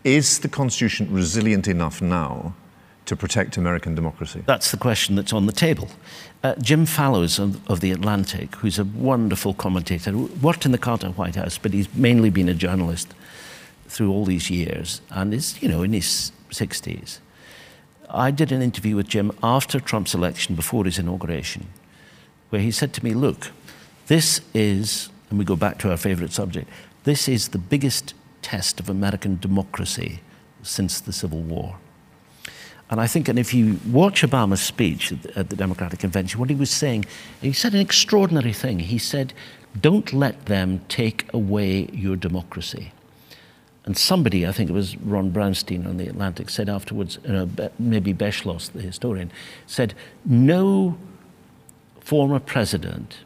Is 0.03 0.41
the 0.41 0.49
Constitution 0.49 1.09
resilient 1.13 1.69
enough 1.69 2.03
now 2.03 2.55
to 3.13 3.17
protect 3.17 3.59
American 3.59 3.95
democracy? 3.95 4.43
That's 4.47 4.71
the 4.71 4.79
question 4.79 5.17
that's 5.17 5.35
on 5.35 5.45
the 5.45 5.53
table. 5.53 5.89
Uh, 6.43 6.55
Jim 6.57 6.87
Fallows 6.87 7.39
of, 7.39 7.71
of, 7.71 7.81
The 7.81 7.91
Atlantic, 7.91 8.57
who's 8.57 8.79
a 8.79 8.85
wonderful 8.85 9.53
commentator, 9.53 10.17
worked 10.17 10.65
in 10.65 10.73
the 10.73 10.79
Carter 10.79 11.09
White 11.09 11.37
House, 11.37 11.59
but 11.59 11.75
he's 11.75 11.95
mainly 11.95 12.31
been 12.31 12.49
a 12.49 12.55
journalist 12.55 13.15
through 13.87 14.11
all 14.11 14.25
these 14.25 14.49
years 14.49 15.03
and 15.11 15.35
is, 15.35 15.63
you 15.63 15.69
know, 15.69 15.83
in 15.83 15.93
his 15.93 16.33
60s. 16.51 17.19
I 18.09 18.31
did 18.31 18.51
an 18.51 18.63
interview 18.63 18.97
with 18.97 19.09
Jim 19.09 19.31
after 19.43 19.79
Trump's 19.79 20.15
election, 20.15 20.55
before 20.55 20.87
his 20.87 20.99
inauguration, 20.99 21.67
where 22.49 22.63
he 22.63 22.71
said 22.71 22.95
to 22.95 23.05
me, 23.05 23.13
Look, 23.13 23.51
this 24.07 24.41
is, 24.55 25.11
and 25.29 25.39
we 25.39 25.45
go 25.45 25.57
back 25.57 25.79
to 25.81 25.91
our 25.91 25.99
favorite 25.99 26.33
subject, 26.33 26.69
this 27.05 27.29
is 27.29 27.49
the 27.49 27.59
biggest 27.59 28.15
test 28.41 28.81
of 28.81 28.89
American 28.89 29.39
democracy 29.39 30.21
since 30.63 30.99
the 30.99 31.13
Civil 31.13 31.43
War. 31.43 31.77
And 32.93 33.01
I 33.01 33.07
think, 33.07 33.27
and 33.27 33.39
if 33.39 33.55
you 33.55 33.81
watch 33.91 34.21
Obama's 34.21 34.61
speech 34.61 35.15
at 35.35 35.49
the 35.49 35.57
Democratic 35.57 36.01
Convention, 36.01 36.39
what 36.39 36.51
he 36.51 36.55
was 36.55 36.71
saying, 36.71 37.07
he 37.41 37.55
said 37.55 37.73
an 37.73 37.81
extraordinary 37.81 38.53
thing. 38.53 38.81
He 38.81 38.99
said, 38.99 39.33
Don't 39.81 40.13
let 40.13 40.45
them 40.45 40.85
take 40.91 41.27
away 41.33 41.89
your 41.95 42.17
democracy. 42.17 42.93
And 43.87 43.97
somebody, 43.97 44.47
I 44.47 44.53
think 44.53 44.69
it 44.69 44.75
was 44.75 44.99
Ron 44.99 45.33
Brownstein 45.33 45.87
on 45.87 45.97
The 45.97 46.07
Atlantic, 46.07 46.51
said 46.51 46.69
afterwards, 46.69 47.17
uh, 47.25 47.47
maybe 47.79 48.13
Beschloss, 48.13 48.71
the 48.71 48.83
historian, 48.83 49.33
said, 49.67 49.95
No 50.27 50.99
former 52.01 52.41
president 52.41 53.21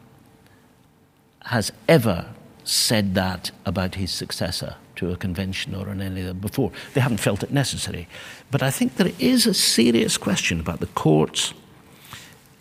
has 1.47 1.73
ever 1.89 2.33
said 2.67 3.15
that 3.15 3.51
about 3.65 3.95
his 3.95 4.11
successor 4.11 4.75
to 4.95 5.11
a 5.11 5.15
convention 5.15 5.75
or 5.75 5.89
on 5.89 6.01
any 6.01 6.21
of 6.21 6.27
them 6.27 6.39
before. 6.39 6.71
They 6.93 7.01
haven't 7.01 7.19
felt 7.19 7.43
it 7.43 7.51
necessary. 7.51 8.07
But 8.51 8.63
I 8.63 8.71
think 8.71 8.95
there 8.95 9.11
is 9.19 9.45
a 9.45 9.53
serious 9.53 10.17
question 10.17 10.59
about 10.59 10.79
the 10.79 10.87
courts 10.87 11.53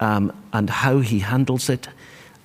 um, 0.01 0.33
and 0.53 0.69
how 0.69 0.99
he 1.01 1.21
handles 1.21 1.69
it 1.69 1.89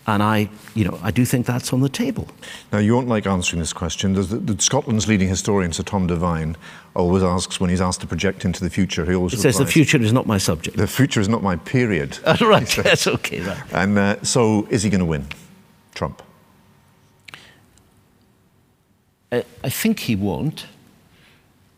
and 0.07 0.23
I, 0.23 0.49
you 0.73 0.83
know, 0.83 0.99
I 1.03 1.11
do 1.11 1.25
think 1.25 1.45
that's 1.45 1.71
on 1.73 1.81
the 1.81 1.89
table. 1.89 2.27
Now, 2.71 2.79
you 2.79 2.95
won't 2.95 3.07
like 3.07 3.27
answering 3.27 3.59
this 3.59 3.71
question. 3.71 4.13
The, 4.13 4.23
the, 4.23 4.59
Scotland's 4.61 5.07
leading 5.07 5.29
historian, 5.29 5.71
Sir 5.73 5.83
Tom 5.83 6.07
Devine, 6.07 6.57
always 6.95 7.21
asks 7.21 7.59
when 7.59 7.69
he's 7.69 7.81
asked 7.81 8.01
to 8.01 8.07
project 8.07 8.43
into 8.43 8.63
the 8.63 8.69
future. 8.69 9.05
He 9.05 9.13
always 9.13 9.33
he 9.33 9.37
says 9.37 9.57
the 9.57 9.65
future 9.65 10.01
is 10.01 10.11
not 10.11 10.25
my 10.25 10.39
subject. 10.39 10.75
The 10.75 10.87
future 10.87 11.21
is 11.21 11.29
not 11.29 11.43
my 11.43 11.55
period. 11.57 12.17
Right, 12.41 12.67
that's 12.67 13.05
okay. 13.07 13.41
Right. 13.41 13.61
And 13.71 13.97
uh, 13.97 14.23
so, 14.23 14.67
is 14.69 14.81
he 14.81 14.89
going 14.89 14.99
to 14.99 15.05
win, 15.05 15.27
Trump? 15.93 16.23
I, 19.31 19.45
I 19.63 19.69
think 19.69 19.99
he 19.99 20.15
won't, 20.15 20.65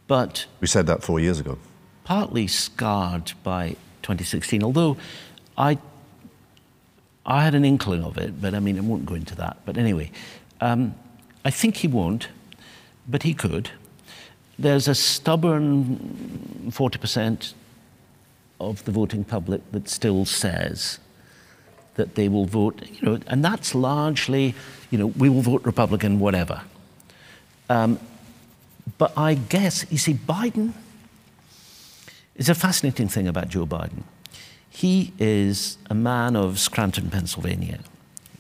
but 0.08 0.46
we 0.60 0.68
said 0.68 0.88
that 0.88 1.04
four 1.04 1.20
years 1.20 1.40
ago. 1.40 1.58
Partly 2.04 2.48
scarred 2.48 3.34
by 3.44 3.76
2016, 4.02 4.64
although 4.64 4.98
I 5.58 5.78
I 7.26 7.44
had 7.44 7.56
an 7.56 7.64
inkling 7.64 8.04
of 8.04 8.18
it, 8.18 8.42
but 8.42 8.54
I 8.54 8.60
mean, 8.60 8.78
I 8.78 8.82
won't 8.82 9.06
go 9.06 9.16
into 9.16 9.36
that. 9.36 9.58
But 9.66 9.78
anyway, 9.78 10.12
um, 10.60 10.94
I 11.46 11.52
think 11.52 11.78
he 11.78 11.88
won't, 11.88 12.28
but 13.08 13.24
he 13.24 13.34
could. 13.34 13.70
There's 14.60 14.88
a 14.88 14.96
stubborn 14.96 16.70
40% 16.70 17.54
of 18.60 18.84
the 18.84 18.92
voting 18.92 19.24
public 19.24 19.62
that 19.72 19.88
still 19.90 20.26
says 20.26 21.00
that 21.96 22.16
they 22.16 22.28
will 22.28 22.46
vote, 22.46 22.82
you 22.92 23.02
know, 23.02 23.20
and 23.28 23.44
that's 23.44 23.74
largely, 23.74 24.54
you 24.92 24.98
know, 24.98 25.08
we 25.08 25.30
will 25.30 25.42
vote 25.42 25.64
Republican, 25.64 26.20
whatever. 26.20 26.62
Um, 27.70 28.00
but 28.98 29.18
I 29.18 29.36
guess, 29.36 29.86
you 29.90 29.98
see, 29.98 30.14
Biden 30.14 30.74
is 32.36 32.50
a 32.50 32.56
fascinating 32.56 33.08
thing 33.08 33.28
about 33.28 33.50
Joe 33.50 33.66
Biden. 33.66 34.04
He 34.70 35.14
is 35.20 35.78
a 35.90 35.94
man 35.94 36.36
of 36.36 36.60
Scranton, 36.60 37.10
Pennsylvania, 37.10 37.80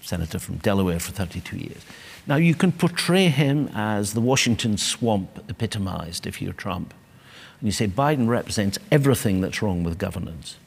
senator 0.01 0.39
from 0.39 0.57
Delaware 0.57 0.99
for 0.99 1.11
32 1.11 1.57
years. 1.57 1.85
Now, 2.25 2.37
you 2.37 2.55
can 2.55 2.71
portray 2.71 3.27
him 3.27 3.69
as 3.73 4.13
the 4.13 4.21
Washington 4.21 4.77
swamp 4.77 5.43
epitomized 5.49 6.25
if 6.25 6.41
you're 6.41 6.53
Trump. 6.53 6.93
And 7.59 7.67
you 7.67 7.71
say 7.71 7.87
Biden 7.87 8.27
represents 8.27 8.79
everything 8.91 9.41
that's 9.41 9.61
wrong 9.61 9.83
with 9.83 9.97
governance. 9.97 10.57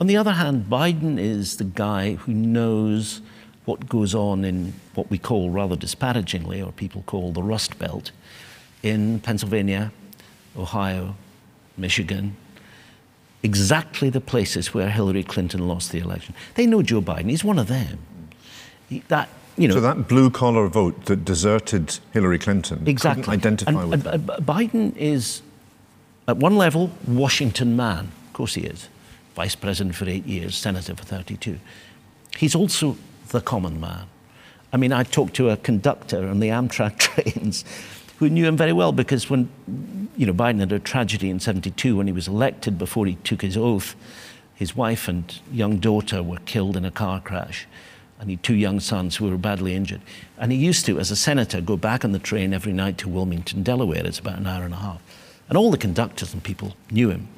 On 0.00 0.06
the 0.06 0.16
other 0.16 0.32
hand, 0.32 0.66
Biden 0.68 1.18
is 1.18 1.56
the 1.56 1.64
guy 1.64 2.14
who 2.14 2.32
knows 2.32 3.22
what 3.66 3.88
goes 3.88 4.14
on 4.14 4.44
in 4.44 4.72
what 4.94 5.10
we 5.10 5.18
call 5.18 5.50
rather 5.50 5.76
disparagingly, 5.76 6.62
or 6.62 6.72
people 6.72 7.02
call 7.06 7.32
the 7.32 7.42
Rust 7.42 7.78
Belt, 7.78 8.12
in 8.82 9.20
Pennsylvania, 9.20 9.92
Ohio, 10.56 11.16
Michigan, 11.76 12.36
exactly 13.42 14.08
the 14.08 14.20
places 14.20 14.72
where 14.72 14.88
Hillary 14.88 15.22
Clinton 15.22 15.68
lost 15.68 15.92
the 15.92 15.98
election. 15.98 16.34
They 16.54 16.66
know 16.66 16.82
Joe 16.82 17.02
Biden. 17.02 17.28
He's 17.28 17.44
one 17.44 17.58
of 17.58 17.66
them. 17.66 17.98
He, 18.88 19.00
that 19.08 19.28
you 19.56 19.68
know, 19.68 19.74
so 19.74 19.80
that 19.80 20.06
blue 20.06 20.30
collar 20.30 20.68
vote 20.68 21.06
that 21.06 21.24
deserted 21.24 21.98
Hillary 22.12 22.38
Clinton 22.38 22.86
exactly. 22.86 23.22
couldn't 23.24 23.40
identify 23.40 23.80
and, 23.82 23.90
with 23.90 24.06
and, 24.06 24.26
Biden 24.26 24.96
is, 24.96 25.42
at 26.28 26.36
one 26.36 26.56
level, 26.56 26.90
Washington 27.06 27.74
man. 27.74 28.12
Of 28.26 28.32
course 28.32 28.54
he 28.54 28.62
is. 28.62 28.88
Vice 29.34 29.56
president 29.56 29.94
for 29.94 30.08
eight 30.08 30.26
years, 30.26 30.56
senator 30.56 30.94
for 30.94 31.04
32. 31.04 31.58
He's 32.36 32.54
also 32.54 32.96
the 33.28 33.40
common 33.40 33.80
man. 33.80 34.06
I 34.72 34.76
mean, 34.76 34.92
I 34.92 35.04
talked 35.04 35.34
to 35.34 35.50
a 35.50 35.56
conductor 35.56 36.28
on 36.28 36.40
the 36.40 36.48
Amtrak 36.48 36.98
trains 36.98 37.64
who 38.18 38.28
knew 38.28 38.46
him 38.46 38.56
very 38.56 38.72
well 38.72 38.92
because 38.92 39.30
when 39.30 39.48
you 40.16 40.26
know 40.26 40.32
Biden 40.32 40.60
had 40.60 40.72
a 40.72 40.78
tragedy 40.78 41.30
in 41.30 41.40
72 41.40 41.96
when 41.96 42.06
he 42.06 42.12
was 42.12 42.28
elected 42.28 42.78
before 42.78 43.06
he 43.06 43.16
took 43.16 43.42
his 43.42 43.56
oath 43.56 43.94
his 44.56 44.74
wife 44.74 45.06
and 45.06 45.38
young 45.52 45.76
daughter 45.76 46.22
were 46.22 46.38
killed 46.46 46.76
in 46.76 46.84
a 46.84 46.90
car 46.90 47.20
crash 47.20 47.66
and 48.18 48.30
he 48.30 48.36
had 48.36 48.42
two 48.42 48.54
young 48.54 48.80
sons 48.80 49.16
who 49.16 49.28
were 49.28 49.36
badly 49.36 49.74
injured. 49.74 50.00
And 50.38 50.50
he 50.50 50.58
used 50.58 50.86
to 50.86 50.98
as 50.98 51.10
a 51.10 51.16
senator 51.16 51.60
go 51.60 51.76
back 51.76 52.04
on 52.04 52.12
the 52.12 52.18
train 52.18 52.54
every 52.54 52.72
night 52.72 52.96
to 52.98 53.08
Wilmington 53.08 53.62
Delaware. 53.62 54.06
It's 54.06 54.18
about 54.18 54.38
an 54.38 54.46
hour 54.46 54.64
and 54.64 54.72
a 54.72 54.78
half. 54.78 55.02
And 55.48 55.58
all 55.58 55.70
the 55.70 55.76
conductors 55.76 56.32
and 56.32 56.42
people 56.42 56.74
knew 56.90 57.10
him. 57.10 57.28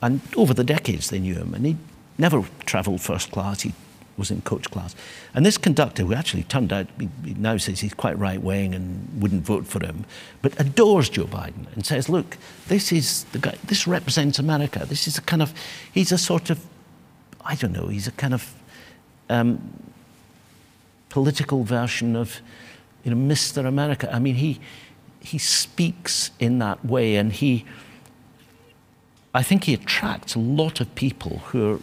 And 0.00 0.20
over 0.36 0.54
the 0.54 0.64
decades 0.64 1.10
they 1.10 1.18
knew 1.18 1.34
him. 1.34 1.54
And 1.54 1.66
he 1.66 1.76
never 2.18 2.44
traveled 2.64 3.00
first 3.00 3.32
class. 3.32 3.62
He 3.62 3.74
was 4.16 4.30
in 4.30 4.42
coach 4.42 4.70
class. 4.70 4.94
And 5.34 5.44
this 5.44 5.58
conductor, 5.58 6.04
who 6.04 6.14
actually 6.14 6.44
turned 6.44 6.72
out, 6.72 6.86
he, 6.98 7.34
now 7.34 7.56
says 7.56 7.80
he's 7.80 7.94
quite 7.94 8.18
right 8.18 8.42
wing 8.42 8.74
and 8.74 9.22
wouldn't 9.22 9.44
vote 9.44 9.66
for 9.66 9.84
him, 9.84 10.04
but 10.42 10.58
adores 10.60 11.08
Joe 11.08 11.24
Biden 11.24 11.72
and 11.74 11.84
says, 11.84 12.08
look, 12.08 12.36
this 12.68 12.92
is 12.92 13.24
the 13.32 13.38
guy, 13.38 13.56
this 13.64 13.86
represents 13.86 14.38
America. 14.38 14.84
This 14.86 15.06
is 15.06 15.18
a 15.18 15.22
kind 15.22 15.42
of, 15.42 15.54
he's 15.92 16.12
a 16.12 16.18
sort 16.18 16.50
of, 16.50 16.64
I 17.44 17.54
don't 17.54 17.72
know, 17.72 17.88
he's 17.88 18.06
a 18.06 18.12
kind 18.12 18.34
of 18.34 18.54
um, 19.28 19.72
political 21.08 21.64
version 21.64 22.16
of, 22.16 22.40
you 23.04 23.14
know, 23.14 23.34
Mr. 23.34 23.66
America. 23.66 24.12
I 24.14 24.18
mean, 24.18 24.36
he, 24.36 24.60
he 25.20 25.38
speaks 25.38 26.30
in 26.38 26.58
that 26.58 26.84
way 26.84 27.16
and 27.16 27.32
he, 27.32 27.64
I 29.34 29.42
think 29.42 29.64
he 29.64 29.74
attracts 29.74 30.34
a 30.34 30.38
lot 30.38 30.80
of 30.80 30.94
people 30.94 31.38
who 31.46 31.74
are 31.74 31.80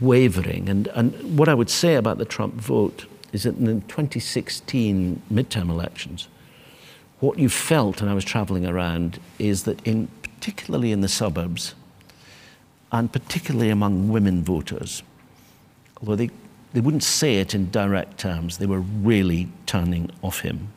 wavering. 0.00 0.68
And, 0.68 0.88
and 0.88 1.38
what 1.38 1.48
I 1.48 1.54
would 1.54 1.70
say 1.70 1.94
about 1.94 2.18
the 2.18 2.24
Trump 2.24 2.54
vote 2.54 3.06
is 3.32 3.44
that 3.44 3.56
in 3.56 3.64
the 3.64 3.74
2016 3.74 5.22
midterm 5.32 5.70
elections, 5.70 6.28
what 7.20 7.38
you 7.38 7.48
felt, 7.48 8.00
and 8.00 8.10
I 8.10 8.14
was 8.14 8.24
traveling 8.24 8.66
around, 8.66 9.20
is 9.38 9.64
that 9.64 9.86
in 9.86 10.08
particularly 10.22 10.90
in 10.90 11.00
the 11.00 11.08
suburbs, 11.08 11.74
and 12.92 13.12
particularly 13.12 13.70
among 13.70 14.08
women 14.08 14.42
voters, 14.42 15.02
although 16.00 16.16
they, 16.16 16.30
they 16.72 16.80
wouldn't 16.80 17.04
say 17.04 17.36
it 17.36 17.54
in 17.54 17.70
direct 17.70 18.18
terms, 18.18 18.58
they 18.58 18.66
were 18.66 18.80
really 18.80 19.48
turning 19.66 20.10
off 20.22 20.40
him. 20.40 20.72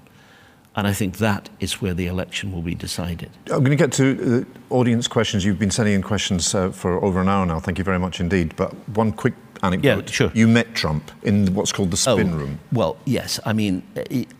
And 0.76 0.88
I 0.88 0.93
think 0.93 1.17
that 1.17 1.49
is 1.59 1.82
where 1.82 1.93
the 1.93 2.07
election 2.07 2.51
will 2.51 2.63
be 2.63 2.74
decided. 2.74 3.30
I'm 3.45 3.59
going 3.59 3.69
to 3.69 3.76
get 3.76 3.91
to 3.93 4.15
the 4.15 4.47
audience 4.71 5.07
questions. 5.07 5.45
You've 5.45 5.59
been 5.59 5.69
sending 5.69 5.93
in 5.93 6.01
questions 6.01 6.55
uh, 6.55 6.71
for 6.71 7.03
over 7.03 7.21
an 7.21 7.30
hour 7.30 7.45
now. 7.45 7.59
Thank 7.59 7.78
you 7.78 7.84
very 7.84 7.99
much 7.99 8.19
indeed. 8.19 8.55
But 8.55 8.74
one 8.89 9.11
quick 9.11 9.36
anecdote. 9.61 10.09
Yeah, 10.09 10.11
sure. 10.11 10.32
You 10.34 10.47
met 10.47 10.74
Trump 10.74 11.11
in 11.21 11.53
what's 11.53 11.71
called 11.71 11.91
the 11.91 11.97
spin 11.97 12.34
oh, 12.34 12.38
room. 12.38 12.59
Well, 12.71 12.97
yes. 13.05 13.39
I 13.45 13.53
mean, 13.53 13.84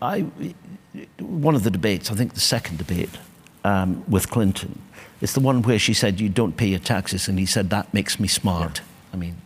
I, 0.02 0.20
one 1.18 1.54
of 1.54 1.62
the 1.62 1.70
debates, 1.70 2.10
I 2.10 2.14
think 2.14 2.34
the 2.34 2.40
second 2.40 2.78
debate 2.78 3.10
um, 3.62 4.04
with 4.08 4.28
Clinton, 4.30 4.80
it's 5.20 5.32
the 5.32 5.40
one 5.40 5.62
where 5.62 5.78
she 5.78 5.94
said, 5.94 6.20
You 6.20 6.28
don't 6.28 6.56
pay 6.56 6.66
your 6.66 6.80
taxes. 6.80 7.28
And 7.28 7.38
he 7.38 7.46
said, 7.46 7.70
That 7.70 7.92
makes 7.94 8.18
me 8.18 8.28
smart. 8.28 8.78
Yeah. 8.78 8.84
I 9.14 9.16
mean, 9.16 9.36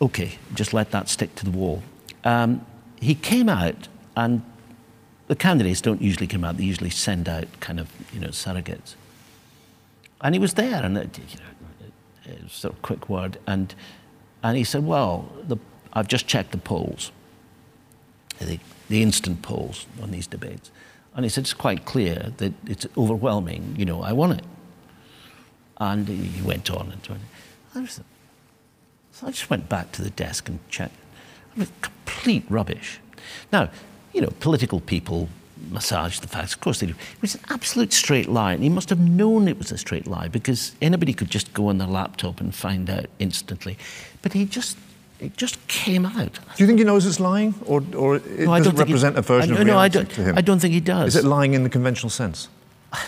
okay, 0.00 0.38
just 0.54 0.72
let 0.72 0.90
that 0.90 1.08
stick 1.08 1.34
to 1.36 1.44
the 1.44 1.50
wall. 1.50 1.82
Um, 2.24 2.64
he 3.00 3.14
came 3.14 3.48
out 3.48 3.88
and 4.16 4.42
the 5.30 5.36
candidates 5.36 5.80
don't 5.80 6.02
usually 6.02 6.26
come 6.26 6.42
out, 6.42 6.56
they 6.56 6.64
usually 6.64 6.90
send 6.90 7.28
out 7.28 7.46
kind 7.60 7.78
of, 7.78 7.88
you 8.12 8.18
know, 8.18 8.30
surrogates. 8.30 8.96
And 10.22 10.34
he 10.34 10.40
was 10.40 10.54
there, 10.54 10.82
and 10.82 10.98
uh, 10.98 11.02
it, 11.02 11.18
you 11.18 11.38
know, 11.38 12.34
it 12.34 12.42
was 12.42 12.52
sort 12.52 12.74
of 12.74 12.82
quick 12.82 13.08
word, 13.08 13.38
and, 13.46 13.72
and 14.42 14.56
he 14.56 14.64
said, 14.64 14.84
well, 14.84 15.30
the, 15.46 15.56
I've 15.92 16.08
just 16.08 16.26
checked 16.26 16.50
the 16.50 16.58
polls, 16.58 17.12
the, 18.40 18.58
the 18.88 19.04
instant 19.04 19.40
polls 19.40 19.86
on 20.02 20.10
these 20.10 20.26
debates, 20.26 20.72
And 21.14 21.24
he 21.24 21.28
said, 21.28 21.42
it's 21.42 21.54
quite 21.54 21.84
clear 21.84 22.32
that 22.38 22.52
it's 22.66 22.88
overwhelming. 22.96 23.76
You 23.78 23.84
know, 23.84 24.02
I 24.02 24.12
won 24.12 24.32
it. 24.32 24.44
And 25.78 26.08
he 26.08 26.42
went 26.42 26.72
on 26.72 26.90
and 26.90 27.08
on. 27.08 27.20
I 27.74 27.86
so 27.86 28.02
I 29.22 29.30
just 29.30 29.48
went 29.48 29.68
back 29.68 29.92
to 29.92 30.02
the 30.02 30.10
desk 30.10 30.48
and 30.48 30.58
checked. 30.68 30.96
I 31.54 31.60
mean, 31.60 31.68
complete 31.80 32.44
rubbish. 32.48 32.98
Now, 33.52 33.70
you 34.12 34.20
know, 34.20 34.32
political 34.40 34.80
people 34.80 35.28
massage 35.70 36.18
the 36.18 36.26
facts. 36.26 36.54
Of 36.54 36.60
course 36.60 36.80
they 36.80 36.86
do. 36.86 36.92
It 36.92 37.22
was 37.22 37.34
an 37.34 37.42
absolute 37.50 37.92
straight 37.92 38.28
lie. 38.28 38.52
And 38.52 38.62
he 38.62 38.68
must 38.68 38.88
have 38.90 38.98
known 38.98 39.48
it 39.48 39.58
was 39.58 39.70
a 39.72 39.78
straight 39.78 40.06
lie 40.06 40.28
because 40.28 40.74
anybody 40.80 41.12
could 41.12 41.30
just 41.30 41.52
go 41.52 41.68
on 41.68 41.78
their 41.78 41.88
laptop 41.88 42.40
and 42.40 42.54
find 42.54 42.88
out 42.88 43.06
instantly. 43.18 43.76
But 44.22 44.32
he 44.32 44.44
just 44.44 44.76
it 45.20 45.36
just 45.36 45.66
came 45.68 46.06
out. 46.06 46.32
Do 46.32 46.62
you 46.62 46.66
think 46.66 46.78
he 46.78 46.84
knows 46.84 47.04
it's 47.04 47.20
lying, 47.20 47.54
or, 47.66 47.84
or 47.94 48.16
it 48.16 48.26
no, 48.40 48.56
doesn't 48.56 48.76
represent 48.76 49.16
he, 49.16 49.18
a 49.18 49.22
version 49.22 49.54
I, 49.54 49.60
of 49.60 49.66
reality 49.66 49.70
no, 49.70 49.78
I 49.78 49.88
don't, 49.88 50.10
to 50.14 50.22
him? 50.22 50.38
I 50.38 50.40
don't 50.40 50.58
think 50.60 50.72
he 50.72 50.80
does. 50.80 51.14
Is 51.14 51.24
it 51.24 51.28
lying 51.28 51.52
in 51.52 51.62
the 51.62 51.68
conventional 51.68 52.08
sense? 52.08 52.48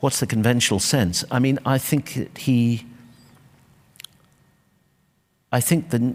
What's 0.00 0.20
the 0.20 0.28
conventional 0.28 0.78
sense? 0.78 1.24
I 1.28 1.40
mean, 1.40 1.58
I 1.66 1.78
think 1.78 2.14
that 2.14 2.38
he. 2.38 2.86
I 5.50 5.60
think 5.60 5.90
the. 5.90 6.14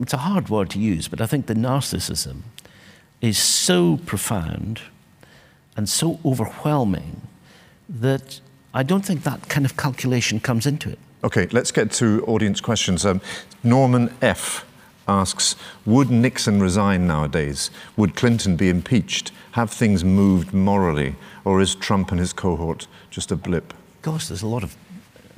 It's 0.00 0.12
a 0.12 0.18
hard 0.18 0.48
word 0.48 0.70
to 0.70 0.78
use, 0.78 1.08
but 1.08 1.20
I 1.20 1.26
think 1.26 1.46
the 1.46 1.54
narcissism 1.54 2.42
is 3.20 3.38
so 3.38 3.98
profound 4.04 4.80
and 5.76 5.88
so 5.88 6.18
overwhelming 6.24 7.22
that 7.88 8.40
I 8.74 8.82
don't 8.82 9.04
think 9.04 9.22
that 9.22 9.48
kind 9.48 9.64
of 9.64 9.76
calculation 9.76 10.40
comes 10.40 10.66
into 10.66 10.90
it. 10.90 10.98
Okay, 11.24 11.46
let's 11.52 11.70
get 11.70 11.92
to 11.92 12.24
audience 12.26 12.60
questions. 12.60 13.06
Um, 13.06 13.20
Norman 13.62 14.12
F. 14.20 14.64
asks 15.06 15.56
Would 15.86 16.10
Nixon 16.10 16.60
resign 16.60 17.06
nowadays? 17.06 17.70
Would 17.96 18.16
Clinton 18.16 18.56
be 18.56 18.68
impeached? 18.68 19.30
Have 19.52 19.70
things 19.70 20.02
moved 20.02 20.52
morally? 20.52 21.14
Or 21.44 21.60
is 21.60 21.74
Trump 21.74 22.10
and 22.10 22.18
his 22.18 22.32
cohort 22.32 22.88
just 23.10 23.30
a 23.30 23.36
blip? 23.36 23.72
Gosh, 24.00 24.26
there's 24.28 24.42
a 24.42 24.48
lot 24.48 24.64
of, 24.64 24.76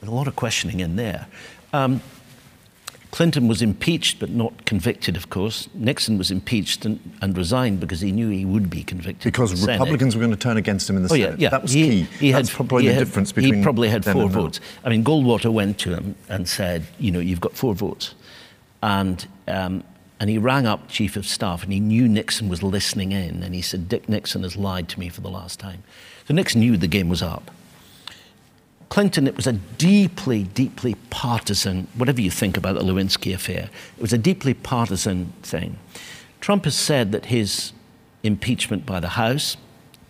a 0.02 0.10
lot 0.10 0.26
of 0.26 0.36
questioning 0.36 0.80
in 0.80 0.96
there. 0.96 1.26
Um, 1.72 2.00
Clinton 3.14 3.46
was 3.46 3.62
impeached 3.62 4.18
but 4.18 4.30
not 4.30 4.66
convicted, 4.66 5.16
of 5.16 5.30
course. 5.30 5.68
Nixon 5.72 6.18
was 6.18 6.32
impeached 6.32 6.84
and, 6.84 6.98
and 7.22 7.38
resigned 7.38 7.78
because 7.78 8.00
he 8.00 8.10
knew 8.10 8.28
he 8.28 8.44
would 8.44 8.68
be 8.68 8.82
convicted. 8.82 9.22
Because 9.22 9.64
Republicans 9.64 10.16
were 10.16 10.20
going 10.20 10.32
to 10.32 10.36
turn 10.36 10.56
against 10.56 10.90
him 10.90 10.96
in 10.96 11.04
the 11.04 11.08
oh, 11.12 11.14
Senate. 11.14 11.38
Yeah, 11.38 11.44
yeah. 11.44 11.48
That 11.50 11.62
was 11.62 11.70
he, 11.70 11.84
key. 11.84 12.02
He 12.18 12.32
That's 12.32 12.48
had, 12.48 12.56
probably 12.56 12.82
he 12.82 12.88
the 12.88 12.94
had, 12.94 12.98
difference 12.98 13.30
between. 13.30 13.54
He 13.54 13.62
probably 13.62 13.88
had 13.88 14.04
four 14.04 14.28
votes. 14.28 14.58
I 14.84 14.88
mean, 14.88 15.04
Goldwater 15.04 15.52
went 15.52 15.78
to 15.78 15.94
him 15.94 16.16
and 16.28 16.48
said, 16.48 16.88
you 16.98 17.12
know, 17.12 17.20
you've 17.20 17.40
got 17.40 17.54
four 17.54 17.72
votes. 17.72 18.16
And, 18.82 19.24
um, 19.46 19.84
and 20.18 20.28
he 20.28 20.36
rang 20.36 20.66
up 20.66 20.88
Chief 20.88 21.14
of 21.14 21.24
Staff 21.24 21.62
and 21.62 21.72
he 21.72 21.78
knew 21.78 22.08
Nixon 22.08 22.48
was 22.48 22.64
listening 22.64 23.12
in. 23.12 23.44
And 23.44 23.54
he 23.54 23.62
said, 23.62 23.88
Dick 23.88 24.08
Nixon 24.08 24.42
has 24.42 24.56
lied 24.56 24.88
to 24.88 24.98
me 24.98 25.08
for 25.08 25.20
the 25.20 25.30
last 25.30 25.60
time. 25.60 25.84
So 26.26 26.34
Nixon 26.34 26.62
knew 26.62 26.76
the 26.76 26.88
game 26.88 27.08
was 27.08 27.22
up. 27.22 27.52
Clinton, 28.94 29.26
it 29.26 29.34
was 29.34 29.48
a 29.48 29.54
deeply, 29.54 30.44
deeply 30.44 30.94
partisan, 31.10 31.88
whatever 31.96 32.20
you 32.20 32.30
think 32.30 32.56
about 32.56 32.76
the 32.76 32.80
Lewinsky 32.80 33.34
affair, 33.34 33.68
it 33.96 34.00
was 34.00 34.12
a 34.12 34.18
deeply 34.18 34.54
partisan 34.54 35.32
thing. 35.42 35.80
Trump 36.40 36.64
has 36.64 36.76
said 36.76 37.10
that 37.10 37.26
his 37.26 37.72
impeachment 38.22 38.86
by 38.86 39.00
the 39.00 39.08
House, 39.08 39.56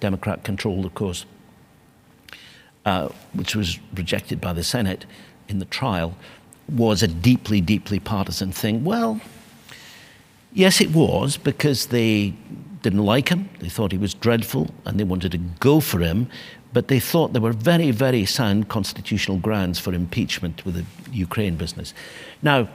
Democrat 0.01 0.45
controlled, 0.45 0.85
of 0.85 0.95
course, 0.95 1.25
uh, 2.85 3.09
which 3.33 3.57
was 3.57 3.79
rejected 3.95 4.39
by 4.39 4.53
the 4.53 4.63
Senate 4.63 5.07
in 5.49 5.61
the 5.61 5.65
trial, 5.65 6.15
was 6.69 7.03
a 7.03 7.09
deeply, 7.09 7.63
deeply 7.63 7.99
partisan 7.99 8.53
thing. 8.53 8.85
Well, 8.85 9.19
yes, 10.53 10.83
it 10.83 10.91
was, 10.91 11.39
because 11.39 11.87
they 11.87 12.35
didn't 12.83 13.03
like 13.03 13.31
him, 13.31 13.49
they 13.61 13.71
thought 13.71 13.93
he 13.93 13.97
was 13.97 14.13
dreadful, 14.13 14.69
and 14.85 15.01
they 15.01 15.05
wanted 15.05 15.33
to 15.33 15.39
go 15.39 15.81
for 15.81 16.01
him 16.01 16.29
but 16.75 16.89
they 16.89 17.01
thought 17.01 17.33
there 17.33 17.41
were 17.41 17.53
very, 17.53 17.91
very 17.93 18.27
sound 18.27 18.69
constitutional 18.69 19.39
grounds 19.39 19.79
for 19.79 19.95
impeachment 19.95 20.67
with 20.67 20.75
the 20.75 20.85
Ukraine 21.13 21.57
business. 21.57 21.95
Now, 22.43 22.69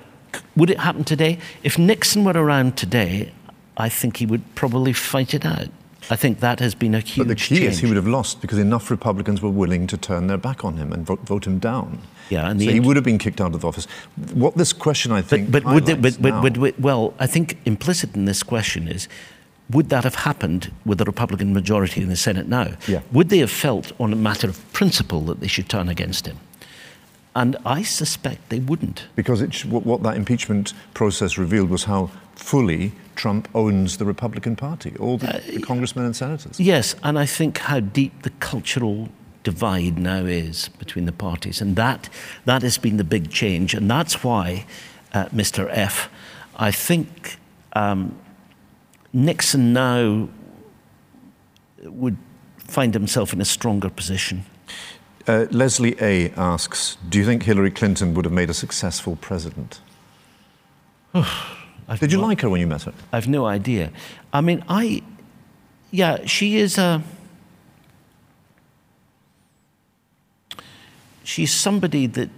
would 0.55 0.69
it 0.69 0.79
happen 0.79 1.03
today? 1.03 1.37
If 1.63 1.77
Nixon 1.77 2.23
were 2.23 2.33
around 2.33 2.77
today, 2.77 3.31
I 3.77 3.89
think 3.89 4.17
he 4.17 4.25
would 4.25 4.43
probably 4.55 4.93
fight 4.93 5.33
it 5.33 5.45
out. 5.45 5.67
I 6.09 6.15
think 6.15 6.39
that 6.39 6.59
has 6.59 6.73
been 6.73 6.95
a 6.95 7.01
huge 7.01 7.17
But 7.17 7.27
the 7.27 7.35
key 7.35 7.57
change. 7.57 7.71
is 7.71 7.79
he 7.79 7.87
would 7.87 7.97
have 7.97 8.07
lost 8.07 8.41
because 8.41 8.57
enough 8.57 8.89
Republicans 8.89 9.41
were 9.41 9.49
willing 9.49 9.85
to 9.87 9.97
turn 9.97 10.27
their 10.27 10.37
back 10.37 10.65
on 10.65 10.77
him 10.77 10.91
and 10.91 11.05
vote, 11.05 11.19
vote 11.19 11.45
him 11.45 11.59
down. 11.59 11.99
Yeah, 12.29 12.49
and 12.49 12.59
so 12.61 12.69
he 12.69 12.79
would 12.79 12.95
have 12.95 13.05
been 13.05 13.17
kicked 13.17 13.41
out 13.41 13.53
of 13.53 13.65
office. 13.65 13.85
What 14.33 14.55
this 14.55 14.71
question, 14.73 15.11
I 15.11 15.21
think, 15.21 15.51
but, 15.51 15.63
but, 15.63 15.73
would 15.73 15.85
they, 15.85 15.95
but, 15.95 16.21
but, 16.21 16.59
but, 16.59 16.79
well, 16.79 17.13
I 17.19 17.27
think 17.27 17.57
implicit 17.65 18.15
in 18.15 18.25
this 18.25 18.43
question 18.43 18.87
is 18.87 19.07
would 19.69 19.89
that 19.89 20.03
have 20.03 20.15
happened 20.15 20.71
with 20.85 20.99
a 20.99 21.05
Republican 21.05 21.53
majority 21.53 22.01
in 22.01 22.09
the 22.09 22.15
Senate 22.15 22.47
now? 22.47 22.73
Yeah. 22.87 23.01
Would 23.11 23.29
they 23.29 23.39
have 23.39 23.51
felt, 23.51 23.91
on 23.99 24.11
a 24.11 24.15
matter 24.15 24.47
of 24.47 24.73
principle, 24.73 25.21
that 25.21 25.39
they 25.39 25.47
should 25.47 25.69
turn 25.69 25.89
against 25.89 26.25
him? 26.25 26.37
And 27.35 27.55
I 27.65 27.83
suspect 27.83 28.49
they 28.49 28.59
wouldn't. 28.59 29.07
Because 29.15 29.41
it, 29.41 29.63
what 29.65 30.01
that 30.03 30.17
impeachment 30.17 30.73
process 30.93 31.37
revealed 31.37 31.69
was 31.69 31.83
how 31.83 32.09
fully 32.35 32.93
Trump 33.15 33.47
owns 33.53 33.97
the 33.97 34.05
Republican 34.05 34.55
Party, 34.55 34.95
all 34.99 35.17
the, 35.17 35.35
uh, 35.35 35.41
the 35.45 35.61
congressmen 35.61 36.05
and 36.05 36.15
senators. 36.15 36.59
Yes, 36.59 36.95
and 37.03 37.19
I 37.19 37.25
think 37.25 37.59
how 37.59 37.79
deep 37.79 38.23
the 38.23 38.31
cultural 38.39 39.09
divide 39.43 39.99
now 39.99 40.25
is 40.25 40.69
between 40.79 41.05
the 41.05 41.11
parties. 41.11 41.61
And 41.61 41.75
that, 41.75 42.09
that 42.45 42.63
has 42.63 42.77
been 42.77 42.97
the 42.97 43.03
big 43.03 43.29
change. 43.29 43.73
And 43.73 43.89
that's 43.89 44.23
why, 44.23 44.65
uh, 45.13 45.25
Mr. 45.25 45.69
F., 45.71 46.09
I 46.55 46.71
think. 46.71 47.37
Um, 47.73 48.17
Nixon 49.13 49.73
now 49.73 50.29
would 51.83 52.17
find 52.57 52.93
himself 52.93 53.33
in 53.33 53.41
a 53.41 53.45
stronger 53.45 53.89
position. 53.89 54.45
Uh, 55.27 55.45
Leslie 55.51 55.95
A 56.01 56.31
asks 56.31 56.97
Do 57.07 57.17
you 57.19 57.25
think 57.25 57.43
Hillary 57.43 57.71
Clinton 57.71 58.13
would 58.13 58.25
have 58.25 58.33
made 58.33 58.49
a 58.49 58.53
successful 58.53 59.15
president? 59.15 59.81
Did 61.99 62.11
you 62.11 62.19
like 62.19 62.41
her 62.41 62.49
when 62.49 62.61
you 62.61 62.67
met 62.67 62.83
her? 62.83 62.93
I've 63.11 63.27
no 63.27 63.45
idea. 63.45 63.91
I 64.31 64.41
mean, 64.41 64.63
I, 64.69 65.01
yeah, 65.91 66.25
she 66.25 66.57
is 66.57 66.77
a. 66.77 67.01
She's 71.23 71.51
somebody 71.51 72.05
that 72.07 72.29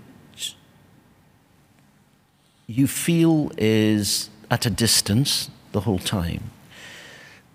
you 2.67 2.87
feel 2.87 3.51
is 3.57 4.29
at 4.49 4.65
a 4.65 4.69
distance 4.69 5.49
the 5.71 5.81
whole 5.81 5.99
time. 5.99 6.51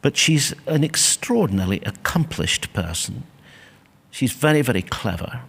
But 0.03 0.16
she's 0.16 0.55
an 0.66 0.84
extraordinarily 0.84 1.80
accomplished 1.80 2.72
person. 2.72 3.24
She's 4.11 4.32
very, 4.32 4.62
very 4.62 4.82
clever. 4.82 5.40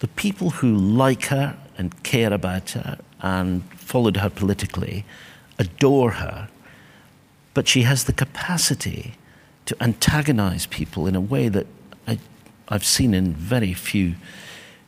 The 0.00 0.08
people 0.08 0.50
who 0.50 0.74
like 0.74 1.26
her 1.26 1.56
and 1.78 2.02
care 2.02 2.32
about 2.32 2.70
her 2.70 2.98
and 3.20 3.62
followed 3.74 4.16
her 4.18 4.30
politically 4.30 5.04
adore 5.58 6.12
her. 6.12 6.48
But 7.52 7.68
she 7.68 7.82
has 7.82 8.04
the 8.04 8.12
capacity 8.12 9.14
to 9.66 9.76
antagonize 9.80 10.66
people 10.66 11.06
in 11.06 11.14
a 11.14 11.20
way 11.20 11.48
that 11.48 11.66
I, 12.06 12.18
have 12.68 12.84
seen 12.84 13.14
in 13.14 13.32
very 13.32 13.74
few 13.74 14.14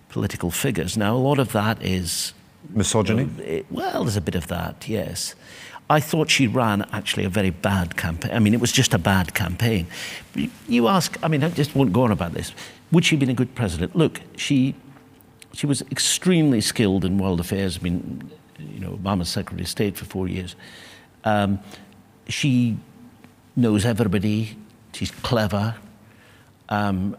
political 0.08 0.50
figures. 0.50 0.96
Now, 0.96 1.14
a 1.14 1.18
lot 1.18 1.38
of 1.38 1.52
that 1.52 1.82
is. 1.82 2.32
Misogyny? 2.70 3.24
Uh, 3.24 3.42
it, 3.42 3.66
well, 3.70 4.02
there's 4.04 4.16
a 4.16 4.20
bit 4.20 4.34
of 4.34 4.48
that, 4.48 4.88
yes. 4.88 5.34
I 5.88 6.00
thought 6.00 6.30
she 6.30 6.46
ran 6.48 6.82
actually 6.92 7.24
a 7.24 7.28
very 7.28 7.50
bad 7.50 7.96
campaign. 7.96 8.32
I 8.32 8.40
mean, 8.40 8.54
it 8.54 8.60
was 8.60 8.72
just 8.72 8.92
a 8.92 8.98
bad 8.98 9.34
campaign. 9.34 9.86
You 10.68 10.88
ask, 10.88 11.16
I 11.22 11.28
mean, 11.28 11.44
I 11.44 11.50
just 11.50 11.76
won't 11.76 11.92
go 11.92 12.02
on 12.02 12.10
about 12.10 12.32
this. 12.32 12.52
Would 12.90 13.04
she 13.04 13.14
have 13.14 13.20
been 13.20 13.30
a 13.30 13.34
good 13.34 13.54
president? 13.54 13.94
Look, 13.94 14.20
she, 14.36 14.74
she 15.52 15.66
was 15.66 15.82
extremely 15.90 16.60
skilled 16.60 17.04
in 17.04 17.18
world 17.18 17.38
affairs. 17.38 17.78
I 17.78 17.82
mean, 17.82 18.30
you 18.58 18.80
know, 18.80 18.96
Obama's 18.96 19.28
Secretary 19.28 19.62
of 19.62 19.68
State 19.68 19.96
for 19.96 20.04
four 20.04 20.26
years. 20.26 20.56
Um, 21.24 21.60
she 22.28 22.78
knows 23.54 23.84
everybody. 23.84 24.56
She's 24.92 25.10
clever. 25.10 25.76
Um, 26.68 27.16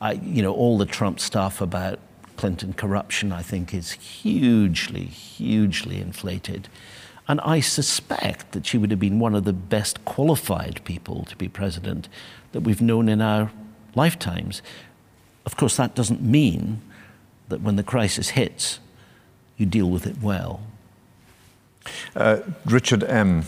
I, 0.00 0.12
you 0.12 0.42
know, 0.42 0.52
all 0.52 0.76
the 0.76 0.86
Trump 0.86 1.18
stuff 1.18 1.62
about 1.62 1.98
Clinton 2.36 2.74
corruption, 2.74 3.32
I 3.32 3.40
think, 3.40 3.72
is 3.72 3.92
hugely, 3.92 5.04
hugely 5.04 6.00
inflated. 6.00 6.68
And 7.28 7.40
I 7.40 7.60
suspect 7.60 8.52
that 8.52 8.66
she 8.66 8.78
would 8.78 8.90
have 8.90 9.00
been 9.00 9.18
one 9.18 9.34
of 9.34 9.44
the 9.44 9.52
best 9.52 10.04
qualified 10.04 10.80
people 10.84 11.24
to 11.24 11.36
be 11.36 11.48
president 11.48 12.08
that 12.52 12.60
we've 12.60 12.80
known 12.80 13.08
in 13.08 13.20
our 13.20 13.50
lifetimes. 13.94 14.62
Of 15.44 15.56
course, 15.56 15.76
that 15.76 15.94
doesn't 15.94 16.22
mean 16.22 16.82
that 17.48 17.60
when 17.60 17.76
the 17.76 17.82
crisis 17.82 18.30
hits, 18.30 18.78
you 19.56 19.66
deal 19.66 19.90
with 19.90 20.06
it 20.06 20.20
well. 20.20 20.60
Uh, 22.14 22.40
Richard 22.64 23.04
M., 23.04 23.44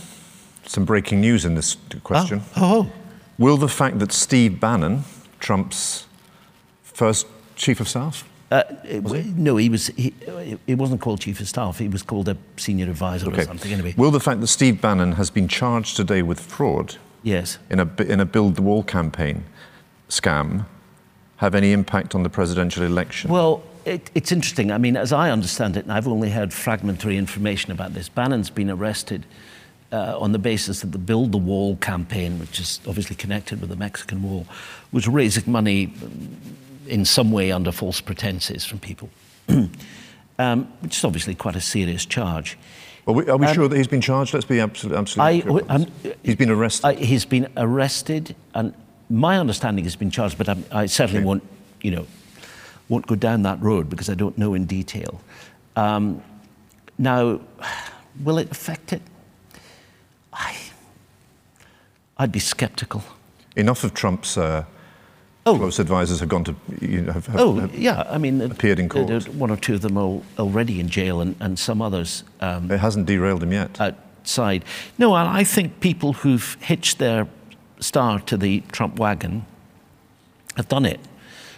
some 0.67 0.85
breaking 0.85 1.21
news 1.21 1.45
in 1.45 1.55
this 1.55 1.77
question. 2.03 2.43
Oh. 2.57 2.91
oh. 2.91 2.93
Will 3.39 3.57
the 3.57 3.69
fact 3.69 4.01
that 4.01 4.13
Steve 4.13 4.59
Bannon, 4.59 5.05
Trump's 5.39 6.07
first 6.83 7.27
chief 7.55 7.81
of 7.81 7.89
staff, 7.89 8.28
uh, 8.51 8.63
no, 9.37 9.57
he 9.57 9.69
was. 9.69 9.89
He, 9.89 10.15
it 10.67 10.79
wasn't 10.79 11.01
called 11.01 11.21
chief 11.21 11.41
of 11.41 11.49
staff. 11.49 11.79
He 11.79 11.89
was 11.89 12.03
called 12.03 12.29
a 12.29 12.37
senior 12.57 12.89
advisor 12.89 13.29
okay. 13.29 13.43
or 13.43 13.45
something. 13.45 13.73
Anyway, 13.73 13.95
will 13.97 14.11
the 14.11 14.21
fact 14.21 14.41
that 14.41 14.47
Steve 14.47 14.81
Bannon 14.81 15.13
has 15.13 15.31
been 15.31 15.49
charged 15.49 15.97
today 15.97 16.23
with 16.23 16.41
fraud 16.41 16.97
Yes. 17.23 17.59
in 17.69 17.81
a, 17.81 18.03
in 18.03 18.21
a 18.21 18.25
build 18.25 18.55
the 18.55 18.63
wall 18.63 18.83
campaign 18.83 19.45
scam 20.09 20.65
have 21.37 21.55
any 21.55 21.73
impact 21.73 22.15
on 22.15 22.23
the 22.23 22.31
presidential 22.31 22.85
election? 22.85 23.31
Well, 23.31 23.63
it, 23.85 24.11
it's 24.15 24.33
interesting. 24.33 24.73
I 24.73 24.79
mean, 24.79 24.97
as 24.97 25.13
I 25.13 25.31
understand 25.31 25.77
it, 25.77 25.85
and 25.85 25.93
I've 25.93 26.09
only 26.09 26.31
heard 26.31 26.53
fragmentary 26.53 27.17
information 27.17 27.71
about 27.71 27.93
this, 27.93 28.09
Bannon's 28.09 28.51
been 28.51 28.71
arrested 28.71 29.27
uh, 29.93 30.19
on 30.19 30.33
the 30.33 30.39
basis 30.39 30.81
that 30.81 30.93
the 30.93 30.99
Build 30.99 31.33
the 31.33 31.39
Wall 31.39 31.77
campaign, 31.77 32.39
which 32.39 32.61
is 32.61 32.81
obviously 32.87 33.17
connected 33.17 33.61
with 33.61 33.71
the 33.71 33.77
Mexican 33.77 34.23
Wall, 34.23 34.47
was 34.91 35.07
raising 35.07 35.51
money 35.51 35.93
in 36.89 37.05
some 37.05 37.31
way 37.31 37.53
under 37.53 37.71
false 37.73 38.01
pretenses 38.01 38.65
from 38.65 38.79
people, 38.79 39.09
um, 40.39 40.65
which 40.81 40.97
is 40.97 41.05
obviously 41.05 41.35
quite 41.35 41.57
a 41.57 41.61
serious 41.61 42.05
charge. 42.07 42.59
Are 43.07 43.15
we, 43.15 43.29
are 43.29 43.37
we 43.39 43.47
sure 43.55 43.69
that 43.69 43.77
he's 43.77 43.87
been 43.87 44.01
charged? 44.03 44.35
Let's 44.35 44.45
be 44.47 44.61
absolutely, 44.61 44.99
absolutely 44.99 45.43
Um, 45.43 45.57
I- 45.71 45.85
clear 45.85 46.13
about 46.13 46.17
He's 46.23 46.37
been 46.37 46.51
arrested. 46.51 46.85
Uh, 46.87 46.93
he's 46.95 47.25
been 47.25 47.49
arrested, 47.57 48.35
and 48.55 48.75
my 49.09 49.39
understanding 49.39 49.85
has 49.85 49.97
been 49.97 50.11
charged, 50.11 50.37
but 50.37 50.49
I'm, 50.49 50.65
I 50.71 50.87
certainly 50.87 51.21
Okay. 51.21 51.27
won't, 51.27 51.43
you 51.83 51.91
know, 51.91 52.07
won't 52.89 53.07
go 53.07 53.15
down 53.15 53.43
that 53.43 53.61
road 53.63 53.89
because 53.89 54.11
I 54.11 54.15
don't 54.15 54.37
know 54.37 54.55
in 54.55 54.67
detail. 54.67 55.21
Um, 55.77 56.23
now, 56.99 57.41
will 58.23 58.39
it 58.39 58.51
affect 58.51 58.93
it? 58.93 59.01
I, 60.33 60.57
I'd 62.19 62.33
be 62.33 62.41
sceptical. 62.41 63.03
Enough 63.57 63.85
of 63.85 63.95
Trump's 63.95 64.37
uh, 64.37 64.65
Oh. 65.51 65.59
close 65.59 65.79
advisors 65.79 66.21
have 66.21 66.29
gone 66.29 66.45
to, 66.45 66.55
you 66.81 67.03
know, 67.03 67.13
have, 67.13 67.27
have, 67.27 67.41
Oh, 67.41 67.55
have- 67.57 67.75
yeah. 67.75 68.05
I 68.11 68.19
mean, 68.19 68.41
appeared 68.41 68.79
in 68.79 68.87
uh, 68.87 68.89
court. 68.89 69.11
uh, 69.11 69.31
One 69.33 69.51
or 69.51 69.57
two 69.57 69.75
of 69.75 69.81
them 69.81 69.97
are 69.97 70.21
already 70.39 70.81
in 70.81 70.89
jail, 70.89 71.21
and, 71.21 71.35
and 71.41 71.59
some 71.59 71.81
others 71.83 72.25
um, 72.41 72.71
it 72.71 72.79
hasn't 72.81 73.07
derailed 73.07 73.43
him 73.43 73.53
yet. 73.53 73.81
outside. 73.81 74.65
No, 74.99 75.15
I 75.15 75.45
think 75.45 75.81
people 75.81 76.13
who've 76.13 76.57
hitched 76.61 76.99
their 76.99 77.27
star 77.81 78.21
to 78.21 78.37
the 78.37 78.61
Trump 78.73 78.99
wagon 78.99 79.45
have 80.57 80.69
done 80.69 80.85
it. 80.87 81.01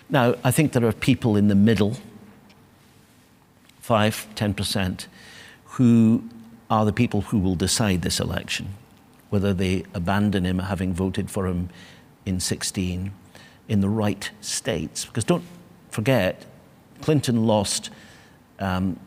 Now, 0.08 0.34
I 0.44 0.50
think 0.50 0.72
there 0.72 0.84
are 0.86 0.92
people 0.92 1.36
in 1.36 1.48
the 1.48 1.54
middle, 1.54 1.96
5, 3.80 4.26
10%, 4.34 5.06
who 5.76 6.22
are 6.68 6.84
the 6.84 6.92
people 6.92 7.22
who 7.22 7.38
will 7.38 7.54
decide 7.56 8.02
this 8.02 8.20
election, 8.20 8.74
whether 9.30 9.54
they 9.54 9.84
abandon 9.94 10.44
him 10.44 10.58
having 10.58 10.92
voted 10.92 11.30
for 11.30 11.46
him 11.46 11.68
in 12.26 12.38
16 12.40 13.12
in 13.70 13.80
the 13.80 13.88
right 13.88 14.30
states. 14.40 15.06
Because 15.06 15.24
don't 15.24 15.44
forget, 15.90 16.44
Clinton 17.00 17.46
lost 17.46 17.88
um, 18.58 18.98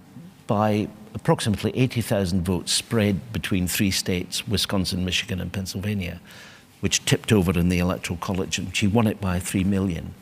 by 0.47 0.87
approximately 1.13 1.77
80,000 1.77 2.43
votes 2.43 2.71
spread 2.71 3.31
between 3.31 3.67
three 3.67 3.91
states, 3.91 4.47
Wisconsin, 4.47 5.05
Michigan, 5.05 5.39
and 5.39 5.51
Pennsylvania, 5.51 6.19
which 6.79 7.05
tipped 7.05 7.31
over 7.31 7.57
in 7.59 7.69
the 7.69 7.79
Electoral 7.79 8.17
College, 8.17 8.57
and 8.57 8.75
she 8.75 8.87
won 8.87 9.05
it 9.05 9.21
by 9.21 9.39
3 9.39 9.63
million. 9.65 10.15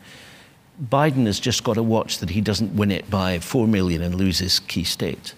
Biden 0.82 1.26
has 1.26 1.38
just 1.38 1.64
got 1.64 1.74
to 1.74 1.82
watch 1.82 2.18
that 2.18 2.30
he 2.30 2.40
doesn't 2.40 2.74
win 2.74 2.90
it 2.90 3.08
by 3.08 3.38
4 3.38 3.66
million 3.68 4.02
and 4.02 4.16
loses 4.16 4.58
key 4.58 4.84
states. 4.84 5.34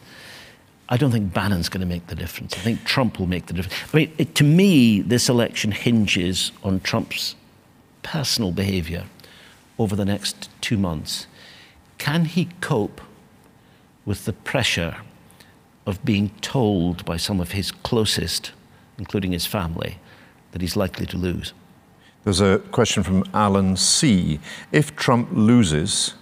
I 0.88 0.96
don't 0.96 1.11
think 1.11 1.32
Bannon's 1.32 1.68
going 1.68 1.80
to 1.80 1.86
make 1.86 2.07
the 2.07 2.14
difference. 2.14 2.55
I 2.55 2.59
think 2.59 2.84
Trump 2.84 3.18
will 3.18 3.26
make 3.26 3.46
the 3.46 3.52
difference. 3.52 3.76
I 3.92 3.96
mean, 3.96 4.12
it, 4.18 4.34
to 4.36 4.44
me, 4.44 5.00
this 5.02 5.28
election 5.28 5.72
hinges 5.72 6.52
on 6.62 6.80
Trump's 6.80 7.36
personal 8.05 8.52
behavior 8.52 9.07
over 9.76 9.96
the 9.96 10.05
next 10.05 10.48
two 10.61 10.78
months. 10.78 11.26
Can 11.98 12.26
he 12.26 12.50
cope 12.61 13.00
with 14.07 14.24
the 14.26 14.32
pressure 14.32 14.98
of 15.86 16.05
being 16.05 16.30
told 16.40 17.05
by 17.05 17.16
some 17.16 17.40
of 17.40 17.50
his 17.52 17.72
closest, 17.72 18.52
including 18.98 19.32
his 19.32 19.46
family, 19.46 19.98
that 20.52 20.61
he's 20.61 20.76
likely 20.76 21.07
to 21.07 21.16
lose? 21.16 21.52
There's 22.22 22.40
a 22.40 22.59
question 22.70 23.02
from 23.02 23.24
Alan 23.34 23.76
C. 23.76 24.38
If 24.72 24.94
Trump 24.96 25.28
loses, 25.32 26.14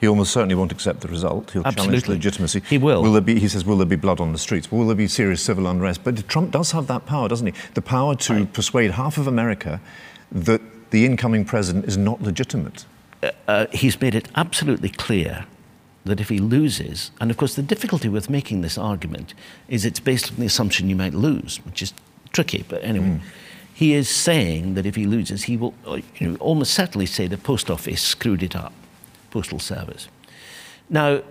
he 0.00 0.06
almost 0.06 0.32
certainly 0.32 0.54
won't 0.54 0.70
accept 0.70 1.00
the 1.00 1.08
result. 1.08 1.50
He'll 1.50 1.62
challenge 1.62 1.78
Absolutely. 1.78 2.14
legitimacy. 2.14 2.62
He 2.68 2.78
will. 2.78 3.02
Will 3.02 3.12
there 3.12 3.20
be? 3.20 3.40
He 3.40 3.48
says, 3.48 3.64
"Will 3.64 3.76
there 3.76 3.86
be 3.86 3.96
blood 3.96 4.20
on 4.20 4.32
the 4.32 4.38
streets? 4.38 4.70
Will 4.70 4.86
there 4.86 4.94
be 4.94 5.08
serious 5.08 5.42
civil 5.42 5.66
unrest?" 5.66 6.04
But 6.04 6.28
Trump 6.28 6.52
does 6.52 6.70
have 6.70 6.86
that 6.86 7.06
power, 7.06 7.28
doesn't 7.28 7.46
he? 7.46 7.54
The 7.74 7.82
power 7.82 8.14
to 8.14 8.46
persuade 8.46 8.92
half 8.92 9.18
of 9.18 9.26
America 9.26 9.80
that 10.30 10.60
the 10.90 11.04
incoming 11.04 11.44
president 11.44 11.84
is 11.86 11.96
not 11.96 12.22
legitimate. 12.22 12.84
uh, 13.46 13.66
he's 13.72 14.00
made 14.00 14.14
it 14.14 14.28
absolutely 14.34 14.88
clear 14.88 15.44
that 16.04 16.20
if 16.20 16.28
he 16.28 16.38
loses, 16.38 17.10
and 17.20 17.30
of 17.30 17.36
course 17.36 17.54
the 17.54 17.62
difficulty 17.62 18.08
with 18.08 18.30
making 18.30 18.62
this 18.62 18.78
argument 18.78 19.34
is 19.68 19.84
it's 19.84 20.00
based 20.00 20.30
on 20.30 20.36
the 20.36 20.46
assumption 20.46 20.88
you 20.88 20.96
might 20.96 21.14
lose, 21.14 21.60
which 21.64 21.82
is 21.82 21.92
tricky. 22.32 22.64
But 22.68 22.82
anyway, 22.82 23.20
he 23.74 23.94
is 23.94 24.08
saying 24.08 24.74
that 24.74 24.86
if 24.86 24.94
he 24.96 25.06
loses, 25.06 25.44
he 25.44 25.56
will 25.56 25.74
uh, 25.86 26.00
you 26.18 26.28
know, 26.28 26.36
almost 26.36 26.72
certainly 26.74 27.06
say 27.06 27.26
the 27.26 27.38
post 27.38 27.70
office 27.70 28.00
screwed 28.00 28.42
it 28.42 28.56
up, 28.56 28.72
postal 29.30 29.58
service. 29.58 30.08
Now, 30.88 31.22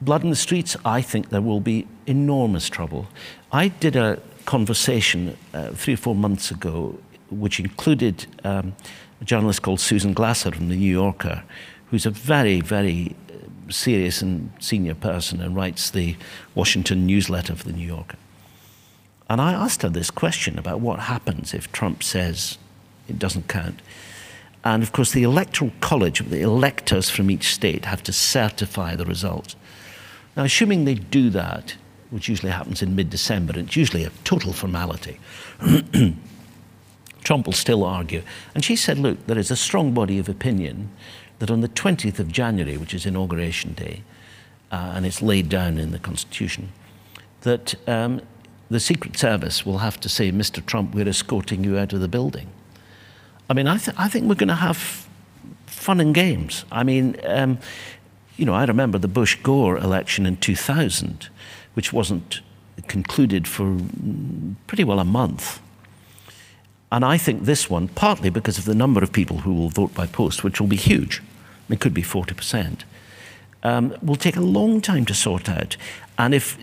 blood 0.00 0.24
in 0.24 0.30
the 0.30 0.36
streets, 0.36 0.76
I 0.84 1.02
think 1.02 1.28
there 1.28 1.42
will 1.42 1.60
be 1.60 1.86
enormous 2.06 2.68
trouble. 2.68 3.06
I 3.52 3.68
did 3.68 3.96
a 3.96 4.20
conversation 4.46 5.36
uh, 5.54 5.70
three 5.70 5.94
or 5.94 5.98
four 5.98 6.14
months 6.14 6.50
ago, 6.50 6.98
which 7.30 7.60
included 7.60 8.26
um, 8.44 8.74
a 9.22 9.24
journalist 9.24 9.62
called 9.62 9.78
Susan 9.78 10.12
Glasser 10.12 10.50
from 10.50 10.68
the 10.68 10.74
New 10.74 10.90
Yorker, 10.90 11.44
who's 11.90 12.04
a 12.04 12.10
very, 12.10 12.60
very 12.60 13.14
uh, 13.30 13.70
serious 13.70 14.20
and 14.20 14.52
senior 14.58 14.96
person 14.96 15.40
and 15.40 15.54
writes 15.54 15.90
the 15.90 16.16
Washington 16.56 17.06
newsletter 17.06 17.54
for 17.54 17.64
the 17.64 17.72
New 17.72 17.86
Yorker. 17.86 18.16
And 19.30 19.40
I 19.40 19.52
asked 19.52 19.82
her 19.82 19.88
this 19.88 20.10
question 20.10 20.58
about 20.58 20.80
what 20.80 20.98
happens 20.98 21.54
if 21.54 21.70
Trump 21.70 22.02
says 22.02 22.58
it 23.08 23.20
doesn't 23.20 23.46
count. 23.46 23.80
And 24.64 24.82
of 24.82 24.90
course, 24.90 25.12
the 25.12 25.22
Electoral 25.22 25.70
College, 25.80 26.18
the 26.28 26.40
electors 26.40 27.08
from 27.08 27.30
each 27.30 27.54
state, 27.54 27.84
have 27.84 28.02
to 28.02 28.12
certify 28.12 28.96
the 28.96 29.06
result. 29.06 29.54
Now, 30.36 30.42
assuming 30.42 30.84
they 30.84 30.94
do 30.94 31.30
that, 31.30 31.76
which 32.10 32.28
usually 32.28 32.50
happens 32.50 32.82
in 32.82 32.96
mid 32.96 33.08
December, 33.08 33.56
it's 33.56 33.76
usually 33.76 34.02
a 34.02 34.10
total 34.24 34.52
formality, 34.52 35.20
Trump 37.24 37.46
will 37.46 37.52
still 37.52 37.84
argue. 37.84 38.22
And 38.54 38.64
she 38.64 38.76
said, 38.76 38.98
look, 38.98 39.26
there 39.26 39.38
is 39.38 39.50
a 39.50 39.56
strong 39.56 39.92
body 39.92 40.18
of 40.18 40.28
opinion 40.28 40.90
that 41.38 41.50
on 41.50 41.60
the 41.60 41.68
20th 41.68 42.18
of 42.18 42.28
January, 42.30 42.76
which 42.76 42.94
is 42.94 43.06
Inauguration 43.06 43.72
Day, 43.74 44.02
uh, 44.70 44.92
and 44.94 45.04
it's 45.06 45.22
laid 45.22 45.48
down 45.48 45.78
in 45.78 45.90
the 45.90 45.98
Constitution, 45.98 46.70
that 47.42 47.74
um, 47.88 48.20
the 48.70 48.80
Secret 48.80 49.16
Service 49.16 49.66
will 49.66 49.78
have 49.78 50.00
to 50.00 50.08
say, 50.08 50.30
Mr. 50.32 50.64
Trump, 50.64 50.94
we're 50.94 51.08
escorting 51.08 51.64
you 51.64 51.78
out 51.78 51.92
of 51.92 52.00
the 52.00 52.08
building. 52.08 52.48
I 53.50 53.54
mean, 53.54 53.66
I, 53.66 53.76
th- 53.76 53.96
I 53.98 54.08
think 54.08 54.28
we're 54.28 54.34
going 54.34 54.48
to 54.48 54.54
have 54.54 55.06
fun 55.66 56.00
and 56.00 56.14
games. 56.14 56.64
I 56.70 56.84
mean, 56.84 57.16
um, 57.26 57.58
you 58.36 58.46
know, 58.46 58.54
I 58.54 58.64
remember 58.64 58.98
the 58.98 59.08
Bush 59.08 59.36
Gore 59.42 59.76
election 59.78 60.26
in 60.26 60.36
2000, 60.36 61.28
which 61.74 61.92
wasn't 61.92 62.40
concluded 62.88 63.46
for 63.46 63.64
mm, 63.64 64.54
pretty 64.66 64.84
well 64.84 65.00
a 65.00 65.04
month. 65.04 65.60
And 66.92 67.06
I 67.06 67.16
think 67.16 67.44
this 67.44 67.70
one, 67.70 67.88
partly 67.88 68.28
because 68.28 68.58
of 68.58 68.66
the 68.66 68.74
number 68.74 69.02
of 69.02 69.12
people 69.12 69.38
who 69.38 69.54
will 69.54 69.70
vote 69.70 69.94
by 69.94 70.06
post, 70.06 70.44
which 70.44 70.60
will 70.60 70.68
be 70.68 70.76
huge, 70.76 71.22
it 71.70 71.80
could 71.80 71.94
be 71.94 72.02
40%, 72.02 72.80
um, 73.62 73.96
will 74.02 74.16
take 74.16 74.36
a 74.36 74.42
long 74.42 74.82
time 74.82 75.06
to 75.06 75.14
sort 75.14 75.48
out. 75.48 75.78
And 76.18 76.34
if, 76.34 76.58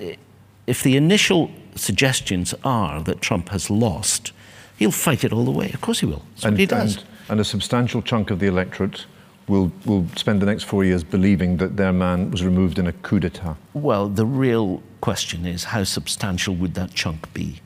if 0.68 0.84
the 0.84 0.96
initial 0.96 1.50
suggestions 1.74 2.54
are 2.64 3.02
that 3.02 3.22
Trump 3.22 3.50
has 3.50 3.72
lost, 3.72 4.32
he'll 4.78 4.92
fight 4.92 5.24
it 5.24 5.34
all 5.34 5.46
the 5.46 5.52
way. 5.52 5.72
Of 5.74 5.82
course 5.82 6.02
he 6.02 6.06
will. 6.06 6.24
What 6.42 6.58
he 6.58 6.68
does. 6.68 6.98
And, 6.98 7.06
and 7.30 7.40
a 7.40 7.44
substantial 7.44 8.04
chunk 8.04 8.30
of 8.30 8.38
the 8.38 8.46
electorate 8.46 9.08
will, 9.48 9.72
will 9.86 10.06
spend 10.16 10.44
the 10.44 10.46
next 10.46 10.66
four 10.66 10.86
years 10.86 11.04
believing 11.04 11.58
that 11.58 11.76
their 11.76 11.92
man 11.92 12.30
was 12.30 12.44
removed 12.44 12.78
in 12.78 12.86
a 12.86 12.94
coup 12.94 13.20
d'etat. 13.20 13.56
Well, 13.74 14.08
the 14.08 14.28
real 14.28 14.84
question 15.02 15.48
is 15.48 15.64
how 15.64 15.86
substantial 15.86 16.54
would 16.54 16.76
that 16.76 16.94
chunk 16.94 17.34
be? 17.34 17.62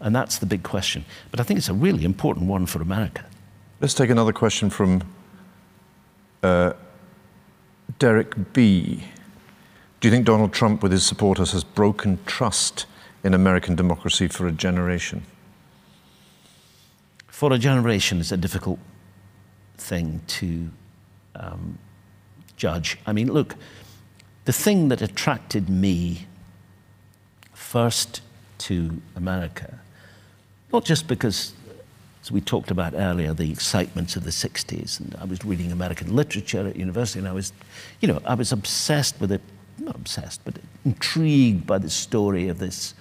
And 0.00 0.14
that's 0.14 0.38
the 0.38 0.46
big 0.46 0.62
question. 0.62 1.04
But 1.30 1.40
I 1.40 1.42
think 1.42 1.58
it's 1.58 1.68
a 1.68 1.74
really 1.74 2.04
important 2.04 2.46
one 2.46 2.66
for 2.66 2.82
America. 2.82 3.24
Let's 3.80 3.94
take 3.94 4.10
another 4.10 4.32
question 4.32 4.70
from 4.70 5.02
uh, 6.42 6.72
Derek 7.98 8.52
B. 8.52 9.04
Do 10.00 10.08
you 10.08 10.12
think 10.12 10.26
Donald 10.26 10.52
Trump, 10.52 10.82
with 10.82 10.92
his 10.92 11.04
supporters, 11.04 11.52
has 11.52 11.64
broken 11.64 12.18
trust 12.26 12.86
in 13.24 13.34
American 13.34 13.74
democracy 13.74 14.28
for 14.28 14.46
a 14.46 14.52
generation? 14.52 15.22
For 17.26 17.52
a 17.52 17.58
generation, 17.58 18.20
it's 18.20 18.32
a 18.32 18.36
difficult 18.36 18.78
thing 19.78 20.20
to 20.26 20.70
um, 21.34 21.78
judge. 22.56 22.98
I 23.06 23.12
mean, 23.12 23.32
look, 23.32 23.56
the 24.44 24.52
thing 24.52 24.88
that 24.88 25.02
attracted 25.02 25.68
me 25.68 26.26
first 27.52 28.22
to 28.58 29.02
America, 29.14 29.80
not 30.76 30.84
just 30.84 31.08
because, 31.08 31.54
as 32.20 32.30
we 32.30 32.38
talked 32.38 32.70
about 32.70 32.92
earlier, 32.92 33.32
the 33.32 33.50
excitements 33.50 34.14
of 34.14 34.24
the 34.24 34.30
60s, 34.30 35.00
and 35.00 35.16
I 35.18 35.24
was 35.24 35.42
reading 35.42 35.72
American 35.72 36.14
literature 36.14 36.68
at 36.68 36.76
university, 36.76 37.18
and 37.18 37.26
I 37.26 37.32
was, 37.32 37.54
you 38.02 38.08
know, 38.08 38.20
I 38.26 38.34
was 38.34 38.52
obsessed 38.52 39.18
with 39.18 39.32
it, 39.32 39.40
not 39.78 39.94
obsessed, 39.94 40.42
but 40.44 40.58
intrigued 40.84 41.66
by 41.66 41.78
the 41.78 41.88
story 41.88 42.48
of 42.48 42.58
this 42.58 42.92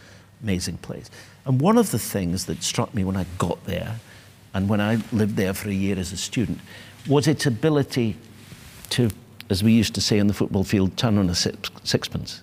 amazing 0.42 0.78
place. 0.78 1.12
And 1.44 1.60
one 1.60 1.78
of 1.78 1.92
the 1.92 2.00
things 2.00 2.46
that 2.46 2.64
struck 2.64 2.94
me 2.94 3.04
when 3.04 3.18
I 3.18 3.26
got 3.38 3.62
there 3.66 4.00
and 4.54 4.70
when 4.70 4.80
I 4.80 5.00
lived 5.12 5.36
there 5.36 5.54
for 5.54 5.68
a 5.68 5.74
year 5.74 6.00
as 6.00 6.14
a 6.14 6.18
student, 6.18 6.62
was 7.10 7.28
its 7.28 7.46
ability 7.46 8.16
to, 8.92 9.10
as 9.50 9.66
we 9.66 9.74
used 9.74 9.94
to 9.96 10.02
say 10.02 10.22
on 10.22 10.28
the 10.28 10.34
football 10.34 10.64
field, 10.64 10.96
turn 10.96 11.18
on 11.18 11.30
a 11.30 11.36
sixpence. 11.36 12.42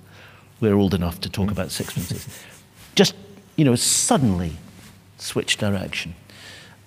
We're 0.61 0.75
old 0.75 0.93
enough 0.93 1.23
to 1.23 1.31
talk 1.31 1.47
hmm. 1.47 1.53
about 1.53 1.69
sixpences. 1.69 2.29
Just, 2.95 3.15
you 3.57 3.65
know, 3.65 3.77
suddenly 3.77 4.59
switch 5.23 5.57
direction. 5.57 6.15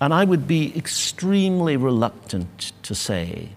And 0.02 0.14
I 0.14 0.26
would 0.26 0.48
be 0.48 0.76
extremely 0.78 1.78
reluctant 1.78 2.74
to 2.84 2.94
say 2.94 3.50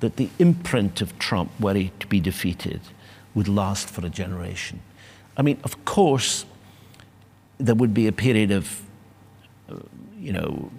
that 0.00 0.16
the 0.16 0.28
imprint 0.38 1.00
of 1.00 1.18
Trump, 1.18 1.50
were 1.60 1.74
he 1.74 1.92
to 2.00 2.06
be 2.06 2.20
defeated, 2.20 2.80
would 3.34 3.48
last 3.48 3.88
for 3.88 4.04
a 4.04 4.08
generation. 4.08 4.80
I 5.36 5.42
mean, 5.42 5.58
of 5.64 5.84
course, 5.84 6.44
there 7.58 7.74
would 7.74 7.94
be 7.94 8.06
a 8.06 8.12
period 8.12 8.50
of, 8.50 8.82
uh, 9.70 9.76
you 10.18 10.32
know, 10.32 10.70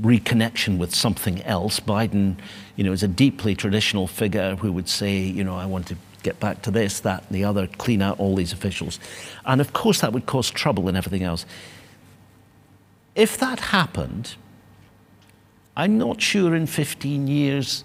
reconnection 0.00 0.78
with 0.78 0.94
something 0.94 1.42
else. 1.42 1.80
Biden, 1.80 2.36
you 2.76 2.84
know, 2.84 2.92
is 2.92 3.02
a 3.02 3.08
deeply 3.08 3.54
traditional 3.54 4.06
figure 4.06 4.56
who 4.56 4.72
would 4.72 4.88
say, 4.88 5.18
you 5.18 5.44
know, 5.44 5.54
I 5.54 5.66
want 5.66 5.86
to 5.88 5.96
get 6.24 6.40
back 6.40 6.62
to 6.62 6.72
this, 6.72 6.98
that, 7.00 7.22
and 7.28 7.36
the 7.36 7.44
other, 7.44 7.68
clean 7.78 8.02
out 8.02 8.18
all 8.18 8.34
these 8.34 8.52
officials. 8.52 8.98
And 9.44 9.60
of 9.60 9.72
course, 9.72 10.00
that 10.00 10.12
would 10.12 10.26
cause 10.26 10.50
trouble 10.50 10.88
and 10.88 10.96
everything 10.96 11.22
else. 11.22 11.46
If 13.14 13.38
that 13.38 13.60
happened, 13.60 14.34
I'm 15.76 15.96
not 15.98 16.20
sure 16.20 16.56
in 16.56 16.66
15 16.66 17.28
years 17.28 17.84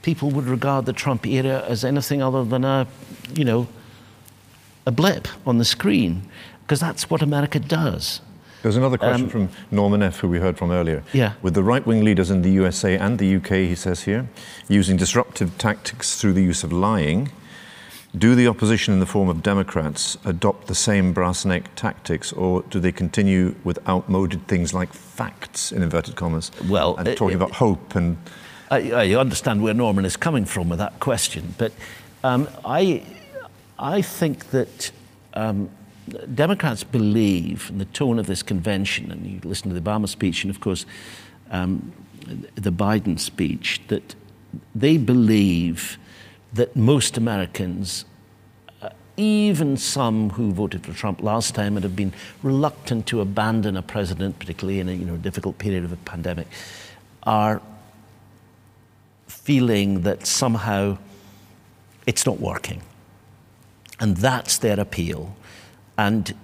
people 0.00 0.30
would 0.30 0.46
regard 0.46 0.86
the 0.86 0.92
Trump 0.92 1.26
era 1.26 1.64
as 1.66 1.84
anything 1.84 2.22
other 2.22 2.44
than 2.44 2.64
a, 2.64 2.86
you 3.34 3.44
know, 3.44 3.66
a 4.86 4.92
blip 4.92 5.28
on 5.46 5.58
the 5.58 5.64
screen, 5.64 6.22
because 6.62 6.80
that's 6.80 7.10
what 7.10 7.22
America 7.22 7.58
does. 7.58 8.20
There's 8.62 8.76
another 8.76 8.96
question 8.96 9.24
um, 9.24 9.30
from 9.30 9.48
Norman 9.70 10.02
F., 10.02 10.20
who 10.20 10.28
we 10.28 10.38
heard 10.38 10.56
from 10.56 10.70
earlier. 10.70 11.02
Yeah. 11.12 11.34
With 11.42 11.52
the 11.52 11.62
right 11.62 11.86
wing 11.86 12.02
leaders 12.02 12.30
in 12.30 12.40
the 12.40 12.50
USA 12.50 12.96
and 12.96 13.18
the 13.18 13.36
UK, 13.36 13.50
he 13.68 13.74
says 13.74 14.04
here, 14.04 14.26
using 14.68 14.96
disruptive 14.96 15.58
tactics 15.58 16.18
through 16.18 16.32
the 16.32 16.42
use 16.42 16.64
of 16.64 16.72
lying, 16.72 17.30
do 18.16 18.34
the 18.34 18.46
opposition 18.46 18.94
in 18.94 19.00
the 19.00 19.06
form 19.06 19.28
of 19.28 19.42
Democrats 19.42 20.16
adopt 20.24 20.68
the 20.68 20.74
same 20.74 21.12
brass 21.12 21.44
neck 21.44 21.74
tactics, 21.74 22.32
or 22.32 22.62
do 22.70 22.78
they 22.78 22.92
continue 22.92 23.54
with 23.64 23.78
outmoded 23.88 24.46
things 24.46 24.72
like 24.72 24.92
facts, 24.92 25.72
in 25.72 25.82
inverted 25.82 26.14
commas? 26.14 26.50
Well, 26.68 26.96
and 26.96 27.16
talking 27.16 27.36
about 27.36 27.52
hope 27.52 27.94
and. 27.94 28.16
I, 28.70 28.92
I, 28.92 29.14
understand 29.14 29.62
where 29.62 29.74
Norman 29.74 30.04
is 30.04 30.16
coming 30.16 30.46
from 30.46 30.68
with 30.68 30.78
that 30.78 30.98
question, 30.98 31.54
but 31.58 31.72
um, 32.22 32.48
I, 32.64 33.02
I 33.78 34.00
think 34.00 34.50
that 34.50 34.90
um, 35.34 35.70
Democrats 36.34 36.82
believe, 36.82 37.68
in 37.70 37.78
the 37.78 37.84
tone 37.86 38.18
of 38.18 38.26
this 38.26 38.42
convention, 38.42 39.10
and 39.10 39.26
you 39.26 39.40
listen 39.44 39.68
to 39.68 39.78
the 39.78 39.80
Obama 39.80 40.08
speech, 40.08 40.44
and 40.44 40.50
of 40.50 40.60
course 40.60 40.86
um, 41.50 41.92
the 42.54 42.72
Biden 42.72 43.18
speech, 43.18 43.80
that 43.88 44.14
they 44.74 44.96
believe 44.96 45.98
that 46.54 46.74
most 46.76 47.16
Americans, 47.16 48.04
uh, 48.80 48.88
even 49.16 49.76
some 49.76 50.30
who 50.30 50.52
voted 50.52 50.86
for 50.86 50.92
Trump 50.92 51.22
last 51.22 51.54
time 51.54 51.76
and 51.76 51.82
have 51.82 51.96
been 51.96 52.12
reluctant 52.42 53.06
to 53.08 53.20
abandon 53.20 53.76
a 53.76 53.82
president, 53.82 54.38
particularly 54.38 54.80
in 54.80 54.88
a 54.88 54.92
you 54.92 55.04
know, 55.04 55.16
difficult 55.16 55.58
period 55.58 55.84
of 55.84 55.92
a 55.92 55.96
pandemic, 55.96 56.46
are 57.24 57.60
feeling 59.26 60.02
that 60.02 60.26
somehow 60.26 60.96
it's 62.06 62.24
not 62.24 62.40
working. 62.40 62.82
And 64.00 64.16
that's 64.16 64.58
their 64.58 64.78
appeal. 64.78 65.36
And 65.98 66.34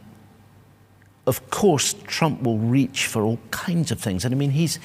of 1.27 1.51
course, 1.51 1.95
Trump 2.07 2.43
will 2.43 2.59
reach 2.59 3.07
for 3.07 3.23
all 3.23 3.39
kinds 3.51 3.91
of 3.93 4.01
things. 4.01 4.25
And 4.25 4.35
I 4.35 4.39
mean, 4.39 4.51
he's, 4.51 4.79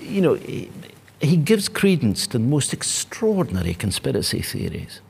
you 0.00 0.20
know, 0.20 0.38
he 1.20 1.36
gives 1.36 1.68
credence 1.68 2.26
to 2.28 2.38
the 2.38 2.44
most 2.44 2.72
extraordinary 2.72 3.74
conspiracy 3.74 4.40
theories. 4.40 5.00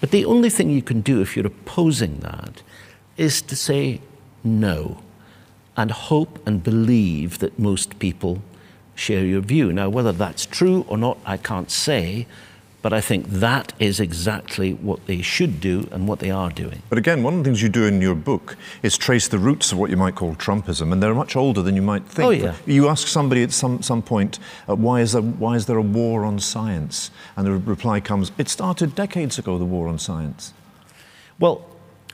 But 0.00 0.10
the 0.10 0.24
only 0.24 0.50
thing 0.50 0.70
you 0.70 0.82
can 0.82 1.00
do 1.00 1.20
if 1.22 1.36
you're 1.36 1.46
opposing 1.46 2.20
that 2.20 2.62
is 3.16 3.40
to 3.42 3.56
say 3.56 4.00
no 4.44 5.02
and 5.76 5.90
hope 5.90 6.38
and 6.46 6.62
believe 6.62 7.38
that 7.38 7.58
most 7.58 7.98
people 7.98 8.42
share 8.94 9.24
your 9.24 9.40
view. 9.40 9.72
Now, 9.72 9.88
whether 9.88 10.12
that's 10.12 10.46
true 10.46 10.84
or 10.88 10.96
not, 10.96 11.18
I 11.24 11.36
can't 11.36 11.70
say, 11.70 12.26
but 12.86 12.92
I 12.92 13.00
think 13.00 13.26
that 13.26 13.72
is 13.80 13.98
exactly 13.98 14.74
what 14.74 15.06
they 15.06 15.20
should 15.20 15.60
do 15.60 15.88
and 15.90 16.06
what 16.06 16.20
they 16.20 16.30
are 16.30 16.50
doing. 16.50 16.82
But 16.88 16.98
again, 16.98 17.24
one 17.24 17.34
of 17.34 17.38
the 17.40 17.44
things 17.46 17.60
you 17.60 17.68
do 17.68 17.84
in 17.84 18.00
your 18.00 18.14
book 18.14 18.56
is 18.84 18.96
trace 18.96 19.26
the 19.26 19.40
roots 19.40 19.72
of 19.72 19.78
what 19.78 19.90
you 19.90 19.96
might 19.96 20.14
call 20.14 20.36
Trumpism, 20.36 20.92
and 20.92 21.02
they're 21.02 21.12
much 21.12 21.34
older 21.34 21.62
than 21.62 21.74
you 21.74 21.82
might 21.82 22.04
think. 22.04 22.26
Oh, 22.28 22.30
yeah. 22.30 22.54
You 22.64 22.88
ask 22.88 23.08
somebody 23.08 23.42
at 23.42 23.50
some, 23.50 23.82
some 23.82 24.02
point, 24.02 24.38
uh, 24.68 24.76
why, 24.76 25.00
is 25.00 25.14
there, 25.14 25.20
why 25.20 25.56
is 25.56 25.66
there 25.66 25.78
a 25.78 25.82
war 25.82 26.24
on 26.24 26.38
science? 26.38 27.10
And 27.36 27.44
the 27.44 27.54
reply 27.54 27.98
comes, 27.98 28.30
it 28.38 28.48
started 28.48 28.94
decades 28.94 29.36
ago, 29.36 29.58
the 29.58 29.64
war 29.64 29.88
on 29.88 29.98
science. 29.98 30.54
Well, 31.40 31.66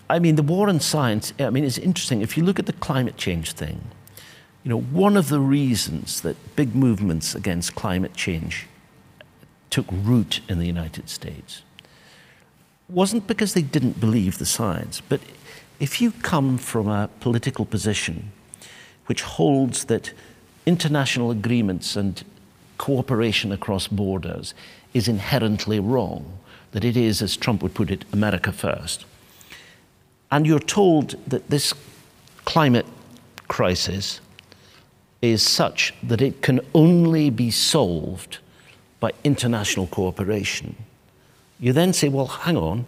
I 0.08 0.20
mean, 0.20 0.36
the 0.36 0.42
war 0.42 0.70
on 0.70 0.80
science, 0.80 1.34
I 1.38 1.50
mean, 1.50 1.64
it's 1.64 1.76
interesting. 1.76 2.22
If 2.22 2.38
you 2.38 2.44
look 2.44 2.58
at 2.58 2.64
the 2.64 2.72
climate 2.72 3.18
change 3.18 3.52
thing, 3.52 3.82
you 4.64 4.70
know, 4.70 4.80
one 4.80 5.18
of 5.18 5.28
the 5.28 5.40
reasons 5.40 6.22
that 6.22 6.56
big 6.56 6.74
movements 6.74 7.34
against 7.34 7.74
climate 7.74 8.14
change 8.14 8.68
took 9.72 9.86
root 9.90 10.40
in 10.48 10.58
the 10.58 10.66
United 10.66 11.08
States. 11.08 11.62
Wasn't 12.88 13.26
because 13.26 13.54
they 13.54 13.62
didn't 13.62 13.98
believe 13.98 14.38
the 14.38 14.46
science, 14.46 15.00
but 15.00 15.20
if 15.80 16.00
you 16.00 16.12
come 16.12 16.58
from 16.58 16.88
a 16.88 17.08
political 17.20 17.64
position 17.64 18.30
which 19.06 19.22
holds 19.22 19.86
that 19.86 20.12
international 20.66 21.30
agreements 21.30 21.96
and 21.96 22.22
cooperation 22.76 23.50
across 23.50 23.88
borders 23.88 24.54
is 24.92 25.08
inherently 25.08 25.80
wrong, 25.80 26.38
that 26.72 26.84
it 26.84 26.96
is, 26.96 27.22
as 27.22 27.36
Trump 27.36 27.62
would 27.62 27.74
put 27.74 27.90
it, 27.90 28.04
America 28.12 28.52
first, 28.52 29.06
and 30.30 30.46
you're 30.46 30.58
told 30.58 31.16
that 31.26 31.48
this 31.48 31.72
climate 32.44 32.86
crisis 33.48 34.20
is 35.22 35.42
such 35.42 35.94
that 36.02 36.20
it 36.20 36.42
can 36.42 36.60
only 36.74 37.30
be 37.30 37.50
solved 37.50 38.38
by 39.02 39.12
international 39.24 39.88
cooperation. 39.88 40.76
You 41.58 41.72
then 41.72 41.92
say, 41.92 42.08
well, 42.08 42.28
hang 42.28 42.56
on, 42.56 42.86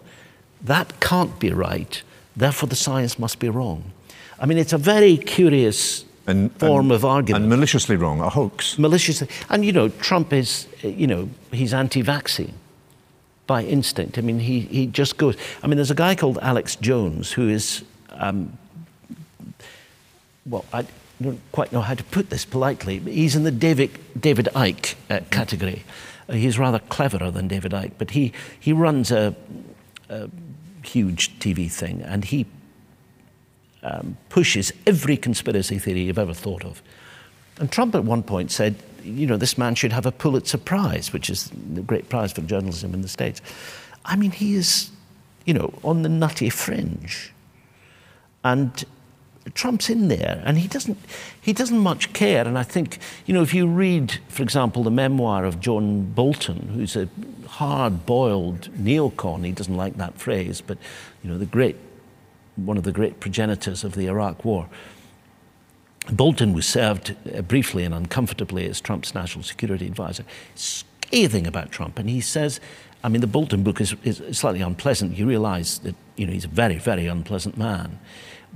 that 0.61 1.01
can't 1.01 1.37
be 1.39 1.51
right, 1.51 2.01
therefore 2.37 2.69
the 2.69 2.75
science 2.77 3.19
must 3.19 3.37
be 3.37 3.49
wrong. 3.49 3.91
I 4.39 4.45
mean, 4.45 4.57
it's 4.57 4.71
a 4.71 4.77
very 4.77 5.17
curious 5.17 6.05
and, 6.25 6.53
form 6.53 6.85
and, 6.85 6.93
of 6.93 7.03
argument. 7.03 7.43
And 7.43 7.49
maliciously 7.49 7.97
wrong, 7.97 8.21
a 8.21 8.29
hoax. 8.29 8.79
Maliciously. 8.79 9.27
And, 9.49 9.65
you 9.65 9.73
know, 9.73 9.89
Trump 9.89 10.31
is, 10.31 10.67
you 10.83 11.05
know, 11.05 11.29
he's 11.51 11.73
anti 11.73 12.01
vaccine 12.01 12.53
by 13.45 13.63
instinct. 13.63 14.17
I 14.17 14.21
mean, 14.21 14.39
he, 14.39 14.61
he 14.61 14.87
just 14.87 15.17
goes. 15.17 15.35
I 15.61 15.67
mean, 15.67 15.75
there's 15.75 15.91
a 15.91 15.95
guy 15.95 16.15
called 16.15 16.39
Alex 16.41 16.77
Jones 16.77 17.33
who 17.33 17.49
is, 17.49 17.83
um, 18.11 18.57
well, 20.45 20.63
I 20.71 20.85
don't 21.21 21.39
quite 21.51 21.71
know 21.71 21.81
how 21.81 21.93
to 21.93 22.03
put 22.03 22.29
this 22.29 22.45
politely. 22.45 22.99
He's 22.99 23.35
in 23.35 23.43
the 23.43 23.51
David, 23.51 23.91
David 24.19 24.49
Icke 24.53 24.95
uh, 25.09 25.21
category. 25.31 25.83
Uh, 26.27 26.33
he's 26.33 26.59
rather 26.59 26.79
cleverer 26.79 27.31
than 27.31 27.47
David 27.47 27.71
Icke, 27.71 27.93
but 27.97 28.11
he, 28.11 28.33
he 28.59 28.73
runs 28.73 29.11
a, 29.11 29.35
a 30.09 30.29
huge 30.83 31.39
TV 31.39 31.71
thing 31.71 32.01
and 32.01 32.25
he 32.25 32.45
um, 33.83 34.17
pushes 34.29 34.73
every 34.85 35.15
conspiracy 35.15 35.79
theory 35.79 36.01
you've 36.01 36.19
ever 36.19 36.33
thought 36.33 36.65
of. 36.65 36.81
And 37.59 37.71
Trump 37.71 37.95
at 37.95 38.03
one 38.03 38.23
point 38.23 38.51
said, 38.51 38.75
you 39.03 39.27
know, 39.27 39.37
this 39.37 39.57
man 39.57 39.75
should 39.75 39.93
have 39.93 40.05
a 40.05 40.11
Pulitzer 40.11 40.57
Prize, 40.57 41.13
which 41.13 41.29
is 41.29 41.51
the 41.73 41.81
great 41.81 42.09
prize 42.09 42.33
for 42.33 42.41
journalism 42.41 42.93
in 42.93 43.01
the 43.01 43.07
States. 43.07 43.41
I 44.03 44.15
mean, 44.15 44.31
he 44.31 44.55
is, 44.55 44.89
you 45.45 45.53
know, 45.53 45.73
on 45.83 46.01
the 46.01 46.09
nutty 46.09 46.49
fringe. 46.49 47.31
And 48.43 48.83
Trump's 49.53 49.89
in 49.89 50.07
there, 50.07 50.41
and 50.43 50.57
he 50.57 50.67
doesn't, 50.67 50.97
he 51.39 51.53
doesn't 51.53 51.77
much 51.77 52.11
care. 52.13 52.47
And 52.47 52.57
I 52.57 52.63
think, 52.63 52.97
you 53.25 53.33
know, 53.33 53.43
if 53.43 53.53
you 53.53 53.67
read, 53.67 54.19
for 54.27 54.41
example, 54.41 54.83
the 54.83 54.91
memoir 54.91 55.45
of 55.45 55.59
John 55.59 56.11
Bolton, 56.11 56.69
who's 56.73 56.95
a 56.95 57.07
hard-boiled 57.47 58.71
neocon, 58.73 59.45
he 59.45 59.51
doesn't 59.51 59.77
like 59.77 59.97
that 59.97 60.17
phrase, 60.17 60.61
but, 60.61 60.77
you 61.23 61.29
know, 61.29 61.37
the 61.37 61.45
great, 61.45 61.75
one 62.55 62.77
of 62.77 62.83
the 62.83 62.91
great 62.91 63.19
progenitors 63.19 63.83
of 63.83 63.93
the 63.93 64.07
Iraq 64.07 64.43
War. 64.43 64.67
Bolton 66.11 66.53
was 66.53 66.65
served 66.65 67.15
uh, 67.33 67.41
briefly 67.41 67.83
and 67.83 67.93
uncomfortably 67.93 68.67
as 68.67 68.81
Trump's 68.81 69.13
national 69.13 69.43
security 69.43 69.85
advisor, 69.85 70.23
scathing 70.55 71.47
about 71.47 71.71
Trump. 71.71 71.99
And 71.99 72.09
he 72.09 72.21
says, 72.21 72.59
I 73.03 73.09
mean, 73.09 73.21
the 73.21 73.27
Bolton 73.27 73.63
book 73.63 73.79
is, 73.79 73.95
is 74.03 74.37
slightly 74.37 74.61
unpleasant. 74.61 75.17
You 75.17 75.27
realize 75.27 75.79
that, 75.79 75.95
you 76.15 76.25
know, 76.25 76.33
he's 76.33 76.45
a 76.45 76.49
very, 76.49 76.77
very 76.77 77.05
unpleasant 77.05 77.57
man. 77.57 77.99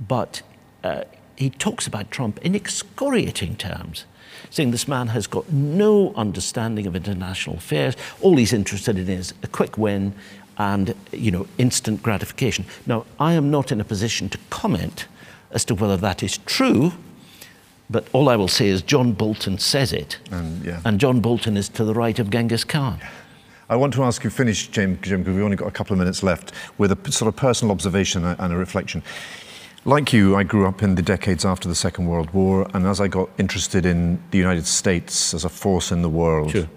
But 0.08 0.42
uh, 0.84 1.04
he 1.36 1.50
talks 1.50 1.86
about 1.86 2.10
Trump 2.10 2.38
in 2.38 2.54
excoriating 2.54 3.56
terms, 3.56 4.04
saying 4.50 4.70
this 4.70 4.86
man 4.86 5.08
has 5.08 5.26
got 5.26 5.50
no 5.52 6.12
understanding 6.14 6.86
of 6.86 6.94
international 6.94 7.56
affairs. 7.56 7.96
All 8.20 8.36
he's 8.36 8.52
interested 8.52 8.98
in 8.98 9.08
is 9.08 9.32
a 9.42 9.46
quick 9.46 9.78
win 9.78 10.14
and 10.58 10.94
you 11.12 11.30
know 11.30 11.46
instant 11.56 12.02
gratification. 12.02 12.66
Now, 12.86 13.06
I 13.18 13.32
am 13.32 13.50
not 13.50 13.72
in 13.72 13.80
a 13.80 13.84
position 13.84 14.28
to 14.30 14.38
comment 14.50 15.06
as 15.50 15.64
to 15.64 15.74
whether 15.74 15.96
that 15.96 16.22
is 16.22 16.38
true, 16.38 16.92
But 17.90 18.06
all 18.12 18.28
I 18.28 18.36
will 18.36 18.48
say 18.48 18.68
is 18.68 18.82
John 18.82 19.12
Bolton 19.12 19.58
says 19.58 19.92
it, 19.92 20.18
And, 20.30 20.64
yeah. 20.64 20.80
and 20.84 21.00
John 21.00 21.20
Bolton 21.20 21.56
is 21.56 21.68
to 21.70 21.84
the 21.84 21.92
right 21.92 22.18
of 22.20 22.30
Genghis 22.30 22.62
Khan. 22.62 23.00
I 23.68 23.76
want 23.76 23.94
to 23.94 24.04
ask 24.04 24.22
you, 24.22 24.30
finish, 24.30 24.68
Jim, 24.68 24.98
Jim, 25.02 25.20
because 25.22 25.34
we've 25.34 25.44
only 25.44 25.56
got 25.56 25.66
a 25.68 25.72
couple 25.72 25.94
of 25.94 25.98
minutes 25.98 26.22
left, 26.22 26.52
with 26.78 26.92
a 26.92 27.12
sort 27.12 27.28
of 27.28 27.36
personal 27.36 27.72
observation 27.72 28.24
and 28.24 28.52
a 28.52 28.56
reflection. 28.56 29.02
Like 29.86 30.12
you, 30.12 30.36
I 30.36 30.42
grew 30.42 30.66
up 30.66 30.82
in 30.82 30.94
the 30.94 31.02
decades 31.02 31.44
after 31.44 31.66
the 31.66 31.74
Second 31.74 32.06
World 32.06 32.30
War, 32.34 32.68
and 32.74 32.86
as 32.86 33.00
I 33.00 33.08
got 33.08 33.30
interested 33.38 33.86
in 33.86 34.22
the 34.30 34.36
United 34.36 34.66
States 34.66 35.32
as 35.32 35.44
a 35.44 35.48
force 35.48 35.90
in 35.90 36.02
the 36.02 36.08
world, 36.08 36.50
Sure. 36.50 36.68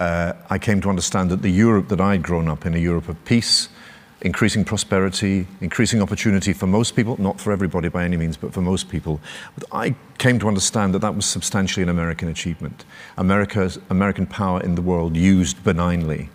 uh, 0.00 0.32
I 0.50 0.58
came 0.58 0.80
to 0.80 0.88
understand 0.88 1.30
that 1.30 1.42
the 1.42 1.50
Europe 1.50 1.88
that 1.88 2.00
I'd 2.00 2.22
grown 2.22 2.48
up 2.48 2.66
in, 2.66 2.74
a 2.74 2.78
Europe 2.78 3.08
of 3.08 3.24
peace, 3.24 3.68
increasing 4.22 4.64
prosperity, 4.64 5.46
increasing 5.60 6.02
opportunity 6.02 6.52
for 6.52 6.66
most 6.66 6.96
people, 6.96 7.14
not 7.20 7.40
for 7.40 7.52
everybody 7.52 7.88
by 7.88 8.04
any 8.04 8.16
means, 8.16 8.36
but 8.36 8.52
for 8.52 8.60
most 8.62 8.88
people, 8.88 9.20
I 9.70 9.94
came 10.18 10.40
to 10.40 10.48
understand 10.48 10.92
that 10.94 10.98
that 11.02 11.14
was 11.14 11.26
substantially 11.26 11.84
an 11.84 11.88
American 11.88 12.28
achievement. 12.28 12.84
America's, 13.16 13.78
American 13.90 14.26
power 14.26 14.60
in 14.60 14.74
the 14.74 14.82
world 14.82 15.16
used 15.16 15.62
benignly 15.62 16.30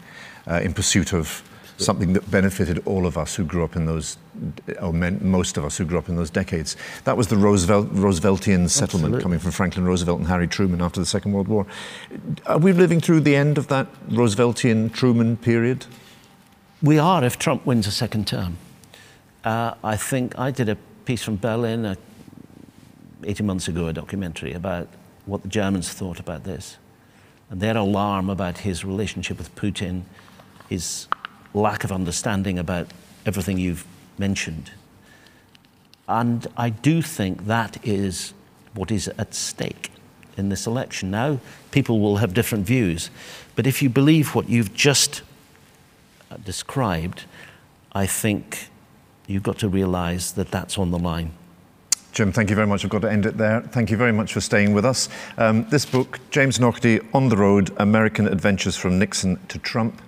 uh, 0.50 0.62
in 0.64 0.74
pursuit 0.74 1.14
of 1.14 1.44
something 1.78 2.14
that 2.14 2.30
benefited 2.32 2.82
all 2.86 3.06
of 3.06 3.18
us 3.18 3.36
who 3.36 3.44
grew 3.44 3.64
up 3.64 3.76
in 3.76 3.86
those, 3.86 4.18
or 4.82 4.94
most 4.94 5.58
of 5.58 5.66
us 5.66 5.78
who 5.78 5.86
grew 5.86 5.98
up 5.98 6.10
in 6.10 6.16
those 6.16 6.30
decades. 6.30 6.76
That 7.04 7.18
was 7.18 7.28
the 7.28 7.38
Roosevelt, 7.38 7.94
Rooseveltian 7.94 8.70
settlement 8.70 9.16
Absolutely. 9.16 9.22
coming 9.22 9.40
from 9.40 9.52
Franklin 9.52 9.86
Roosevelt 9.86 10.20
and 10.20 10.28
Harry 10.28 10.48
Truman 10.48 10.82
after 10.82 11.00
the 11.00 11.06
Second 11.06 11.34
World 11.34 11.48
War. 11.48 11.66
Are 12.46 12.58
we 12.58 12.74
living 12.74 13.02
through 13.02 13.22
the 13.22 13.36
end 13.36 13.58
of 13.58 13.68
that 13.68 13.88
Rooseveltian 14.10 14.94
Truman 14.94 15.38
period? 15.38 15.86
We 16.82 16.98
are 16.98 17.24
if 17.24 17.38
Trump 17.38 17.66
wins 17.66 17.88
a 17.88 17.92
second 17.92 18.28
term. 18.28 18.58
Uh, 19.44 19.76
I 19.84 19.96
think 19.96 20.38
I 20.40 20.52
did 20.52 20.70
a 20.70 20.76
piece 21.06 21.24
from 21.24 21.38
Berlin 21.38 21.86
uh, 21.86 21.96
18 23.24 23.46
months 23.46 23.68
ago, 23.68 23.88
a 23.88 23.94
documentary 23.94 24.54
about 24.54 24.88
what 25.26 25.42
the 25.42 25.48
Germans 25.48 25.90
thought 25.92 26.20
about 26.20 26.44
this 26.44 26.78
and 27.50 27.62
their 27.62 27.78
alarm 27.78 28.30
about 28.30 28.60
his 28.60 28.84
relationship 28.84 29.38
with 29.38 29.54
Putin, 29.56 30.04
his 30.70 31.08
lack 31.56 31.84
of 31.84 31.92
understanding 31.92 32.60
about 32.60 32.88
everything 33.26 33.58
you've 33.58 33.86
mentioned. 34.18 34.72
And 36.08 36.46
I 36.56 36.70
do 36.70 37.02
think 37.02 37.48
that 37.48 37.78
is 37.84 38.34
what 38.74 38.92
is 38.92 39.08
at 39.08 39.34
stake 39.34 39.92
in 40.38 40.50
this 40.50 40.68
election. 40.68 41.10
Now, 41.10 41.40
people 41.72 42.00
will 42.00 42.18
have 42.18 42.34
different 42.34 42.66
views, 42.66 43.10
but 43.56 43.66
if 43.66 43.82
you 43.82 43.90
believe 43.90 44.36
what 44.36 44.50
you've 44.50 44.74
just 44.74 45.24
uh, 46.30 46.38
described, 46.38 47.24
I 47.94 48.06
think 48.06 48.70
you've 49.28 49.44
got 49.44 49.58
to 49.60 49.70
realize 49.70 50.34
that 50.34 50.52
that's 50.52 50.78
on 50.78 50.92
the 50.92 51.00
line. 51.00 51.32
Jim, 52.12 52.32
thank 52.32 52.50
you 52.50 52.56
very 52.56 52.68
much. 52.68 52.86
I've 52.86 52.92
got 52.92 53.02
to 53.02 53.12
end 53.12 53.26
it 53.26 53.38
there. 53.38 53.62
Thank 53.62 53.92
you 53.92 53.98
very 53.98 54.14
much 54.14 54.34
for 54.34 54.40
staying 54.40 54.74
with 54.74 54.86
us. 54.86 55.10
Um, 55.38 55.68
this 55.70 55.86
book, 55.86 56.20
James 56.30 56.60
Naughtie, 56.60 57.02
On 57.14 57.28
the 57.28 57.36
Road 57.36 57.72
American 57.78 58.28
Adventures 58.28 58.78
from 58.78 59.00
Nixon 59.00 59.38
to 59.48 59.60
Trump, 59.60 60.02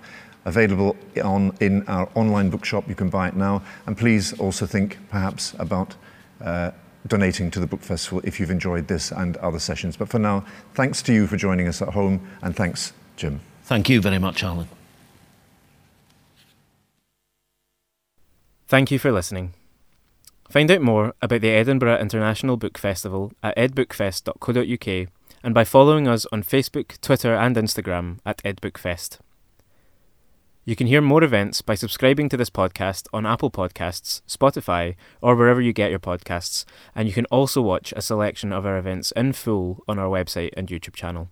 available 0.44 0.96
on, 1.22 1.56
in 1.60 1.86
our 1.88 2.08
online 2.14 2.50
bookshop. 2.50 2.88
You 2.88 2.94
can 2.94 3.10
buy 3.10 3.28
it 3.28 3.36
now. 3.36 3.62
And 3.86 3.96
please 3.96 4.38
also 4.38 4.66
think 4.66 4.98
perhaps 5.10 5.54
about 5.58 5.94
uh, 6.40 6.70
donating 7.06 7.50
to 7.50 7.60
the 7.60 7.66
Book 7.66 7.80
Festival 7.80 8.20
if 8.24 8.38
you've 8.38 8.50
enjoyed 8.50 8.88
this 8.88 9.10
and 9.10 9.36
other 9.38 9.58
sessions. 9.58 9.96
But 9.96 10.08
for 10.08 10.18
now, 10.18 10.44
thanks 10.74 11.02
to 11.02 11.12
you 11.12 11.26
for 11.26 11.36
joining 11.36 11.68
us 11.68 11.82
at 11.82 11.88
home, 11.90 12.26
and 12.42 12.54
thanks, 12.54 12.92
Jim. 13.16 13.40
Thank 13.64 13.88
you 13.88 14.00
very 14.00 14.18
much, 14.18 14.42
Alan. 14.42 14.68
Thank 18.66 18.90
you 18.90 18.98
for 18.98 19.10
listening. 19.10 19.54
Find 20.50 20.70
out 20.70 20.82
more 20.82 21.14
about 21.20 21.40
the 21.40 21.50
Edinburgh 21.50 21.98
International 21.98 22.56
Book 22.56 22.78
Festival 22.78 23.32
at 23.42 23.56
edbookfest.co.uk 23.56 25.08
and 25.42 25.54
by 25.54 25.64
following 25.64 26.08
us 26.08 26.26
on 26.32 26.42
Facebook, 26.42 27.00
Twitter, 27.00 27.34
and 27.34 27.56
Instagram 27.56 28.18
at 28.24 28.42
edbookfest. 28.42 29.18
You 30.68 30.76
can 30.76 30.86
hear 30.86 31.00
more 31.00 31.24
events 31.24 31.62
by 31.62 31.76
subscribing 31.76 32.28
to 32.28 32.36
this 32.36 32.50
podcast 32.50 33.06
on 33.10 33.24
Apple 33.24 33.50
Podcasts, 33.50 34.20
Spotify, 34.28 34.96
or 35.22 35.34
wherever 35.34 35.62
you 35.62 35.72
get 35.72 35.88
your 35.88 35.98
podcasts, 35.98 36.66
and 36.94 37.08
you 37.08 37.14
can 37.14 37.24
also 37.30 37.62
watch 37.62 37.94
a 37.96 38.02
selection 38.02 38.52
of 38.52 38.66
our 38.66 38.76
events 38.76 39.10
in 39.12 39.32
full 39.32 39.82
on 39.88 39.98
our 39.98 40.08
website 40.08 40.50
and 40.58 40.68
YouTube 40.68 40.94
channel. 40.94 41.30